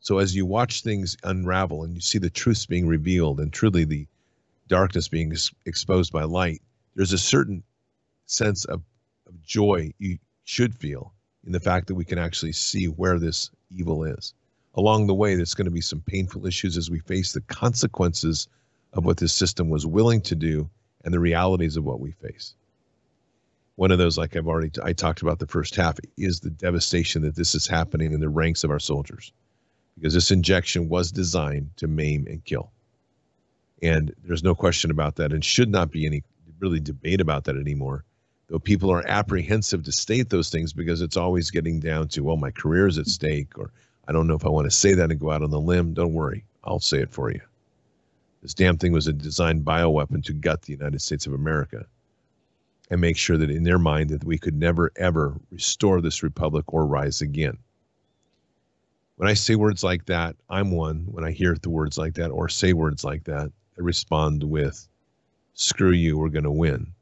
So 0.00 0.18
as 0.18 0.34
you 0.34 0.46
watch 0.46 0.82
things 0.82 1.16
unravel 1.24 1.84
and 1.84 1.94
you 1.94 2.00
see 2.00 2.18
the 2.18 2.30
truths 2.30 2.64
being 2.64 2.86
revealed 2.86 3.38
and 3.38 3.52
truly 3.52 3.84
the 3.84 4.06
darkness 4.66 5.08
being 5.08 5.32
ex- 5.32 5.52
exposed 5.66 6.10
by 6.10 6.24
light, 6.24 6.62
there's 6.94 7.12
a 7.12 7.18
certain 7.18 7.62
sense 8.24 8.64
of, 8.64 8.82
of 9.26 9.42
joy 9.42 9.92
you 9.98 10.18
should 10.44 10.74
feel 10.74 11.12
in 11.44 11.52
the 11.52 11.60
fact 11.60 11.86
that 11.88 11.94
we 11.94 12.04
can 12.04 12.18
actually 12.18 12.52
see 12.52 12.86
where 12.86 13.18
this 13.18 13.50
evil 13.70 14.04
is 14.04 14.32
along 14.74 15.06
the 15.06 15.14
way, 15.14 15.34
there's 15.34 15.54
going 15.54 15.66
to 15.66 15.70
be 15.70 15.80
some 15.80 16.00
painful 16.00 16.46
issues 16.46 16.76
as 16.76 16.90
we 16.90 17.00
face 17.00 17.32
the 17.32 17.40
consequences 17.42 18.48
of 18.92 19.04
what 19.04 19.18
this 19.18 19.32
system 19.32 19.68
was 19.68 19.86
willing 19.86 20.20
to 20.22 20.34
do 20.34 20.68
and 21.04 21.14
the 21.14 21.20
realities 21.20 21.76
of 21.76 21.84
what 21.84 22.00
we 22.00 22.12
face. 22.12 22.54
One 23.76 23.90
of 23.90 23.98
those, 23.98 24.18
like 24.18 24.36
I've 24.36 24.48
already 24.48 24.70
I 24.82 24.92
talked 24.92 25.22
about 25.22 25.38
the 25.38 25.46
first 25.46 25.74
half, 25.74 25.98
is 26.18 26.40
the 26.40 26.50
devastation 26.50 27.22
that 27.22 27.36
this 27.36 27.54
is 27.54 27.66
happening 27.66 28.12
in 28.12 28.20
the 28.20 28.28
ranks 28.28 28.62
of 28.62 28.70
our 28.70 28.78
soldiers, 28.78 29.32
because 29.94 30.12
this 30.12 30.30
injection 30.30 30.88
was 30.88 31.10
designed 31.10 31.70
to 31.76 31.86
maim 31.86 32.26
and 32.28 32.44
kill, 32.44 32.70
and 33.82 34.14
there's 34.24 34.44
no 34.44 34.54
question 34.54 34.90
about 34.90 35.16
that, 35.16 35.32
and 35.32 35.44
should 35.44 35.70
not 35.70 35.90
be 35.90 36.04
any 36.04 36.22
really 36.58 36.80
debate 36.80 37.22
about 37.22 37.44
that 37.44 37.56
anymore. 37.56 38.04
Though 38.48 38.58
people 38.58 38.90
are 38.90 39.06
apprehensive 39.06 39.84
to 39.84 39.92
state 39.92 40.28
those 40.28 40.50
things 40.50 40.74
because 40.74 41.00
it's 41.00 41.16
always 41.16 41.50
getting 41.50 41.80
down 41.80 42.08
to, 42.08 42.22
well, 42.22 42.36
my 42.36 42.50
career 42.50 42.86
is 42.86 42.98
at 42.98 43.06
stake, 43.06 43.56
or 43.56 43.70
I 44.10 44.12
don't 44.12 44.26
know 44.26 44.34
if 44.34 44.44
I 44.44 44.48
want 44.48 44.64
to 44.64 44.72
say 44.72 44.94
that 44.94 45.12
and 45.12 45.20
go 45.20 45.30
out 45.30 45.44
on 45.44 45.52
the 45.52 45.60
limb. 45.60 45.94
Don't 45.94 46.14
worry, 46.14 46.44
I'll 46.64 46.80
say 46.80 46.98
it 46.98 47.12
for 47.12 47.30
you. 47.30 47.40
This 48.42 48.54
damn 48.54 48.76
thing 48.76 48.90
was 48.90 49.06
a 49.06 49.12
designed 49.12 49.64
bioweapon 49.64 50.24
to 50.24 50.32
gut 50.32 50.62
the 50.62 50.72
United 50.72 51.00
States 51.00 51.28
of 51.28 51.32
America 51.32 51.86
and 52.90 53.00
make 53.00 53.16
sure 53.16 53.36
that 53.36 53.52
in 53.52 53.62
their 53.62 53.78
mind 53.78 54.10
that 54.10 54.24
we 54.24 54.36
could 54.36 54.56
never 54.56 54.90
ever 54.96 55.38
restore 55.52 56.00
this 56.00 56.24
republic 56.24 56.64
or 56.74 56.86
rise 56.86 57.20
again. 57.20 57.56
When 59.14 59.28
I 59.28 59.34
say 59.34 59.54
words 59.54 59.84
like 59.84 60.06
that, 60.06 60.34
I'm 60.48 60.72
one. 60.72 61.06
When 61.06 61.24
I 61.24 61.30
hear 61.30 61.54
the 61.54 61.70
words 61.70 61.96
like 61.96 62.14
that 62.14 62.32
or 62.32 62.48
say 62.48 62.72
words 62.72 63.04
like 63.04 63.22
that, 63.24 63.52
I 63.78 63.80
respond 63.80 64.42
with, 64.42 64.88
screw 65.54 65.92
you, 65.92 66.18
we're 66.18 66.30
going 66.30 66.42
to 66.42 66.50
win, 66.50 66.94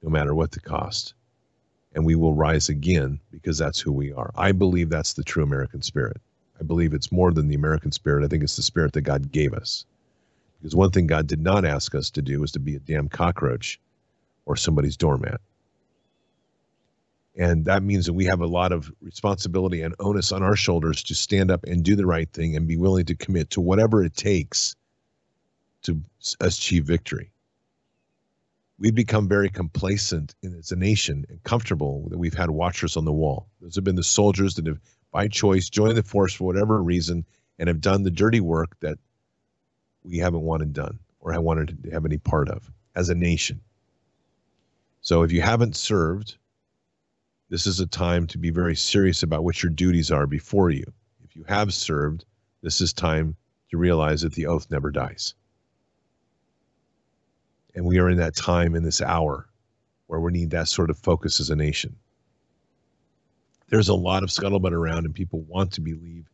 no 0.00 0.10
matter 0.10 0.32
what 0.32 0.52
the 0.52 0.60
cost. 0.60 1.14
And 1.92 2.06
we 2.06 2.14
will 2.14 2.34
rise 2.34 2.68
again 2.68 3.18
because 3.32 3.58
that's 3.58 3.80
who 3.80 3.90
we 3.90 4.12
are. 4.12 4.30
I 4.36 4.52
believe 4.52 4.90
that's 4.90 5.14
the 5.14 5.24
true 5.24 5.42
American 5.42 5.82
spirit. 5.82 6.20
I 6.62 6.64
believe 6.64 6.94
it's 6.94 7.10
more 7.10 7.32
than 7.32 7.48
the 7.48 7.56
American 7.56 7.90
spirit. 7.90 8.24
I 8.24 8.28
think 8.28 8.44
it's 8.44 8.54
the 8.54 8.62
spirit 8.62 8.92
that 8.92 9.00
God 9.00 9.32
gave 9.32 9.52
us. 9.52 9.84
Because 10.60 10.76
one 10.76 10.92
thing 10.92 11.08
God 11.08 11.26
did 11.26 11.40
not 11.40 11.64
ask 11.64 11.92
us 11.92 12.08
to 12.10 12.22
do 12.22 12.40
was 12.40 12.52
to 12.52 12.60
be 12.60 12.76
a 12.76 12.78
damn 12.78 13.08
cockroach 13.08 13.80
or 14.46 14.54
somebody's 14.54 14.96
doormat. 14.96 15.40
And 17.36 17.64
that 17.64 17.82
means 17.82 18.06
that 18.06 18.12
we 18.12 18.26
have 18.26 18.42
a 18.42 18.46
lot 18.46 18.70
of 18.70 18.92
responsibility 19.00 19.82
and 19.82 19.96
onus 19.98 20.30
on 20.30 20.44
our 20.44 20.54
shoulders 20.54 21.02
to 21.04 21.16
stand 21.16 21.50
up 21.50 21.64
and 21.64 21.82
do 21.82 21.96
the 21.96 22.06
right 22.06 22.30
thing 22.32 22.54
and 22.54 22.68
be 22.68 22.76
willing 22.76 23.06
to 23.06 23.16
commit 23.16 23.50
to 23.50 23.60
whatever 23.60 24.04
it 24.04 24.14
takes 24.14 24.76
to 25.82 26.00
achieve 26.40 26.84
victory. 26.84 27.32
We've 28.78 28.94
become 28.94 29.26
very 29.26 29.48
complacent 29.48 30.36
as 30.44 30.70
a 30.70 30.76
nation 30.76 31.24
and 31.28 31.42
comfortable 31.42 32.08
that 32.10 32.18
we've 32.18 32.34
had 32.34 32.50
watchers 32.50 32.96
on 32.96 33.04
the 33.04 33.12
wall. 33.12 33.48
Those 33.60 33.74
have 33.74 33.84
been 33.84 33.96
the 33.96 34.04
soldiers 34.04 34.54
that 34.54 34.66
have 34.66 34.78
by 35.12 35.28
choice, 35.28 35.68
join 35.68 35.94
the 35.94 36.02
force 36.02 36.34
for 36.34 36.44
whatever 36.44 36.82
reason, 36.82 37.24
and 37.58 37.68
have 37.68 37.80
done 37.80 38.02
the 38.02 38.10
dirty 38.10 38.40
work 38.40 38.78
that 38.80 38.98
we 40.02 40.18
haven't 40.18 40.42
wanted 40.42 40.72
done 40.72 40.98
or 41.20 41.32
have 41.32 41.42
wanted 41.42 41.84
to 41.84 41.90
have 41.90 42.04
any 42.04 42.18
part 42.18 42.48
of 42.48 42.70
as 42.96 43.08
a 43.08 43.14
nation. 43.14 43.60
So 45.02 45.22
if 45.22 45.32
you 45.32 45.42
haven't 45.42 45.76
served, 45.76 46.36
this 47.50 47.66
is 47.66 47.80
a 47.80 47.86
time 47.86 48.26
to 48.28 48.38
be 48.38 48.50
very 48.50 48.74
serious 48.74 49.22
about 49.22 49.44
what 49.44 49.62
your 49.62 49.70
duties 49.70 50.10
are 50.10 50.26
before 50.26 50.70
you. 50.70 50.84
If 51.24 51.36
you 51.36 51.44
have 51.46 51.74
served, 51.74 52.24
this 52.62 52.80
is 52.80 52.92
time 52.92 53.36
to 53.70 53.76
realize 53.76 54.22
that 54.22 54.32
the 54.32 54.46
oath 54.46 54.70
never 54.70 54.90
dies. 54.90 55.34
And 57.74 57.84
we 57.84 57.98
are 57.98 58.08
in 58.08 58.18
that 58.18 58.36
time 58.36 58.74
in 58.74 58.82
this 58.82 59.02
hour 59.02 59.48
where 60.06 60.20
we 60.20 60.32
need 60.32 60.50
that 60.50 60.68
sort 60.68 60.90
of 60.90 60.98
focus 60.98 61.40
as 61.40 61.50
a 61.50 61.56
nation. 61.56 61.96
There's 63.72 63.88
a 63.88 63.94
lot 63.94 64.22
of 64.22 64.28
scuttlebutt 64.28 64.72
around, 64.72 65.06
and 65.06 65.14
people 65.14 65.40
want 65.48 65.72
to 65.72 65.80
believe 65.80 66.26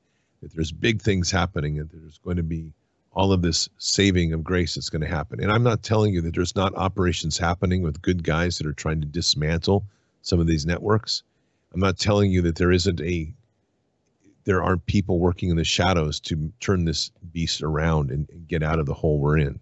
that 0.42 0.52
there's 0.52 0.72
big 0.72 1.00
things 1.00 1.30
happening 1.30 1.78
and 1.78 1.88
there's 1.88 2.18
going 2.18 2.36
to 2.36 2.42
be 2.42 2.72
all 3.12 3.32
of 3.32 3.42
this 3.42 3.68
saving 3.78 4.32
of 4.32 4.42
grace 4.42 4.74
that's 4.74 4.90
going 4.90 5.02
to 5.02 5.08
happen. 5.08 5.40
And 5.40 5.52
I'm 5.52 5.62
not 5.62 5.84
telling 5.84 6.12
you 6.12 6.20
that 6.22 6.34
there's 6.34 6.56
not 6.56 6.74
operations 6.74 7.38
happening 7.38 7.80
with 7.80 8.02
good 8.02 8.24
guys 8.24 8.58
that 8.58 8.66
are 8.66 8.72
trying 8.72 9.00
to 9.02 9.06
dismantle 9.06 9.84
some 10.22 10.40
of 10.40 10.48
these 10.48 10.66
networks. 10.66 11.22
I'm 11.72 11.78
not 11.78 11.96
telling 11.96 12.32
you 12.32 12.42
that 12.42 12.56
there 12.56 12.72
isn't 12.72 13.00
a 13.02 13.32
there 14.42 14.60
aren't 14.60 14.86
people 14.86 15.20
working 15.20 15.50
in 15.50 15.56
the 15.56 15.64
shadows 15.64 16.18
to 16.18 16.52
turn 16.58 16.86
this 16.86 17.12
beast 17.32 17.62
around 17.62 18.10
and, 18.10 18.28
and 18.30 18.48
get 18.48 18.64
out 18.64 18.80
of 18.80 18.86
the 18.86 18.94
hole 18.94 19.20
we're 19.20 19.38
in. 19.38 19.60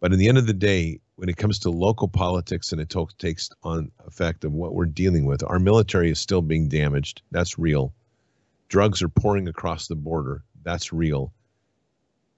But 0.00 0.12
in 0.12 0.18
the 0.18 0.28
end 0.28 0.38
of 0.38 0.48
the 0.48 0.52
day, 0.52 0.98
when 1.16 1.28
it 1.28 1.36
comes 1.36 1.58
to 1.60 1.70
local 1.70 2.08
politics 2.08 2.72
and 2.72 2.80
it 2.80 2.88
to- 2.90 3.08
takes 3.18 3.50
on 3.62 3.90
effect 4.06 4.44
of 4.44 4.52
what 4.52 4.74
we're 4.74 4.86
dealing 4.86 5.24
with, 5.24 5.42
our 5.44 5.58
military 5.58 6.10
is 6.10 6.18
still 6.18 6.42
being 6.42 6.68
damaged. 6.68 7.22
That's 7.30 7.58
real. 7.58 7.94
Drugs 8.68 9.02
are 9.02 9.08
pouring 9.08 9.48
across 9.48 9.86
the 9.86 9.96
border. 9.96 10.44
That's 10.62 10.92
real. 10.92 11.32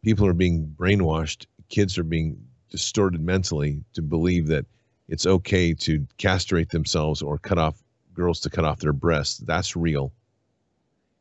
People 0.02 0.26
are 0.26 0.32
being 0.32 0.66
brainwashed. 0.76 1.46
Kids 1.68 1.98
are 1.98 2.04
being 2.04 2.36
distorted 2.70 3.20
mentally 3.20 3.84
to 3.94 4.02
believe 4.02 4.48
that 4.48 4.66
it's 5.08 5.26
okay 5.26 5.74
to 5.74 6.06
castrate 6.18 6.70
themselves 6.70 7.22
or 7.22 7.38
cut 7.38 7.58
off 7.58 7.82
girls 8.14 8.40
to 8.40 8.50
cut 8.50 8.64
off 8.64 8.80
their 8.80 8.92
breasts. 8.92 9.38
That's 9.38 9.76
real 9.76 10.12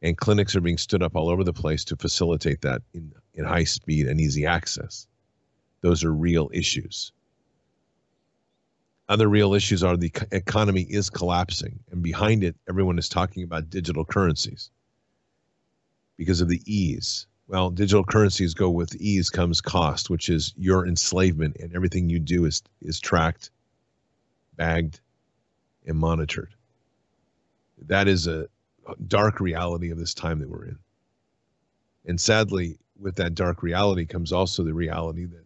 and 0.04 0.18
clinics 0.18 0.56
are 0.56 0.62
being 0.62 0.78
stood 0.78 1.02
up 1.02 1.16
all 1.16 1.30
over 1.30 1.44
the 1.44 1.54
place 1.54 1.86
to 1.86 1.96
facilitate 1.96 2.62
that 2.62 2.82
in, 2.94 3.14
in 3.34 3.46
high 3.46 3.64
speed 3.64 4.06
and 4.06 4.20
easy 4.20 4.46
access. 4.46 5.08
Those 5.82 6.04
are 6.04 6.14
real 6.14 6.52
issues. 6.54 7.14
Other 9.10 9.28
real 9.28 9.54
issues 9.54 9.84
are 9.84 9.98
the 9.98 10.14
economy 10.32 10.84
is 10.84 11.10
collapsing, 11.10 11.80
and 11.92 12.02
behind 12.02 12.44
it, 12.44 12.56
everyone 12.70 12.98
is 12.98 13.10
talking 13.10 13.44
about 13.44 13.70
digital 13.70 14.06
currencies 14.06 14.72
because 16.18 16.40
of 16.42 16.48
the 16.48 16.62
ease. 16.66 17.28
Well, 17.48 17.70
digital 17.70 18.06
currencies 18.06 18.54
go 18.54 18.70
with 18.70 18.96
ease 18.96 19.30
comes 19.30 19.60
cost, 19.60 20.10
which 20.10 20.30
is 20.30 20.54
your 20.58 20.88
enslavement, 20.88 21.58
and 21.60 21.76
everything 21.76 22.10
you 22.10 22.20
do 22.20 22.46
is 22.46 22.64
is 22.82 23.00
tracked, 23.00 23.52
bagged, 24.56 25.02
and 25.86 25.98
monitored. 25.98 26.56
That 27.86 28.08
is 28.08 28.28
a 28.28 28.48
dark 29.08 29.42
reality 29.42 29.92
of 29.92 30.00
this 30.00 30.14
time 30.14 30.40
that 30.40 30.50
we're 30.50 30.66
in. 30.66 30.80
And 32.06 32.20
sadly, 32.20 32.78
with 32.98 33.16
that 33.18 33.36
dark 33.36 33.62
reality 33.64 34.06
comes 34.06 34.32
also 34.32 34.64
the 34.64 34.74
reality 34.74 35.26
that 35.26 35.46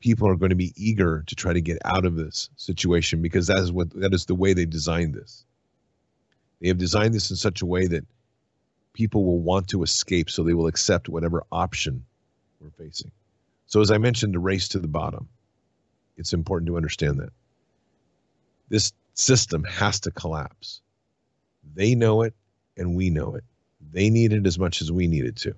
people 0.00 0.28
are 0.28 0.36
going 0.36 0.50
to 0.50 0.56
be 0.56 0.72
eager 0.76 1.24
to 1.26 1.34
try 1.34 1.52
to 1.52 1.60
get 1.60 1.78
out 1.84 2.04
of 2.04 2.16
this 2.16 2.50
situation 2.56 3.22
because 3.22 3.46
that 3.46 3.58
is 3.58 3.72
what 3.72 3.90
that 4.00 4.14
is 4.14 4.26
the 4.26 4.34
way 4.34 4.52
they 4.52 4.66
designed 4.66 5.14
this. 5.14 5.44
They 6.60 6.68
have 6.68 6.78
designed 6.78 7.14
this 7.14 7.30
in 7.30 7.36
such 7.36 7.62
a 7.62 7.66
way 7.66 7.86
that 7.86 8.04
people 8.92 9.24
will 9.24 9.40
want 9.40 9.68
to 9.68 9.82
escape 9.82 10.30
so 10.30 10.42
they 10.42 10.54
will 10.54 10.66
accept 10.66 11.08
whatever 11.08 11.44
option 11.52 12.04
we're 12.60 12.70
facing. 12.70 13.12
So 13.66 13.80
as 13.80 13.90
I 13.90 13.98
mentioned 13.98 14.34
the 14.34 14.40
race 14.40 14.68
to 14.68 14.78
the 14.78 14.88
bottom. 14.88 15.28
It's 16.16 16.32
important 16.32 16.66
to 16.66 16.76
understand 16.76 17.20
that. 17.20 17.30
This 18.70 18.92
system 19.14 19.62
has 19.62 20.00
to 20.00 20.10
collapse 20.10 20.80
they 21.74 21.94
know 21.94 22.22
it 22.22 22.34
and 22.76 22.94
we 22.96 23.10
know 23.10 23.34
it. 23.34 23.44
They 23.92 24.10
need 24.10 24.32
it 24.32 24.46
as 24.46 24.58
much 24.58 24.82
as 24.82 24.90
we 24.90 25.06
need 25.06 25.24
it 25.24 25.36
to. 25.36 25.54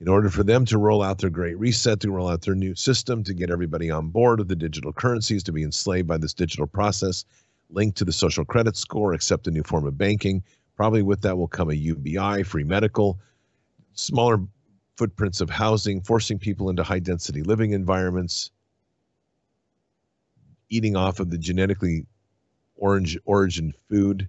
In 0.00 0.08
order 0.08 0.28
for 0.28 0.42
them 0.42 0.64
to 0.66 0.78
roll 0.78 1.02
out 1.02 1.18
their 1.18 1.30
great 1.30 1.58
reset, 1.58 2.00
to 2.00 2.10
roll 2.10 2.28
out 2.28 2.42
their 2.42 2.54
new 2.54 2.74
system, 2.74 3.22
to 3.24 3.32
get 3.32 3.50
everybody 3.50 3.90
on 3.90 4.08
board 4.08 4.38
with 4.38 4.48
the 4.48 4.56
digital 4.56 4.92
currencies, 4.92 5.42
to 5.44 5.52
be 5.52 5.62
enslaved 5.62 6.08
by 6.08 6.18
this 6.18 6.34
digital 6.34 6.66
process, 6.66 7.24
linked 7.70 7.96
to 7.98 8.04
the 8.04 8.12
social 8.12 8.44
credit 8.44 8.76
score, 8.76 9.12
accept 9.12 9.46
a 9.46 9.50
new 9.50 9.62
form 9.62 9.86
of 9.86 9.96
banking. 9.96 10.42
Probably 10.76 11.02
with 11.02 11.22
that 11.22 11.38
will 11.38 11.48
come 11.48 11.70
a 11.70 11.74
UBI, 11.74 12.42
free 12.42 12.64
medical, 12.64 13.18
smaller 13.92 14.40
footprints 14.96 15.40
of 15.40 15.48
housing, 15.48 16.00
forcing 16.00 16.38
people 16.38 16.68
into 16.70 16.82
high 16.82 16.98
density 16.98 17.42
living 17.42 17.72
environments, 17.72 18.50
eating 20.68 20.96
off 20.96 21.20
of 21.20 21.30
the 21.30 21.38
genetically 21.38 22.06
orange 22.76 23.16
origin 23.24 23.72
food 23.88 24.28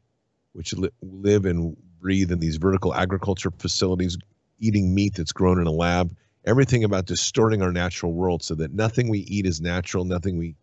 which 0.53 0.73
li- 0.73 0.89
live 1.01 1.45
and 1.45 1.75
breathe 1.99 2.31
in 2.31 2.39
these 2.39 2.55
vertical 2.55 2.93
agriculture 2.93 3.51
facilities, 3.57 4.17
eating 4.59 4.93
meat 4.93 5.15
that's 5.15 5.31
grown 5.31 5.59
in 5.59 5.67
a 5.67 5.71
lab, 5.71 6.15
everything 6.45 6.83
about 6.83 7.05
distorting 7.05 7.61
our 7.61 7.71
natural 7.71 8.13
world 8.13 8.43
so 8.43 8.55
that 8.55 8.73
nothing 8.73 9.09
we 9.09 9.19
eat 9.19 9.45
is 9.45 9.61
natural, 9.61 10.05
nothing 10.05 10.37
we 10.37 10.55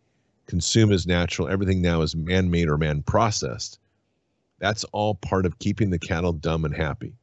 consume 0.46 0.92
is 0.92 1.06
natural, 1.06 1.48
everything 1.48 1.82
now 1.82 2.02
is 2.02 2.16
man 2.16 2.50
made 2.50 2.68
or 2.68 2.78
man 2.78 3.02
processed. 3.02 3.78
That's 4.58 4.84
all 4.84 5.14
part 5.14 5.46
of 5.46 5.58
keeping 5.58 5.90
the 5.90 5.98
cattle 5.98 6.32
dumb 6.32 6.64
and 6.64 6.74
happy, 6.74 7.14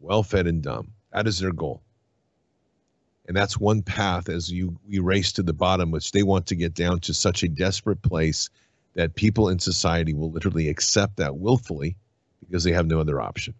well 0.00 0.22
fed 0.22 0.46
and 0.46 0.62
dumb. 0.62 0.92
That 1.12 1.26
is 1.26 1.38
their 1.38 1.52
goal. 1.52 1.82
And 3.26 3.36
that's 3.36 3.58
one 3.58 3.82
path 3.82 4.28
as 4.28 4.50
you 4.52 4.78
we 4.88 5.00
race 5.00 5.32
to 5.32 5.42
the 5.42 5.52
bottom, 5.52 5.90
which 5.90 6.12
they 6.12 6.22
want 6.22 6.46
to 6.46 6.54
get 6.54 6.74
down 6.74 7.00
to 7.00 7.14
such 7.14 7.42
a 7.42 7.48
desperate 7.48 8.00
place 8.02 8.48
that 8.94 9.16
people 9.16 9.48
in 9.48 9.58
society 9.58 10.14
will 10.14 10.30
literally 10.30 10.68
accept 10.68 11.16
that 11.16 11.36
willfully 11.36 11.96
because 12.40 12.62
they 12.62 12.72
have 12.72 12.86
no 12.86 13.00
other 13.00 13.20
option. 13.20 13.54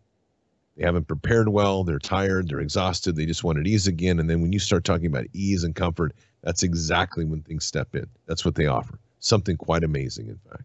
They 0.77 0.85
haven't 0.85 1.09
prepared 1.09 1.49
well, 1.49 1.85
they're 1.85 1.99
tired, 1.99 2.49
they're 2.49 2.61
exhausted, 2.61 3.17
they 3.17 3.25
just 3.25 3.43
want 3.43 3.57
wanted 3.57 3.69
ease 3.69 3.87
again. 3.87 4.19
And 4.19 4.29
then 4.29 4.43
when 4.43 4.53
you 4.53 4.59
start 4.59 4.85
talking 4.85 5.07
about 5.07 5.27
ease 5.33 5.65
and 5.65 5.75
comfort, 5.75 6.15
that's 6.43 6.63
exactly 6.63 7.25
when 7.25 7.43
things 7.43 7.65
step 7.65 7.95
in. 7.95 8.07
That's 8.27 8.45
what 8.45 8.55
they 8.55 8.67
offer. 8.67 8.99
Something 9.19 9.57
quite 9.57 9.85
amazing, 9.85 10.29
in 10.29 10.39
fact. 10.49 10.65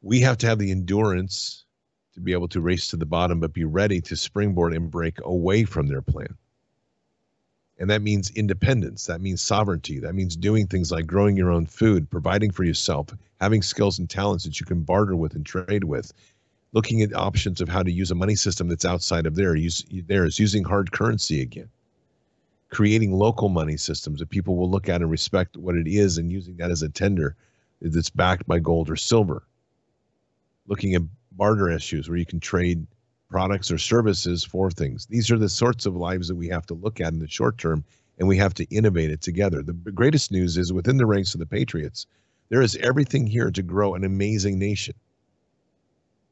We 0.00 0.20
have 0.20 0.38
to 0.38 0.46
have 0.46 0.58
the 0.58 0.70
endurance 0.70 1.64
to 2.14 2.20
be 2.20 2.32
able 2.32 2.48
to 2.48 2.60
race 2.60 2.88
to 2.88 2.96
the 2.96 3.06
bottom, 3.06 3.40
but 3.40 3.52
be 3.52 3.64
ready 3.64 4.00
to 4.00 4.16
springboard 4.16 4.72
and 4.72 4.90
break 4.90 5.18
away 5.22 5.64
from 5.64 5.86
their 5.88 6.02
plan. 6.02 6.36
And 7.78 7.90
that 7.90 8.02
means 8.02 8.30
independence. 8.30 9.06
That 9.06 9.20
means 9.20 9.42
sovereignty. 9.42 9.98
That 9.98 10.14
means 10.14 10.36
doing 10.36 10.66
things 10.66 10.92
like 10.92 11.06
growing 11.06 11.36
your 11.36 11.50
own 11.50 11.66
food, 11.66 12.08
providing 12.08 12.52
for 12.52 12.64
yourself, 12.64 13.08
having 13.40 13.62
skills 13.62 13.98
and 13.98 14.08
talents 14.08 14.44
that 14.44 14.60
you 14.60 14.66
can 14.66 14.82
barter 14.82 15.16
with 15.16 15.34
and 15.34 15.44
trade 15.44 15.84
with, 15.84 16.12
looking 16.74 17.02
at 17.02 17.14
options 17.14 17.60
of 17.60 17.68
how 17.68 17.82
to 17.84 17.92
use 17.92 18.10
a 18.10 18.16
money 18.16 18.34
system 18.34 18.68
that's 18.68 18.84
outside 18.84 19.26
of 19.26 19.36
there, 19.36 19.54
use, 19.54 19.84
theirs, 20.06 20.40
using 20.40 20.64
hard 20.64 20.90
currency 20.90 21.40
again, 21.40 21.68
creating 22.68 23.12
local 23.12 23.48
money 23.48 23.76
systems 23.76 24.18
that 24.18 24.28
people 24.28 24.56
will 24.56 24.68
look 24.68 24.88
at 24.88 25.00
and 25.00 25.10
respect 25.10 25.56
what 25.56 25.76
it 25.76 25.86
is 25.86 26.18
and 26.18 26.32
using 26.32 26.56
that 26.56 26.72
as 26.72 26.82
a 26.82 26.88
tender 26.88 27.36
that's 27.80 28.10
backed 28.10 28.46
by 28.48 28.58
gold 28.58 28.90
or 28.90 28.96
silver. 28.96 29.44
Looking 30.66 30.94
at 30.94 31.02
barter 31.32 31.70
issues 31.70 32.08
where 32.08 32.18
you 32.18 32.26
can 32.26 32.40
trade 32.40 32.86
products 33.30 33.70
or 33.70 33.78
services 33.78 34.42
for 34.42 34.70
things. 34.70 35.06
These 35.06 35.30
are 35.30 35.38
the 35.38 35.48
sorts 35.48 35.86
of 35.86 35.96
lives 35.96 36.26
that 36.28 36.36
we 36.36 36.48
have 36.48 36.66
to 36.66 36.74
look 36.74 37.00
at 37.00 37.12
in 37.12 37.20
the 37.20 37.28
short 37.28 37.56
term, 37.56 37.84
and 38.18 38.26
we 38.26 38.36
have 38.38 38.54
to 38.54 38.64
innovate 38.64 39.10
it 39.10 39.20
together. 39.20 39.62
The 39.62 39.72
greatest 39.72 40.32
news 40.32 40.56
is 40.56 40.72
within 40.72 40.96
the 40.96 41.06
ranks 41.06 41.34
of 41.34 41.40
the 41.40 41.46
Patriots, 41.46 42.06
there 42.48 42.62
is 42.62 42.76
everything 42.76 43.26
here 43.26 43.50
to 43.50 43.62
grow 43.62 43.94
an 43.94 44.04
amazing 44.04 44.58
nation. 44.58 44.94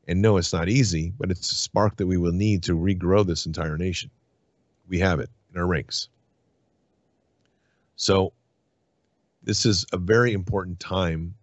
And 0.09 0.21
no, 0.21 0.37
it's 0.37 0.53
not 0.53 0.69
easy, 0.69 1.13
but 1.19 1.31
it's 1.31 1.51
a 1.53 1.55
spark 1.55 1.97
that 1.97 2.07
we 2.07 2.17
will 2.17 2.33
need 2.33 2.63
to 2.65 2.73
regrow 2.73 3.25
this 3.25 3.47
entire 3.47 3.79
nation. 3.79 4.11
We 4.89 4.99
have 4.99 5.21
it 5.21 5.31
in 5.53 5.61
our 5.61 5.67
ranks. 5.67 6.09
So, 7.97 8.33
this 9.45 9.65
is 9.65 9.87
a 9.93 9.97
very 9.97 10.33
important 10.33 10.81
time 10.81 11.35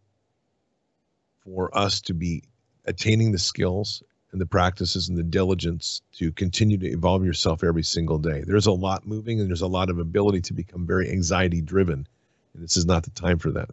for 1.43 1.75
us 1.77 2.01
to 2.01 2.13
be 2.13 2.43
attaining 2.85 3.31
the 3.31 3.37
skills 3.39 4.03
and 4.31 4.39
the 4.39 4.45
practices 4.45 5.09
and 5.09 5.17
the 5.17 5.23
diligence 5.23 6.01
to 6.13 6.31
continue 6.31 6.77
to 6.77 6.87
evolve 6.87 7.25
yourself 7.25 7.63
every 7.63 7.83
single 7.83 8.17
day. 8.17 8.43
There's 8.45 8.67
a 8.67 8.71
lot 8.71 9.07
moving 9.07 9.39
and 9.39 9.49
there's 9.49 9.61
a 9.61 9.67
lot 9.67 9.89
of 9.89 9.99
ability 9.99 10.41
to 10.41 10.53
become 10.53 10.85
very 10.85 11.09
anxiety 11.09 11.61
driven. 11.61 12.07
And 12.53 12.63
this 12.63 12.77
is 12.77 12.85
not 12.85 13.03
the 13.03 13.09
time 13.11 13.39
for 13.39 13.51
that. 13.51 13.69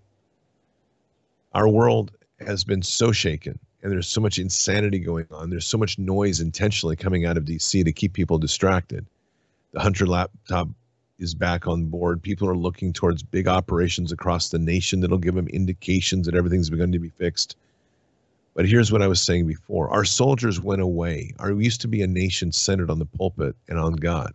Our 1.53 1.68
world 1.68 2.12
has 2.41 2.64
been 2.64 2.82
so 2.82 3.12
shaken 3.12 3.59
and 3.83 3.93
there's 3.93 4.09
so 4.09 4.20
much 4.20 4.39
insanity 4.39 4.99
going 4.99 5.27
on. 5.31 5.51
There's 5.51 5.66
so 5.66 5.79
much 5.79 5.99
noise 5.99 6.41
intentionally 6.41 6.97
coming 6.97 7.27
out 7.27 7.37
of 7.37 7.45
DC 7.45 7.85
to 7.85 7.93
keep 7.93 8.12
people 8.12 8.39
distracted. 8.39 9.07
The 9.72 9.81
Hunter 9.81 10.07
laptop 10.07 10.68
is 11.18 11.35
back 11.35 11.66
on 11.66 11.87
board. 11.87 12.22
People 12.22 12.49
are 12.49 12.57
looking 12.57 12.93
towards 12.93 13.22
big 13.22 13.49
operations 13.49 14.12
across 14.12 14.49
the 14.49 14.59
nation 14.59 15.01
that'll 15.01 15.18
give 15.18 15.35
them 15.35 15.49
indications 15.49 16.27
that 16.27 16.35
everything's 16.35 16.70
begun 16.70 16.93
to 16.93 16.99
be 16.99 17.11
fixed. 17.11 17.57
But 18.55 18.66
here's 18.66 18.91
what 18.91 19.03
I 19.03 19.07
was 19.07 19.20
saying 19.20 19.47
before 19.47 19.91
our 19.91 20.05
soldiers 20.05 20.61
went 20.61 20.81
away. 20.81 21.35
Our, 21.39 21.55
we 21.55 21.64
used 21.64 21.83
to 21.83 21.89
be 21.89 22.03
a 22.03 22.07
nation 22.07 22.53
centered 22.53 22.91
on 22.91 22.99
the 22.99 23.07
pulpit 23.07 23.55
and 23.68 23.79
on 23.79 23.95
God. 23.95 24.35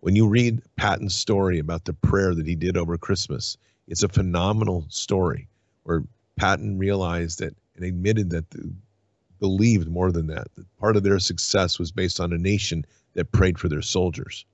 When 0.00 0.14
you 0.14 0.28
read 0.28 0.62
Patton's 0.76 1.14
story 1.14 1.58
about 1.58 1.86
the 1.86 1.94
prayer 1.94 2.34
that 2.34 2.46
he 2.46 2.54
did 2.54 2.76
over 2.76 2.98
Christmas, 2.98 3.56
it's 3.88 4.02
a 4.02 4.08
phenomenal 4.08 4.84
story 4.88 5.48
where 5.84 6.02
Patton 6.36 6.78
realized 6.78 7.38
that 7.38 7.56
and 7.76 7.84
admitted 7.84 8.30
that 8.30 8.50
the, 8.50 8.72
believed 9.38 9.88
more 9.88 10.10
than 10.12 10.26
that, 10.28 10.48
that 10.54 10.76
part 10.78 10.96
of 10.96 11.02
their 11.02 11.18
success 11.18 11.78
was 11.78 11.92
based 11.92 12.20
on 12.20 12.32
a 12.32 12.38
nation 12.38 12.84
that 13.14 13.32
prayed 13.32 13.58
for 13.58 13.68
their 13.68 13.82
soldiers. 13.82 14.46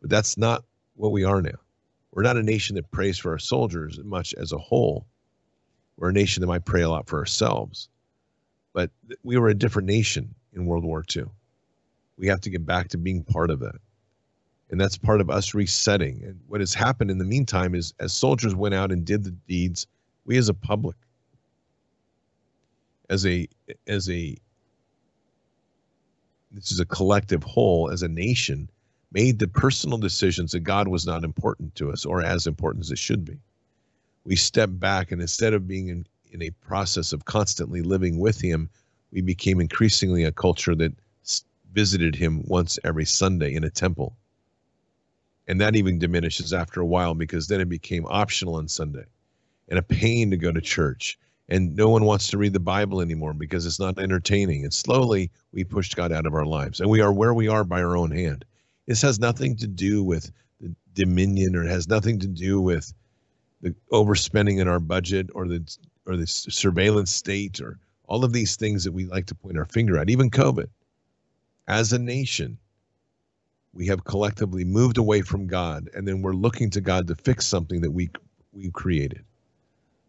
But 0.00 0.10
that's 0.10 0.36
not 0.36 0.64
what 0.94 1.12
we 1.12 1.24
are 1.24 1.42
now. 1.42 1.58
We're 2.12 2.22
not 2.22 2.36
a 2.36 2.42
nation 2.42 2.76
that 2.76 2.90
prays 2.90 3.18
for 3.18 3.32
our 3.32 3.38
soldiers 3.38 3.98
as 3.98 4.04
much 4.04 4.34
as 4.34 4.52
a 4.52 4.58
whole. 4.58 5.06
We're 5.96 6.10
a 6.10 6.12
nation 6.14 6.40
that 6.40 6.46
might 6.46 6.64
pray 6.64 6.82
a 6.82 6.88
lot 6.88 7.08
for 7.08 7.18
ourselves. 7.18 7.88
But 8.72 8.90
we 9.22 9.36
were 9.36 9.48
a 9.48 9.54
different 9.54 9.88
nation 9.88 10.34
in 10.52 10.66
World 10.66 10.84
War 10.84 11.04
II. 11.14 11.24
We 12.16 12.26
have 12.26 12.40
to 12.42 12.50
get 12.50 12.66
back 12.66 12.88
to 12.88 12.98
being 12.98 13.24
part 13.24 13.50
of 13.50 13.60
that. 13.60 13.76
And 14.70 14.80
that's 14.80 14.96
part 14.96 15.20
of 15.20 15.30
us 15.30 15.54
resetting. 15.54 16.22
And 16.24 16.40
what 16.46 16.60
has 16.60 16.74
happened 16.74 17.10
in 17.10 17.18
the 17.18 17.24
meantime 17.24 17.74
is 17.74 17.92
as 17.98 18.12
soldiers 18.12 18.54
went 18.54 18.74
out 18.74 18.92
and 18.92 19.04
did 19.04 19.24
the 19.24 19.32
deeds, 19.32 19.86
we 20.24 20.36
as 20.36 20.48
a 20.48 20.54
public, 20.54 20.96
as 23.10 23.26
a 23.26 23.46
as 23.86 24.08
a 24.08 24.36
this 26.52 26.72
is 26.72 26.80
a 26.80 26.86
collective 26.86 27.42
whole 27.42 27.90
as 27.90 28.02
a 28.02 28.08
nation 28.08 28.70
made 29.12 29.38
the 29.38 29.48
personal 29.48 29.98
decisions 29.98 30.52
that 30.52 30.60
God 30.60 30.88
was 30.88 31.04
not 31.04 31.24
important 31.24 31.74
to 31.74 31.90
us 31.90 32.06
or 32.06 32.22
as 32.22 32.46
important 32.46 32.84
as 32.84 32.90
it 32.90 32.98
should 32.98 33.24
be. 33.24 33.38
We 34.24 34.36
stepped 34.36 34.78
back 34.78 35.10
and 35.10 35.20
instead 35.20 35.52
of 35.52 35.66
being 35.66 35.88
in, 35.88 36.06
in 36.30 36.42
a 36.42 36.50
process 36.50 37.12
of 37.12 37.24
constantly 37.24 37.82
living 37.82 38.18
with 38.18 38.40
Him, 38.40 38.70
we 39.10 39.20
became 39.20 39.60
increasingly 39.60 40.24
a 40.24 40.32
culture 40.32 40.76
that 40.76 40.92
visited 41.72 42.14
Him 42.14 42.44
once 42.46 42.78
every 42.84 43.04
Sunday 43.04 43.54
in 43.54 43.64
a 43.64 43.70
temple. 43.70 44.16
And 45.48 45.60
that 45.60 45.74
even 45.74 45.98
diminishes 45.98 46.52
after 46.52 46.80
a 46.80 46.86
while 46.86 47.14
because 47.14 47.48
then 47.48 47.60
it 47.60 47.68
became 47.68 48.06
optional 48.06 48.54
on 48.54 48.68
Sunday 48.68 49.06
and 49.68 49.78
a 49.78 49.82
pain 49.82 50.30
to 50.30 50.36
go 50.36 50.52
to 50.52 50.60
church. 50.60 51.18
And 51.50 51.74
no 51.74 51.88
one 51.88 52.04
wants 52.04 52.28
to 52.28 52.38
read 52.38 52.52
the 52.52 52.60
Bible 52.60 53.00
anymore 53.00 53.34
because 53.34 53.66
it's 53.66 53.80
not 53.80 53.98
entertaining. 53.98 54.62
And 54.62 54.72
slowly 54.72 55.32
we 55.52 55.64
pushed 55.64 55.96
God 55.96 56.12
out 56.12 56.26
of 56.26 56.34
our 56.34 56.46
lives. 56.46 56.80
And 56.80 56.88
we 56.88 57.00
are 57.00 57.12
where 57.12 57.34
we 57.34 57.48
are 57.48 57.64
by 57.64 57.82
our 57.82 57.96
own 57.96 58.12
hand. 58.12 58.44
This 58.86 59.02
has 59.02 59.18
nothing 59.18 59.56
to 59.56 59.66
do 59.66 60.04
with 60.04 60.30
the 60.60 60.74
dominion 60.94 61.56
or 61.56 61.64
it 61.64 61.70
has 61.70 61.88
nothing 61.88 62.20
to 62.20 62.28
do 62.28 62.60
with 62.60 62.92
the 63.62 63.74
overspending 63.92 64.60
in 64.60 64.68
our 64.68 64.80
budget 64.80 65.28
or 65.34 65.48
the 65.48 65.64
or 66.06 66.16
the 66.16 66.26
surveillance 66.26 67.10
state 67.10 67.60
or 67.60 67.78
all 68.06 68.24
of 68.24 68.32
these 68.32 68.56
things 68.56 68.84
that 68.84 68.92
we 68.92 69.04
like 69.06 69.26
to 69.26 69.34
point 69.34 69.58
our 69.58 69.66
finger 69.66 69.98
at, 69.98 70.10
even 70.10 70.30
COVID. 70.30 70.66
As 71.68 71.92
a 71.92 71.98
nation, 71.98 72.58
we 73.72 73.86
have 73.86 74.04
collectively 74.04 74.64
moved 74.64 74.98
away 74.98 75.22
from 75.22 75.46
God 75.46 75.88
and 75.94 76.06
then 76.06 76.22
we're 76.22 76.32
looking 76.32 76.70
to 76.70 76.80
God 76.80 77.06
to 77.08 77.14
fix 77.16 77.46
something 77.46 77.80
that 77.80 77.90
we 77.90 78.08
we 78.52 78.70
created. 78.70 79.24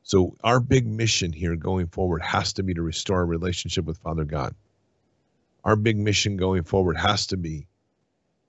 So 0.03 0.35
our 0.43 0.59
big 0.59 0.87
mission 0.87 1.31
here 1.31 1.55
going 1.55 1.87
forward 1.87 2.21
has 2.21 2.53
to 2.53 2.63
be 2.63 2.73
to 2.73 2.81
restore 2.81 3.19
our 3.19 3.25
relationship 3.25 3.85
with 3.85 3.97
Father 3.99 4.25
God. 4.25 4.55
Our 5.63 5.75
big 5.75 5.97
mission 5.97 6.37
going 6.37 6.63
forward 6.63 6.97
has 6.97 7.27
to 7.27 7.37
be 7.37 7.67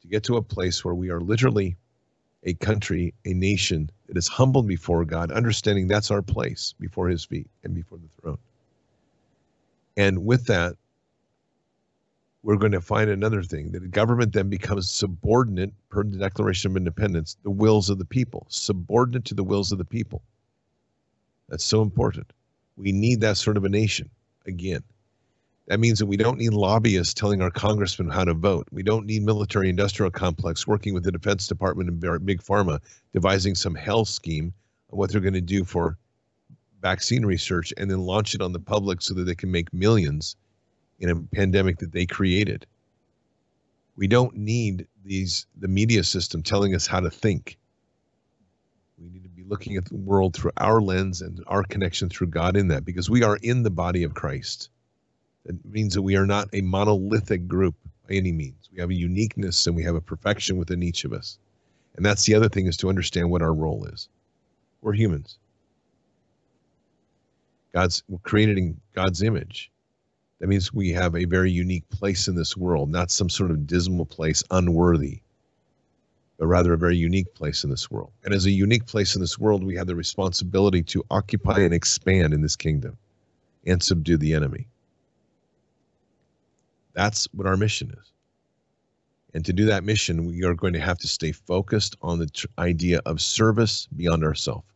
to 0.00 0.08
get 0.08 0.24
to 0.24 0.36
a 0.36 0.42
place 0.42 0.84
where 0.84 0.94
we 0.94 1.10
are 1.10 1.20
literally 1.20 1.76
a 2.44 2.54
country, 2.54 3.14
a 3.24 3.34
nation 3.34 3.90
that 4.08 4.16
is 4.16 4.26
humbled 4.28 4.66
before 4.66 5.04
God, 5.04 5.30
understanding 5.30 5.86
that's 5.86 6.10
our 6.10 6.22
place 6.22 6.74
before 6.80 7.08
his 7.08 7.24
feet 7.24 7.48
and 7.62 7.74
before 7.74 7.98
the 7.98 8.08
throne. 8.20 8.38
And 9.96 10.24
with 10.24 10.46
that, 10.46 10.76
we're 12.42 12.56
going 12.56 12.72
to 12.72 12.80
find 12.80 13.08
another 13.08 13.42
thing 13.42 13.70
that 13.70 13.80
the 13.80 13.88
government 13.88 14.32
then 14.32 14.48
becomes 14.48 14.90
subordinate, 14.90 15.72
per 15.90 16.02
the 16.02 16.16
Declaration 16.16 16.72
of 16.72 16.76
Independence, 16.76 17.36
the 17.44 17.50
wills 17.50 17.88
of 17.88 17.98
the 17.98 18.04
people, 18.04 18.46
subordinate 18.48 19.24
to 19.26 19.34
the 19.34 19.44
wills 19.44 19.70
of 19.70 19.78
the 19.78 19.84
people. 19.84 20.22
That's 21.52 21.64
so 21.64 21.82
important. 21.82 22.32
We 22.78 22.92
need 22.92 23.20
that 23.20 23.36
sort 23.36 23.58
of 23.58 23.64
a 23.66 23.68
nation 23.68 24.08
again. 24.46 24.82
That 25.66 25.80
means 25.80 25.98
that 25.98 26.06
we 26.06 26.16
don't 26.16 26.38
need 26.38 26.54
lobbyists 26.54 27.12
telling 27.12 27.42
our 27.42 27.50
congressmen 27.50 28.08
how 28.08 28.24
to 28.24 28.32
vote. 28.32 28.66
We 28.72 28.82
don't 28.82 29.04
need 29.04 29.22
military 29.22 29.68
industrial 29.68 30.10
complex 30.10 30.66
working 30.66 30.94
with 30.94 31.04
the 31.04 31.12
Defense 31.12 31.46
Department 31.46 31.90
and 31.90 32.24
Big 32.24 32.42
Pharma 32.42 32.80
devising 33.12 33.54
some 33.54 33.74
hell 33.74 34.06
scheme 34.06 34.54
of 34.90 34.96
what 34.96 35.12
they're 35.12 35.20
going 35.20 35.34
to 35.34 35.42
do 35.42 35.62
for 35.62 35.98
vaccine 36.80 37.26
research 37.26 37.74
and 37.76 37.90
then 37.90 38.00
launch 38.00 38.34
it 38.34 38.40
on 38.40 38.52
the 38.52 38.58
public 38.58 39.02
so 39.02 39.12
that 39.12 39.24
they 39.24 39.34
can 39.34 39.50
make 39.50 39.74
millions 39.74 40.36
in 41.00 41.10
a 41.10 41.16
pandemic 41.36 41.76
that 41.80 41.92
they 41.92 42.06
created. 42.06 42.64
We 43.98 44.06
don't 44.06 44.34
need 44.34 44.86
these 45.04 45.44
the 45.58 45.68
media 45.68 46.02
system 46.02 46.42
telling 46.42 46.74
us 46.74 46.86
how 46.86 47.00
to 47.00 47.10
think. 47.10 47.58
We 48.98 49.10
need 49.10 49.24
to 49.24 49.28
be 49.28 49.41
looking 49.52 49.76
at 49.76 49.84
the 49.84 49.96
world 49.96 50.32
through 50.32 50.50
our 50.56 50.80
lens 50.80 51.20
and 51.20 51.44
our 51.46 51.62
connection 51.62 52.08
through 52.08 52.28
God 52.28 52.56
in 52.56 52.68
that 52.68 52.86
because 52.86 53.10
we 53.10 53.22
are 53.22 53.36
in 53.42 53.62
the 53.62 53.70
body 53.70 54.02
of 54.02 54.14
Christ. 54.14 54.70
That 55.44 55.62
means 55.66 55.92
that 55.92 56.00
we 56.00 56.16
are 56.16 56.24
not 56.24 56.48
a 56.54 56.62
monolithic 56.62 57.46
group 57.46 57.74
by 58.08 58.14
any 58.14 58.32
means. 58.32 58.70
We 58.72 58.80
have 58.80 58.88
a 58.88 58.94
uniqueness 58.94 59.66
and 59.66 59.76
we 59.76 59.82
have 59.82 59.94
a 59.94 60.00
perfection 60.00 60.56
within 60.56 60.82
each 60.82 61.04
of 61.04 61.12
us. 61.12 61.38
And 61.96 62.06
that's 62.06 62.24
the 62.24 62.34
other 62.34 62.48
thing 62.48 62.66
is 62.66 62.78
to 62.78 62.88
understand 62.88 63.30
what 63.30 63.42
our 63.42 63.52
role 63.52 63.84
is. 63.84 64.08
We're 64.80 64.94
humans. 64.94 65.36
God's 67.74 68.02
we're 68.08 68.20
created 68.20 68.56
in 68.56 68.80
God's 68.94 69.22
image. 69.22 69.70
That 70.38 70.48
means 70.48 70.72
we 70.72 70.92
have 70.92 71.14
a 71.14 71.26
very 71.26 71.50
unique 71.50 71.86
place 71.90 72.26
in 72.26 72.34
this 72.36 72.56
world, 72.56 72.88
not 72.88 73.10
some 73.10 73.28
sort 73.28 73.50
of 73.50 73.66
dismal 73.66 74.06
place, 74.06 74.42
unworthy, 74.50 75.20
but 76.42 76.48
rather 76.48 76.72
a 76.72 76.76
very 76.76 76.96
unique 76.96 77.32
place 77.34 77.62
in 77.62 77.70
this 77.70 77.88
world. 77.88 78.10
And 78.24 78.34
as 78.34 78.46
a 78.46 78.50
unique 78.50 78.84
place 78.84 79.14
in 79.14 79.20
this 79.20 79.38
world, 79.38 79.62
we 79.62 79.76
have 79.76 79.86
the 79.86 79.94
responsibility 79.94 80.82
to 80.82 81.04
occupy 81.08 81.60
and 81.60 81.72
expand 81.72 82.34
in 82.34 82.42
this 82.42 82.56
kingdom 82.56 82.96
and 83.64 83.80
subdue 83.80 84.16
the 84.16 84.34
enemy. 84.34 84.66
That's 86.94 87.28
what 87.32 87.46
our 87.46 87.56
mission 87.56 87.94
is. 87.96 88.10
And 89.34 89.44
to 89.44 89.52
do 89.52 89.66
that 89.66 89.84
mission, 89.84 90.26
we 90.26 90.42
are 90.42 90.54
going 90.54 90.72
to 90.72 90.80
have 90.80 90.98
to 90.98 91.06
stay 91.06 91.30
focused 91.30 91.94
on 92.02 92.18
the 92.18 92.26
tr- 92.26 92.48
idea 92.58 93.00
of 93.06 93.20
service 93.20 93.86
beyond 93.94 94.24
ourselves. 94.24 94.66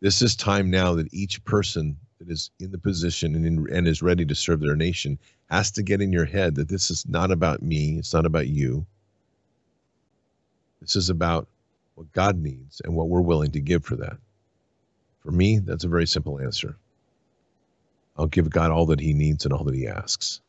This 0.00 0.22
is 0.22 0.34
time 0.34 0.70
now 0.70 0.94
that 0.94 1.12
each 1.12 1.44
person 1.44 1.98
that 2.18 2.30
is 2.30 2.50
in 2.58 2.70
the 2.70 2.78
position 2.78 3.34
and, 3.34 3.44
in, 3.44 3.66
and 3.70 3.86
is 3.86 4.00
ready 4.00 4.24
to 4.24 4.34
serve 4.34 4.60
their 4.60 4.74
nation 4.74 5.18
has 5.50 5.70
to 5.72 5.82
get 5.82 6.00
in 6.00 6.14
your 6.14 6.24
head 6.24 6.54
that 6.54 6.70
this 6.70 6.90
is 6.90 7.06
not 7.06 7.30
about 7.30 7.60
me, 7.60 7.98
it's 7.98 8.14
not 8.14 8.24
about 8.24 8.48
you. 8.48 8.86
This 10.80 10.96
is 10.96 11.10
about 11.10 11.48
what 11.94 12.12
God 12.12 12.38
needs 12.38 12.80
and 12.84 12.94
what 12.94 13.08
we're 13.08 13.20
willing 13.20 13.52
to 13.52 13.60
give 13.60 13.84
for 13.84 13.96
that. 13.96 14.16
For 15.20 15.30
me, 15.30 15.58
that's 15.58 15.84
a 15.84 15.88
very 15.88 16.06
simple 16.06 16.40
answer. 16.40 16.76
I'll 18.16 18.26
give 18.26 18.50
God 18.50 18.70
all 18.70 18.86
that 18.86 19.00
He 19.00 19.12
needs 19.12 19.44
and 19.44 19.52
all 19.52 19.64
that 19.64 19.74
He 19.74 19.86
asks 19.86 20.40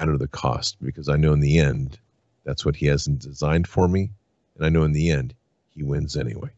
matter 0.00 0.16
the 0.16 0.28
cost 0.28 0.76
because 0.82 1.08
I 1.08 1.16
know 1.16 1.32
in 1.34 1.40
the 1.40 1.58
end 1.58 1.98
that's 2.44 2.64
what 2.64 2.74
he 2.74 2.86
has 2.86 3.04
designed 3.04 3.68
for 3.68 3.86
me. 3.86 4.10
And 4.56 4.64
I 4.64 4.70
know 4.70 4.84
in 4.84 4.92
the 4.92 5.10
end 5.10 5.34
he 5.68 5.82
wins 5.82 6.16
anyway. 6.16 6.48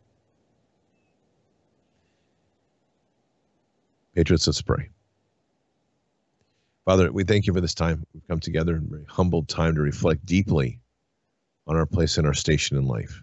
Patriots, 4.15 4.47
let's 4.47 4.63
pray. 4.63 4.89
Father, 6.85 7.11
we 7.13 7.25
thank 7.25 7.47
you 7.47 7.53
for 7.53 7.61
this 7.61 7.75
time. 7.75 8.05
We've 8.15 8.27
come 8.29 8.41
together 8.41 8.77
in 8.77 8.85
a 8.85 8.89
very 8.89 9.07
humbled 9.09 9.49
time 9.49 9.75
to 9.75 9.81
reflect 9.81 10.25
deeply 10.25 10.79
on 11.73 11.79
our 11.79 11.87
place 11.87 12.19
and 12.19 12.27
our 12.27 12.35
station 12.35 12.77
in 12.77 12.85
life. 12.85 13.23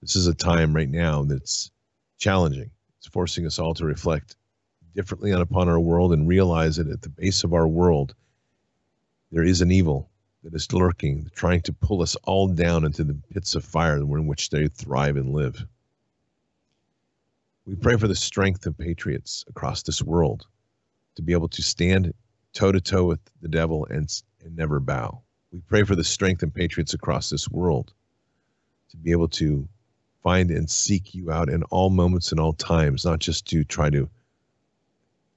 This 0.00 0.16
is 0.16 0.26
a 0.26 0.34
time 0.34 0.74
right 0.74 0.88
now 0.88 1.24
that's 1.24 1.70
challenging. 2.16 2.70
It's 2.96 3.06
forcing 3.06 3.44
us 3.44 3.58
all 3.58 3.74
to 3.74 3.84
reflect 3.84 4.36
differently 4.96 5.34
on 5.34 5.42
upon 5.42 5.68
our 5.68 5.78
world 5.78 6.14
and 6.14 6.26
realize 6.26 6.76
that 6.76 6.88
at 6.88 7.02
the 7.02 7.10
base 7.10 7.44
of 7.44 7.52
our 7.52 7.68
world 7.68 8.14
there 9.30 9.44
is 9.44 9.60
an 9.60 9.70
evil 9.70 10.08
that 10.42 10.54
is 10.54 10.72
lurking, 10.72 11.30
trying 11.34 11.60
to 11.60 11.72
pull 11.74 12.00
us 12.00 12.16
all 12.24 12.48
down 12.48 12.86
into 12.86 13.04
the 13.04 13.18
pits 13.30 13.54
of 13.54 13.62
fire 13.62 13.98
in 13.98 14.26
which 14.26 14.48
they 14.48 14.66
thrive 14.68 15.18
and 15.18 15.34
live. 15.34 15.62
We 17.66 17.76
pray 17.76 17.98
for 17.98 18.08
the 18.08 18.16
strength 18.16 18.64
of 18.64 18.78
patriots 18.78 19.44
across 19.48 19.82
this 19.82 20.00
world 20.00 20.46
to 21.16 21.22
be 21.22 21.34
able 21.34 21.48
to 21.48 21.62
stand 21.62 22.14
toe 22.54 22.72
to 22.72 22.80
toe 22.80 23.04
with 23.04 23.20
the 23.42 23.48
devil 23.48 23.86
and, 23.90 24.10
and 24.42 24.56
never 24.56 24.80
bow. 24.80 25.20
We 25.52 25.60
pray 25.60 25.82
for 25.82 25.96
the 25.96 26.04
strength 26.04 26.42
and 26.42 26.54
patriots 26.54 26.94
across 26.94 27.28
this 27.28 27.48
world 27.48 27.92
to 28.90 28.96
be 28.96 29.10
able 29.10 29.28
to 29.28 29.68
find 30.22 30.50
and 30.50 30.70
seek 30.70 31.14
you 31.14 31.32
out 31.32 31.48
in 31.48 31.62
all 31.64 31.90
moments 31.90 32.30
and 32.30 32.40
all 32.40 32.52
times, 32.52 33.04
not 33.04 33.18
just 33.18 33.46
to 33.48 33.64
try 33.64 33.90
to 33.90 34.08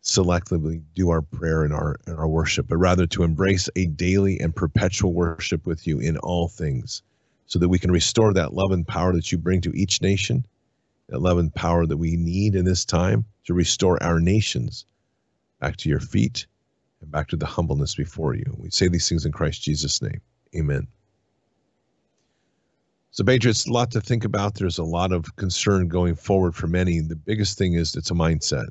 selectively 0.03 0.83
do 0.93 1.09
our 1.09 1.21
prayer 1.21 1.63
and 1.63 1.73
our 1.73 1.97
and 2.05 2.17
our 2.17 2.27
worship, 2.27 2.67
but 2.67 2.77
rather 2.77 3.07
to 3.07 3.23
embrace 3.23 3.69
a 3.75 3.85
daily 3.85 4.39
and 4.39 4.55
perpetual 4.55 5.13
worship 5.13 5.65
with 5.65 5.87
you 5.87 5.99
in 5.99 6.17
all 6.17 6.47
things, 6.47 7.01
so 7.47 7.57
that 7.57 7.69
we 7.69 7.79
can 7.79 7.91
restore 7.91 8.33
that 8.33 8.53
love 8.53 8.71
and 8.71 8.87
power 8.87 9.13
that 9.13 9.31
you 9.31 9.37
bring 9.37 9.61
to 9.61 9.71
each 9.73 10.01
nation, 10.01 10.45
that 11.07 11.21
love 11.21 11.37
and 11.37 11.55
power 11.55 11.85
that 11.85 11.97
we 11.97 12.17
need 12.17 12.55
in 12.55 12.65
this 12.65 12.85
time 12.85 13.25
to 13.45 13.53
restore 13.53 14.01
our 14.03 14.19
nations 14.19 14.85
back 15.59 15.77
to 15.77 15.89
your 15.89 15.99
feet 15.99 16.45
and 17.03 17.11
back 17.11 17.27
to 17.27 17.35
the 17.35 17.45
humbleness 17.45 17.95
before 17.95 18.35
you. 18.35 18.45
We 18.57 18.71
say 18.71 18.87
these 18.87 19.07
things 19.07 19.25
in 19.25 19.31
Christ 19.31 19.61
Jesus' 19.61 20.01
name. 20.01 20.21
Amen. 20.55 20.87
So, 23.11 23.23
Patriots, 23.23 23.67
a 23.67 23.71
lot 23.71 23.91
to 23.91 24.01
think 24.01 24.25
about. 24.25 24.55
There's 24.55 24.79
a 24.79 24.83
lot 24.83 25.11
of 25.11 25.35
concern 25.35 25.87
going 25.87 26.15
forward 26.15 26.55
for 26.55 26.65
many. 26.65 26.99
The 26.99 27.15
biggest 27.15 27.59
thing 27.59 27.73
is 27.73 27.95
it's 27.95 28.09
a 28.09 28.15
mindset 28.15 28.69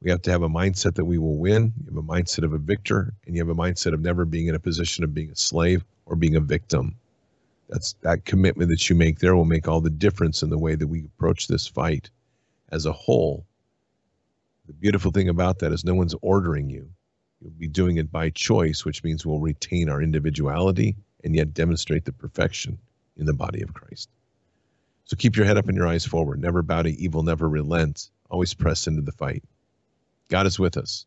we 0.00 0.10
have 0.10 0.22
to 0.22 0.30
have 0.30 0.42
a 0.42 0.48
mindset 0.48 0.94
that 0.94 1.04
we 1.04 1.18
will 1.18 1.36
win. 1.36 1.72
You 1.80 1.86
have 1.86 1.96
a 1.96 2.06
mindset 2.06 2.44
of 2.44 2.52
a 2.52 2.58
victor, 2.58 3.12
and 3.26 3.34
you 3.34 3.44
have 3.44 3.48
a 3.48 3.60
mindset 3.60 3.94
of 3.94 4.00
never 4.00 4.24
being 4.24 4.46
in 4.46 4.54
a 4.54 4.60
position 4.60 5.02
of 5.02 5.12
being 5.12 5.30
a 5.30 5.36
slave 5.36 5.84
or 6.06 6.14
being 6.14 6.36
a 6.36 6.40
victim. 6.40 6.94
That's 7.68 7.94
that 8.02 8.24
commitment 8.24 8.70
that 8.70 8.88
you 8.88 8.96
make 8.96 9.18
there 9.18 9.36
will 9.36 9.44
make 9.44 9.66
all 9.66 9.80
the 9.80 9.90
difference 9.90 10.42
in 10.42 10.50
the 10.50 10.58
way 10.58 10.74
that 10.74 10.86
we 10.86 11.04
approach 11.04 11.48
this 11.48 11.66
fight 11.66 12.10
as 12.70 12.86
a 12.86 12.92
whole. 12.92 13.44
The 14.66 14.72
beautiful 14.72 15.10
thing 15.10 15.28
about 15.28 15.58
that 15.58 15.72
is 15.72 15.84
no 15.84 15.94
one's 15.94 16.14
ordering 16.22 16.70
you. 16.70 16.88
You'll 17.40 17.50
be 17.52 17.68
doing 17.68 17.96
it 17.98 18.10
by 18.10 18.30
choice, 18.30 18.84
which 18.84 19.04
means 19.04 19.24
we'll 19.24 19.40
retain 19.40 19.88
our 19.88 20.02
individuality 20.02 20.96
and 21.24 21.34
yet 21.34 21.54
demonstrate 21.54 22.04
the 22.04 22.12
perfection 22.12 22.78
in 23.16 23.26
the 23.26 23.34
body 23.34 23.62
of 23.62 23.74
Christ. 23.74 24.08
So 25.04 25.16
keep 25.16 25.36
your 25.36 25.46
head 25.46 25.56
up 25.56 25.68
and 25.68 25.76
your 25.76 25.86
eyes 25.86 26.04
forward. 26.04 26.40
Never 26.40 26.62
bow 26.62 26.82
to 26.82 26.90
evil, 26.90 27.22
never 27.22 27.48
relent. 27.48 28.10
Always 28.30 28.54
press 28.54 28.86
into 28.86 29.02
the 29.02 29.12
fight. 29.12 29.42
God 30.28 30.46
is 30.46 30.58
with 30.58 30.76
us. 30.76 31.06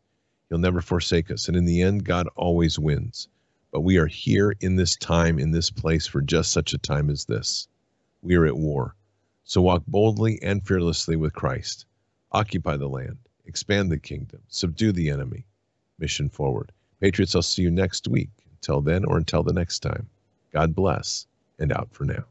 He'll 0.49 0.57
never 0.57 0.81
forsake 0.81 1.31
us. 1.31 1.47
And 1.47 1.55
in 1.55 1.65
the 1.65 1.81
end, 1.81 2.03
God 2.03 2.27
always 2.35 2.79
wins. 2.79 3.27
But 3.71 3.81
we 3.81 3.97
are 3.97 4.07
here 4.07 4.55
in 4.59 4.75
this 4.75 4.95
time, 4.95 5.39
in 5.39 5.51
this 5.51 5.69
place, 5.69 6.07
for 6.07 6.21
just 6.21 6.51
such 6.51 6.73
a 6.73 6.77
time 6.77 7.09
as 7.09 7.25
this. 7.25 7.67
We 8.21 8.35
are 8.35 8.45
at 8.45 8.57
war. 8.57 8.95
So 9.43 9.61
walk 9.61 9.83
boldly 9.87 10.41
and 10.41 10.65
fearlessly 10.65 11.15
with 11.15 11.33
Christ. 11.33 11.85
Occupy 12.31 12.77
the 12.77 12.89
land, 12.89 13.17
expand 13.45 13.91
the 13.91 13.99
kingdom, 13.99 14.41
subdue 14.47 14.91
the 14.91 15.09
enemy. 15.09 15.45
Mission 16.01 16.29
forward. 16.29 16.71
Patriots, 16.99 17.35
I'll 17.35 17.41
see 17.43 17.61
you 17.61 17.71
next 17.71 18.07
week. 18.07 18.31
Until 18.55 18.81
then 18.81 19.05
or 19.05 19.17
until 19.17 19.43
the 19.43 19.53
next 19.53 19.79
time, 19.79 20.09
God 20.51 20.75
bless 20.75 21.27
and 21.59 21.71
out 21.71 21.89
for 21.91 22.05
now. 22.05 22.25